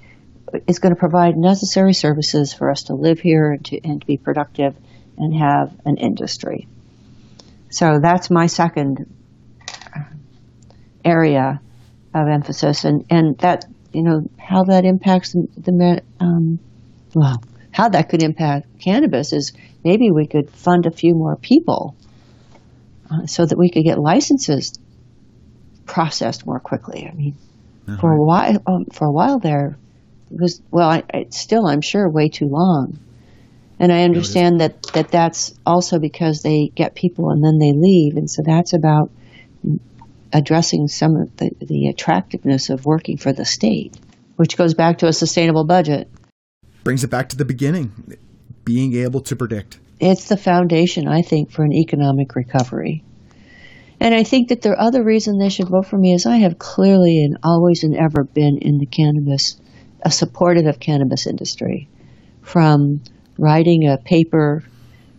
is 0.67 0.79
going 0.79 0.93
to 0.93 0.99
provide 0.99 1.35
necessary 1.35 1.93
services 1.93 2.53
for 2.53 2.69
us 2.69 2.83
to 2.83 2.93
live 2.93 3.19
here 3.19 3.51
and 3.51 3.65
to, 3.65 3.79
and 3.83 4.01
to 4.01 4.07
be 4.07 4.17
productive 4.17 4.75
and 5.17 5.35
have 5.35 5.73
an 5.85 5.97
industry. 5.97 6.67
So 7.73 7.97
that's 7.99 8.29
my 8.29 8.45
second 8.45 9.11
area 11.03 11.59
of 12.13 12.27
emphasis, 12.27 12.83
and 12.83 13.03
and 13.09 13.35
that 13.39 13.65
you 13.91 14.03
know 14.03 14.29
how 14.37 14.65
that 14.65 14.85
impacts 14.85 15.33
the, 15.33 15.47
the 15.57 16.01
um, 16.19 16.59
well 17.15 17.43
how 17.71 17.89
that 17.89 18.09
could 18.09 18.21
impact 18.21 18.79
cannabis 18.79 19.33
is 19.33 19.53
maybe 19.83 20.11
we 20.11 20.27
could 20.27 20.51
fund 20.51 20.85
a 20.85 20.91
few 20.91 21.15
more 21.15 21.35
people 21.35 21.95
uh, 23.09 23.25
so 23.25 23.43
that 23.43 23.57
we 23.57 23.71
could 23.71 23.83
get 23.83 23.97
licenses 23.97 24.77
processed 25.87 26.45
more 26.45 26.59
quickly. 26.59 27.09
I 27.11 27.15
mean, 27.15 27.35
uh-huh. 27.87 27.97
for 27.99 28.13
a 28.13 28.23
while, 28.23 28.61
um, 28.67 28.85
for 28.93 29.07
a 29.07 29.11
while 29.11 29.39
there, 29.39 29.79
it 30.29 30.39
was 30.39 30.61
well, 30.69 30.91
I, 30.91 31.03
I, 31.11 31.25
still 31.31 31.65
I'm 31.65 31.81
sure 31.81 32.07
way 32.07 32.29
too 32.29 32.45
long. 32.45 32.99
And 33.83 33.91
I 33.91 34.03
understand 34.03 34.61
that, 34.61 34.81
that 34.93 35.09
that's 35.09 35.53
also 35.65 35.99
because 35.99 36.41
they 36.41 36.71
get 36.73 36.95
people 36.95 37.31
and 37.31 37.43
then 37.43 37.59
they 37.59 37.73
leave, 37.73 38.15
and 38.15 38.31
so 38.31 38.41
that's 38.41 38.71
about 38.71 39.11
addressing 40.31 40.87
some 40.87 41.17
of 41.17 41.35
the, 41.35 41.51
the 41.59 41.89
attractiveness 41.89 42.69
of 42.69 42.85
working 42.85 43.17
for 43.17 43.33
the 43.33 43.43
state, 43.43 43.93
which 44.37 44.55
goes 44.55 44.73
back 44.73 44.99
to 44.99 45.07
a 45.07 45.11
sustainable 45.11 45.65
budget. 45.65 46.09
Brings 46.85 47.03
it 47.03 47.09
back 47.09 47.27
to 47.27 47.35
the 47.35 47.43
beginning, 47.43 47.91
being 48.63 48.95
able 48.95 49.19
to 49.19 49.35
predict. 49.35 49.79
It's 49.99 50.29
the 50.29 50.37
foundation, 50.37 51.09
I 51.09 51.21
think, 51.21 51.51
for 51.51 51.65
an 51.65 51.73
economic 51.73 52.37
recovery. 52.37 53.03
And 53.99 54.15
I 54.15 54.23
think 54.23 54.47
that 54.47 54.61
the 54.61 54.79
other 54.79 55.03
reason 55.03 55.39
they 55.39 55.49
should 55.49 55.67
vote 55.67 55.87
for 55.87 55.97
me 55.97 56.13
is 56.13 56.25
I 56.25 56.37
have 56.37 56.57
clearly 56.57 57.21
and 57.25 57.37
always 57.43 57.83
and 57.83 57.97
ever 57.97 58.23
been 58.23 58.59
in 58.61 58.77
the 58.77 58.85
cannabis, 58.85 59.59
a 60.03 60.09
supportive 60.09 60.67
of 60.67 60.79
cannabis 60.79 61.27
industry, 61.27 61.89
from 62.43 63.01
writing 63.37 63.87
a 63.87 63.97
paper 63.97 64.63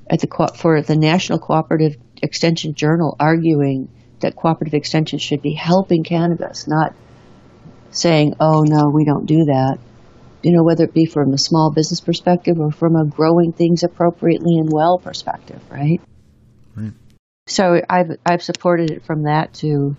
at 0.08 0.20
the 0.20 0.52
for 0.56 0.82
the 0.82 0.96
National 0.96 1.38
Cooperative 1.38 1.96
Extension 2.22 2.74
Journal 2.74 3.16
arguing 3.18 3.88
that 4.20 4.36
cooperative 4.36 4.74
extension 4.74 5.18
should 5.18 5.42
be 5.42 5.52
helping 5.52 6.04
cannabis, 6.04 6.66
not 6.66 6.94
saying, 7.90 8.34
"Oh 8.40 8.62
no, 8.62 8.90
we 8.92 9.04
don't 9.04 9.26
do 9.26 9.44
that." 9.46 9.78
You 10.42 10.52
know, 10.52 10.62
whether 10.62 10.84
it 10.84 10.92
be 10.92 11.06
from 11.06 11.32
a 11.32 11.38
small 11.38 11.72
business 11.74 12.00
perspective 12.00 12.58
or 12.58 12.70
from 12.70 12.96
a 12.96 13.06
growing 13.06 13.52
things 13.52 13.82
appropriately 13.82 14.58
and 14.58 14.68
well 14.70 14.98
perspective, 14.98 15.60
right? 15.70 16.00
Right. 16.76 16.92
So 17.46 17.80
I've 17.88 18.16
I've 18.24 18.42
supported 18.42 18.90
it 18.90 19.04
from 19.04 19.24
that 19.24 19.52
too. 19.52 19.96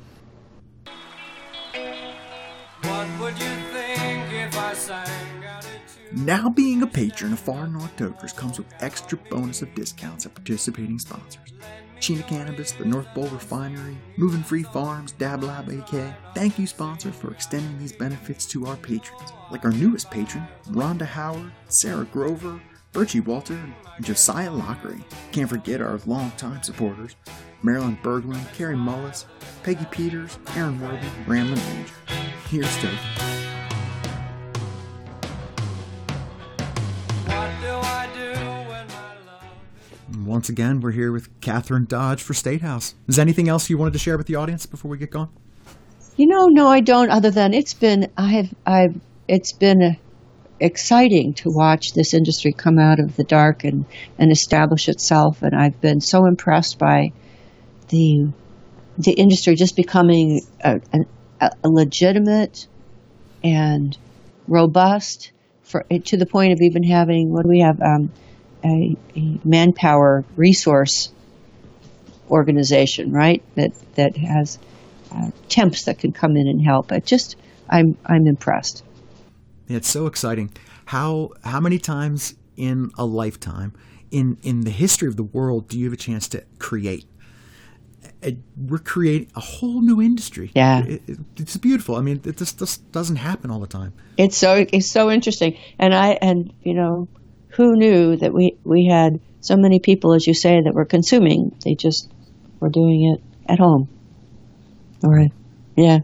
Now 6.16 6.48
being 6.48 6.82
a 6.82 6.88
patron 6.88 7.34
of 7.34 7.40
Far 7.40 7.68
North 7.68 7.94
Tokers 7.98 8.32
comes 8.32 8.58
with 8.58 8.74
extra 8.82 9.18
bonus 9.30 9.62
of 9.62 9.76
discounts 9.76 10.26
at 10.26 10.34
participating 10.34 10.98
sponsors. 10.98 11.52
Chena 12.00 12.26
Cannabis, 12.26 12.72
the 12.72 12.86
North 12.86 13.14
Bowl 13.14 13.28
Refinery, 13.28 13.98
Moving 14.16 14.42
Free 14.42 14.64
Farms, 14.64 15.12
Dab 15.12 15.44
Lab 15.44 15.68
AK. 15.68 16.16
Thank 16.34 16.58
you, 16.58 16.68
sponsor, 16.68 17.12
for 17.12 17.32
extending 17.32 17.78
these 17.80 17.92
benefits 17.92 18.46
to 18.48 18.66
our 18.66 18.78
patrons, 18.78 19.34
like 19.52 19.66
our 19.66 19.74
newest 19.74 20.10
patron, 20.10 20.48
Rhonda 20.70 21.06
Howard, 21.06 21.52
Sarah 21.68 22.06
Grover, 22.06 22.62
Bertie 22.94 23.20
Walter, 23.20 23.60
and 23.98 24.06
Josiah 24.06 24.52
Lockery. 24.52 25.04
Can't 25.34 25.50
forget 25.50 25.82
our 25.82 26.00
longtime 26.06 26.64
supporters, 26.64 27.18
Marilyn 27.62 27.98
Berglund, 28.02 28.54
Carrie 28.54 28.78
Mullis, 28.78 29.26
Peggy 29.64 29.86
Peters, 29.92 30.40
Aaron 30.56 30.80
Worthy, 30.80 31.08
Ramlin 31.28 31.60
Ranger. 31.74 31.94
Here's 32.50 32.78
to 32.78 33.35
Once 40.26 40.50
again, 40.50 40.80
we're 40.82 40.92
here 40.92 41.12
with 41.12 41.40
Kathryn 41.40 41.88
Dodge 41.88 42.22
for 42.22 42.34
State 42.34 42.62
House. 42.62 42.96
Is 43.08 43.20
anything 43.20 43.48
else 43.48 43.70
you 43.70 43.78
wanted 43.78 43.94
to 43.94 44.00
share 44.00 44.18
with 44.18 44.26
the 44.26 44.36
audience 44.36 44.66
before 44.66 44.90
we 44.90 44.98
get 44.98 45.12
going? 45.12 45.30
You 46.18 46.26
know, 46.28 46.48
no, 46.48 46.68
I 46.68 46.80
don't. 46.80 47.12
Other 47.12 47.30
than 47.30 47.54
it's 47.54 47.76
been, 47.76 48.12
I 48.18 48.30
have, 48.30 48.54
I've, 48.66 49.00
it's 49.28 49.52
been 49.52 49.98
exciting 50.60 51.34
to 51.36 51.50
watch 51.50 51.94
this 51.94 52.14
industry 52.16 52.54
come 52.54 52.80
out 52.80 53.00
of 53.00 53.16
the 53.16 53.24
dark 53.24 53.64
and, 53.64 53.86
and 54.18 54.32
establish 54.32 54.90
itself. 54.90 55.44
And 55.44 55.54
I've 55.56 55.80
been 55.80 56.02
so 56.02 56.26
impressed 56.26 56.80
by 56.80 57.12
the 57.90 58.30
the 58.98 59.12
industry 59.12 59.56
just 59.56 59.76
becoming 59.76 60.42
a, 60.64 60.80
a, 61.42 61.50
a 61.64 61.70
legitimate 61.70 62.66
and 63.44 63.98
robust 64.48 65.34
for 65.64 65.84
to 65.84 66.18
the 66.18 66.26
point 66.26 66.54
of 66.54 66.60
even 66.62 66.82
having 66.82 67.34
what 67.34 67.44
do 67.44 67.50
we 67.50 67.60
have 67.60 67.82
um, 67.82 68.10
a, 68.66 68.98
a, 69.16 69.40
manpower 69.44 70.26
resource 70.36 71.12
organization 72.30 73.12
right 73.12 73.44
that 73.56 73.72
that 73.96 74.18
has 74.18 74.58
uh, 75.12 75.30
temps 75.48 75.84
that 75.84 76.00
can 76.00 76.12
come 76.12 76.36
in 76.36 76.48
and 76.48 76.62
help. 76.62 76.92
It 76.92 77.06
just 77.06 77.36
I'm 77.70 77.98
I'm 78.06 78.28
impressed. 78.28 78.84
It's 79.68 79.88
so 79.88 80.08
exciting. 80.08 80.52
How 80.86 81.32
how 81.44 81.60
many 81.60 81.80
times 81.80 82.36
in 82.58 82.92
a 82.98 83.06
lifetime 83.06 83.74
in 84.12 84.38
in 84.44 84.62
the 84.62 84.72
history 84.72 85.08
of 85.08 85.18
the 85.18 85.24
world 85.24 85.68
do 85.68 85.80
you 85.80 85.86
have 85.86 85.94
a 85.94 85.98
chance 85.98 86.28
to 86.30 86.44
create? 86.60 87.06
We're 88.58 88.80
creating 88.80 89.32
a 89.36 89.40
whole 89.40 89.82
new 89.82 90.02
industry. 90.02 90.52
Yeah, 90.56 90.84
it, 90.84 91.02
it, 91.08 91.20
it's 91.38 91.58
beautiful. 91.58 91.96
I 91.96 92.02
mean, 92.02 92.22
it 92.24 92.38
just, 92.38 92.58
just 92.58 92.92
doesn't 92.92 93.18
happen 93.18 93.52
all 93.52 93.60
the 93.60 93.68
time. 93.68 93.94
It's 94.18 94.38
so 94.38 94.66
it's 94.72 94.88
so 94.88 95.12
interesting, 95.12 95.58
and 95.78 95.94
I 95.94 96.18
and 96.22 96.52
you 96.64 96.74
know, 96.74 97.08
who 97.56 97.76
knew 97.76 98.18
that 98.18 98.34
we 98.34 98.58
we 98.64 98.86
had 98.86 99.20
so 99.42 99.56
many 99.56 99.80
people, 99.80 100.14
as 100.14 100.28
you 100.28 100.34
say, 100.34 100.62
that 100.62 100.74
were 100.74 100.86
consuming. 100.86 101.56
They 101.64 101.76
just 101.76 102.12
were 102.60 102.70
doing 102.70 103.14
it 103.14 103.52
at 103.52 103.60
home. 103.60 103.88
All 105.04 105.12
right. 105.12 105.32
Yeah. 105.76 106.00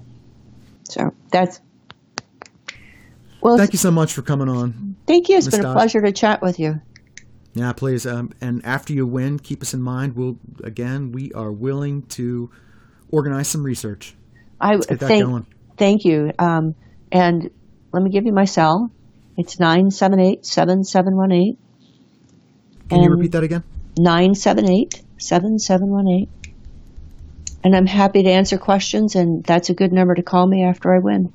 So 0.83 1.13
that's 1.31 1.59
well, 3.41 3.57
thank 3.57 3.73
you 3.73 3.79
so 3.79 3.91
much 3.91 4.13
for 4.13 4.21
coming 4.21 4.49
on. 4.49 4.95
Thank 5.07 5.29
you. 5.29 5.37
It's 5.37 5.47
Ms. 5.47 5.57
been 5.57 5.65
a 5.65 5.73
pleasure 5.73 6.01
to 6.01 6.11
chat 6.11 6.41
with 6.41 6.59
you. 6.59 6.79
Yeah, 7.53 7.73
please. 7.73 8.05
Um, 8.05 8.31
and 8.39 8.63
after 8.65 8.93
you 8.93 9.05
win, 9.05 9.39
keep 9.39 9.61
us 9.61 9.73
in 9.73 9.81
mind. 9.81 10.15
We'll 10.15 10.37
again, 10.63 11.11
we 11.11 11.33
are 11.33 11.51
willing 11.51 12.03
to 12.03 12.49
organize 13.09 13.47
some 13.47 13.63
research. 13.63 14.15
I 14.59 14.77
thank, 14.77 15.47
thank 15.77 16.05
you. 16.05 16.31
Um, 16.37 16.75
and 17.11 17.49
let 17.91 18.03
me 18.03 18.09
give 18.09 18.25
you 18.25 18.31
my 18.31 18.45
cell. 18.45 18.91
It's 19.41 19.59
nine 19.59 19.89
seven 19.89 20.19
eight 20.19 20.45
seven 20.45 20.83
seven 20.83 21.17
one 21.17 21.31
eight. 21.31 21.57
Can 22.89 23.01
you 23.01 23.09
repeat 23.09 23.31
that 23.31 23.41
again? 23.41 23.63
Nine 23.97 24.35
seven 24.35 24.69
eight 24.69 25.01
seven 25.17 25.57
seven 25.57 25.89
one 25.89 26.07
eight. 26.07 26.29
And 27.63 27.75
I'm 27.75 27.87
happy 27.87 28.21
to 28.21 28.29
answer 28.29 28.59
questions, 28.59 29.15
and 29.15 29.43
that's 29.43 29.71
a 29.71 29.73
good 29.73 29.91
number 29.91 30.13
to 30.13 30.21
call 30.21 30.45
me 30.45 30.63
after 30.63 30.93
I 30.93 30.99
win. 30.99 31.33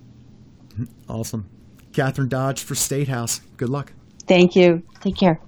Mm-hmm. 0.69 0.85
Awesome. 1.11 1.51
Kathryn 1.91 2.29
Dodge 2.29 2.63
for 2.63 2.77
State 2.77 3.09
House. 3.09 3.41
Good 3.57 3.71
luck. 3.71 3.93
Thank 4.29 4.55
you. 4.55 4.85
Take 5.01 5.17
care. 5.17 5.41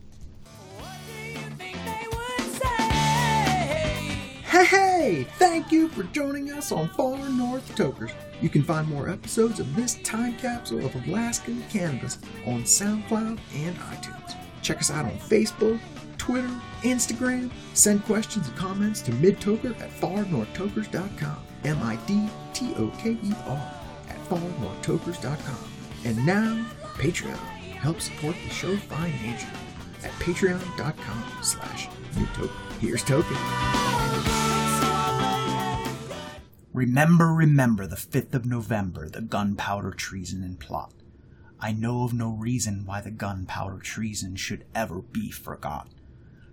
Hey, 4.64 5.24
thank 5.38 5.70
you 5.70 5.88
for 5.88 6.02
joining 6.02 6.50
us 6.50 6.72
on 6.72 6.88
Far 6.88 7.28
North 7.28 7.76
Tokers. 7.76 8.10
You 8.40 8.48
can 8.48 8.64
find 8.64 8.88
more 8.88 9.08
episodes 9.08 9.60
of 9.60 9.76
this 9.76 9.94
time 10.02 10.36
capsule 10.36 10.84
of 10.84 10.94
Alaskan 11.06 11.62
cannabis 11.70 12.18
on 12.44 12.64
SoundCloud 12.64 13.38
and 13.54 13.76
iTunes. 13.76 14.34
Check 14.60 14.78
us 14.78 14.90
out 14.90 15.04
on 15.04 15.12
Facebook, 15.12 15.78
Twitter, 16.18 16.50
Instagram. 16.82 17.52
Send 17.74 18.04
questions 18.04 18.48
and 18.48 18.56
comments 18.56 19.00
to 19.02 19.12
midtoker 19.12 19.80
at 19.80 19.90
farnorthtokers.com. 19.90 21.36
M 21.64 21.78
I 21.80 21.96
D 22.06 22.28
T 22.52 22.74
O 22.78 22.92
K 22.98 23.12
E 23.12 23.32
R 23.46 23.74
at 24.08 24.18
farnorthtokers.com. 24.28 25.70
And 26.04 26.26
now, 26.26 26.66
Patreon. 26.94 27.36
help 27.78 28.00
support 28.00 28.34
the 28.42 28.50
show 28.52 28.76
financially 28.76 29.52
at 30.02 30.10
patreon.com 30.14 31.24
slash 31.42 31.86
midtoker. 32.14 32.67
Here's 32.80 33.02
Token. 33.02 33.36
Remember, 36.72 37.34
remember 37.34 37.88
the 37.88 37.96
5th 37.96 38.34
of 38.34 38.46
November, 38.46 39.08
the 39.08 39.20
gunpowder 39.20 39.90
treason 39.90 40.44
and 40.44 40.60
plot. 40.60 40.92
I 41.58 41.72
know 41.72 42.04
of 42.04 42.12
no 42.12 42.30
reason 42.30 42.84
why 42.86 43.00
the 43.00 43.10
gunpowder 43.10 43.78
treason 43.78 44.36
should 44.36 44.64
ever 44.76 45.02
be 45.02 45.32
forgot. 45.32 45.88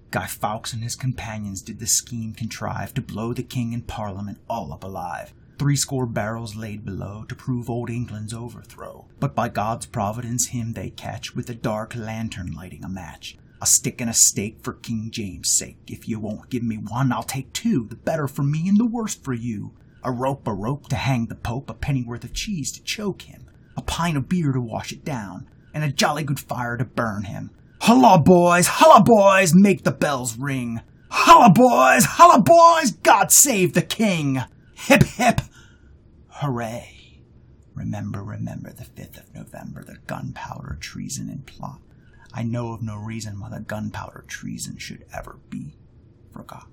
Guy 0.09 0.25
Fawkes 0.25 0.73
and 0.73 0.81
his 0.81 0.95
companions 0.95 1.61
did 1.61 1.77
the 1.79 1.85
scheme 1.85 2.33
contrive 2.33 2.95
to 2.95 3.01
blow 3.01 3.31
the 3.31 3.43
king 3.43 3.75
and 3.75 3.85
parliament 3.85 4.39
all 4.49 4.73
up 4.73 4.83
alive. 4.83 5.31
Threescore 5.59 6.07
barrels 6.07 6.55
laid 6.55 6.83
below 6.83 7.23
to 7.29 7.35
prove 7.35 7.69
old 7.69 7.91
England's 7.91 8.33
overthrow. 8.33 9.05
But 9.19 9.35
by 9.35 9.49
God's 9.49 9.85
providence 9.85 10.47
him 10.47 10.73
they 10.73 10.89
catch 10.89 11.35
with 11.35 11.51
a 11.51 11.55
dark 11.55 11.95
lantern 11.95 12.51
lighting 12.51 12.83
a 12.83 12.89
match. 12.89 13.37
A 13.65 13.67
stick 13.67 13.99
and 13.99 14.11
a 14.11 14.13
stake 14.13 14.59
for 14.61 14.73
King 14.73 15.09
James' 15.09 15.57
sake. 15.57 15.79
If 15.87 16.07
you 16.07 16.19
won't 16.19 16.51
give 16.51 16.61
me 16.61 16.75
one, 16.75 17.11
I'll 17.11 17.23
take 17.23 17.51
two, 17.51 17.87
the 17.89 17.95
better 17.95 18.27
for 18.27 18.43
me 18.43 18.69
and 18.69 18.77
the 18.77 18.85
worse 18.85 19.15
for 19.15 19.33
you. 19.33 19.73
A 20.03 20.11
rope, 20.11 20.47
a 20.47 20.53
rope 20.53 20.87
to 20.89 20.95
hang 20.95 21.25
the 21.25 21.33
Pope, 21.33 21.71
a 21.71 21.73
pennyworth 21.73 22.23
of 22.23 22.31
cheese 22.31 22.71
to 22.73 22.83
choke 22.83 23.23
him, 23.23 23.47
a 23.75 23.81
pint 23.81 24.17
of 24.17 24.29
beer 24.29 24.51
to 24.51 24.61
wash 24.61 24.91
it 24.91 25.03
down, 25.03 25.49
and 25.73 25.83
a 25.83 25.91
jolly 25.91 26.23
good 26.23 26.39
fire 26.39 26.77
to 26.77 26.85
burn 26.85 27.23
him. 27.23 27.49
Holla, 27.81 28.19
boys! 28.19 28.67
Holla, 28.67 29.01
boys! 29.01 29.55
Make 29.55 29.83
the 29.83 29.89
bells 29.89 30.37
ring! 30.37 30.81
Holla, 31.09 31.49
boys! 31.49 32.05
Holla, 32.05 32.43
boys! 32.43 32.91
God 32.91 33.31
save 33.31 33.73
the 33.73 33.81
king! 33.81 34.43
Hip, 34.75 35.01
hip! 35.01 35.41
Hooray! 36.27 37.23
Remember, 37.73 38.23
remember 38.23 38.71
the 38.71 38.85
5th 38.85 39.17
of 39.17 39.33
November, 39.33 39.83
the 39.83 39.97
gunpowder 40.05 40.77
treason 40.79 41.31
and 41.31 41.47
plot. 41.47 41.81
I 42.37 42.43
know 42.43 42.73
of 42.73 42.81
no 42.81 42.97
reason 42.97 43.39
why 43.39 43.49
the 43.49 43.61
gunpowder 43.61 44.25
treason 44.27 44.77
should 44.77 45.05
ever 45.13 45.39
be 45.49 45.77
forgot. 46.33 46.67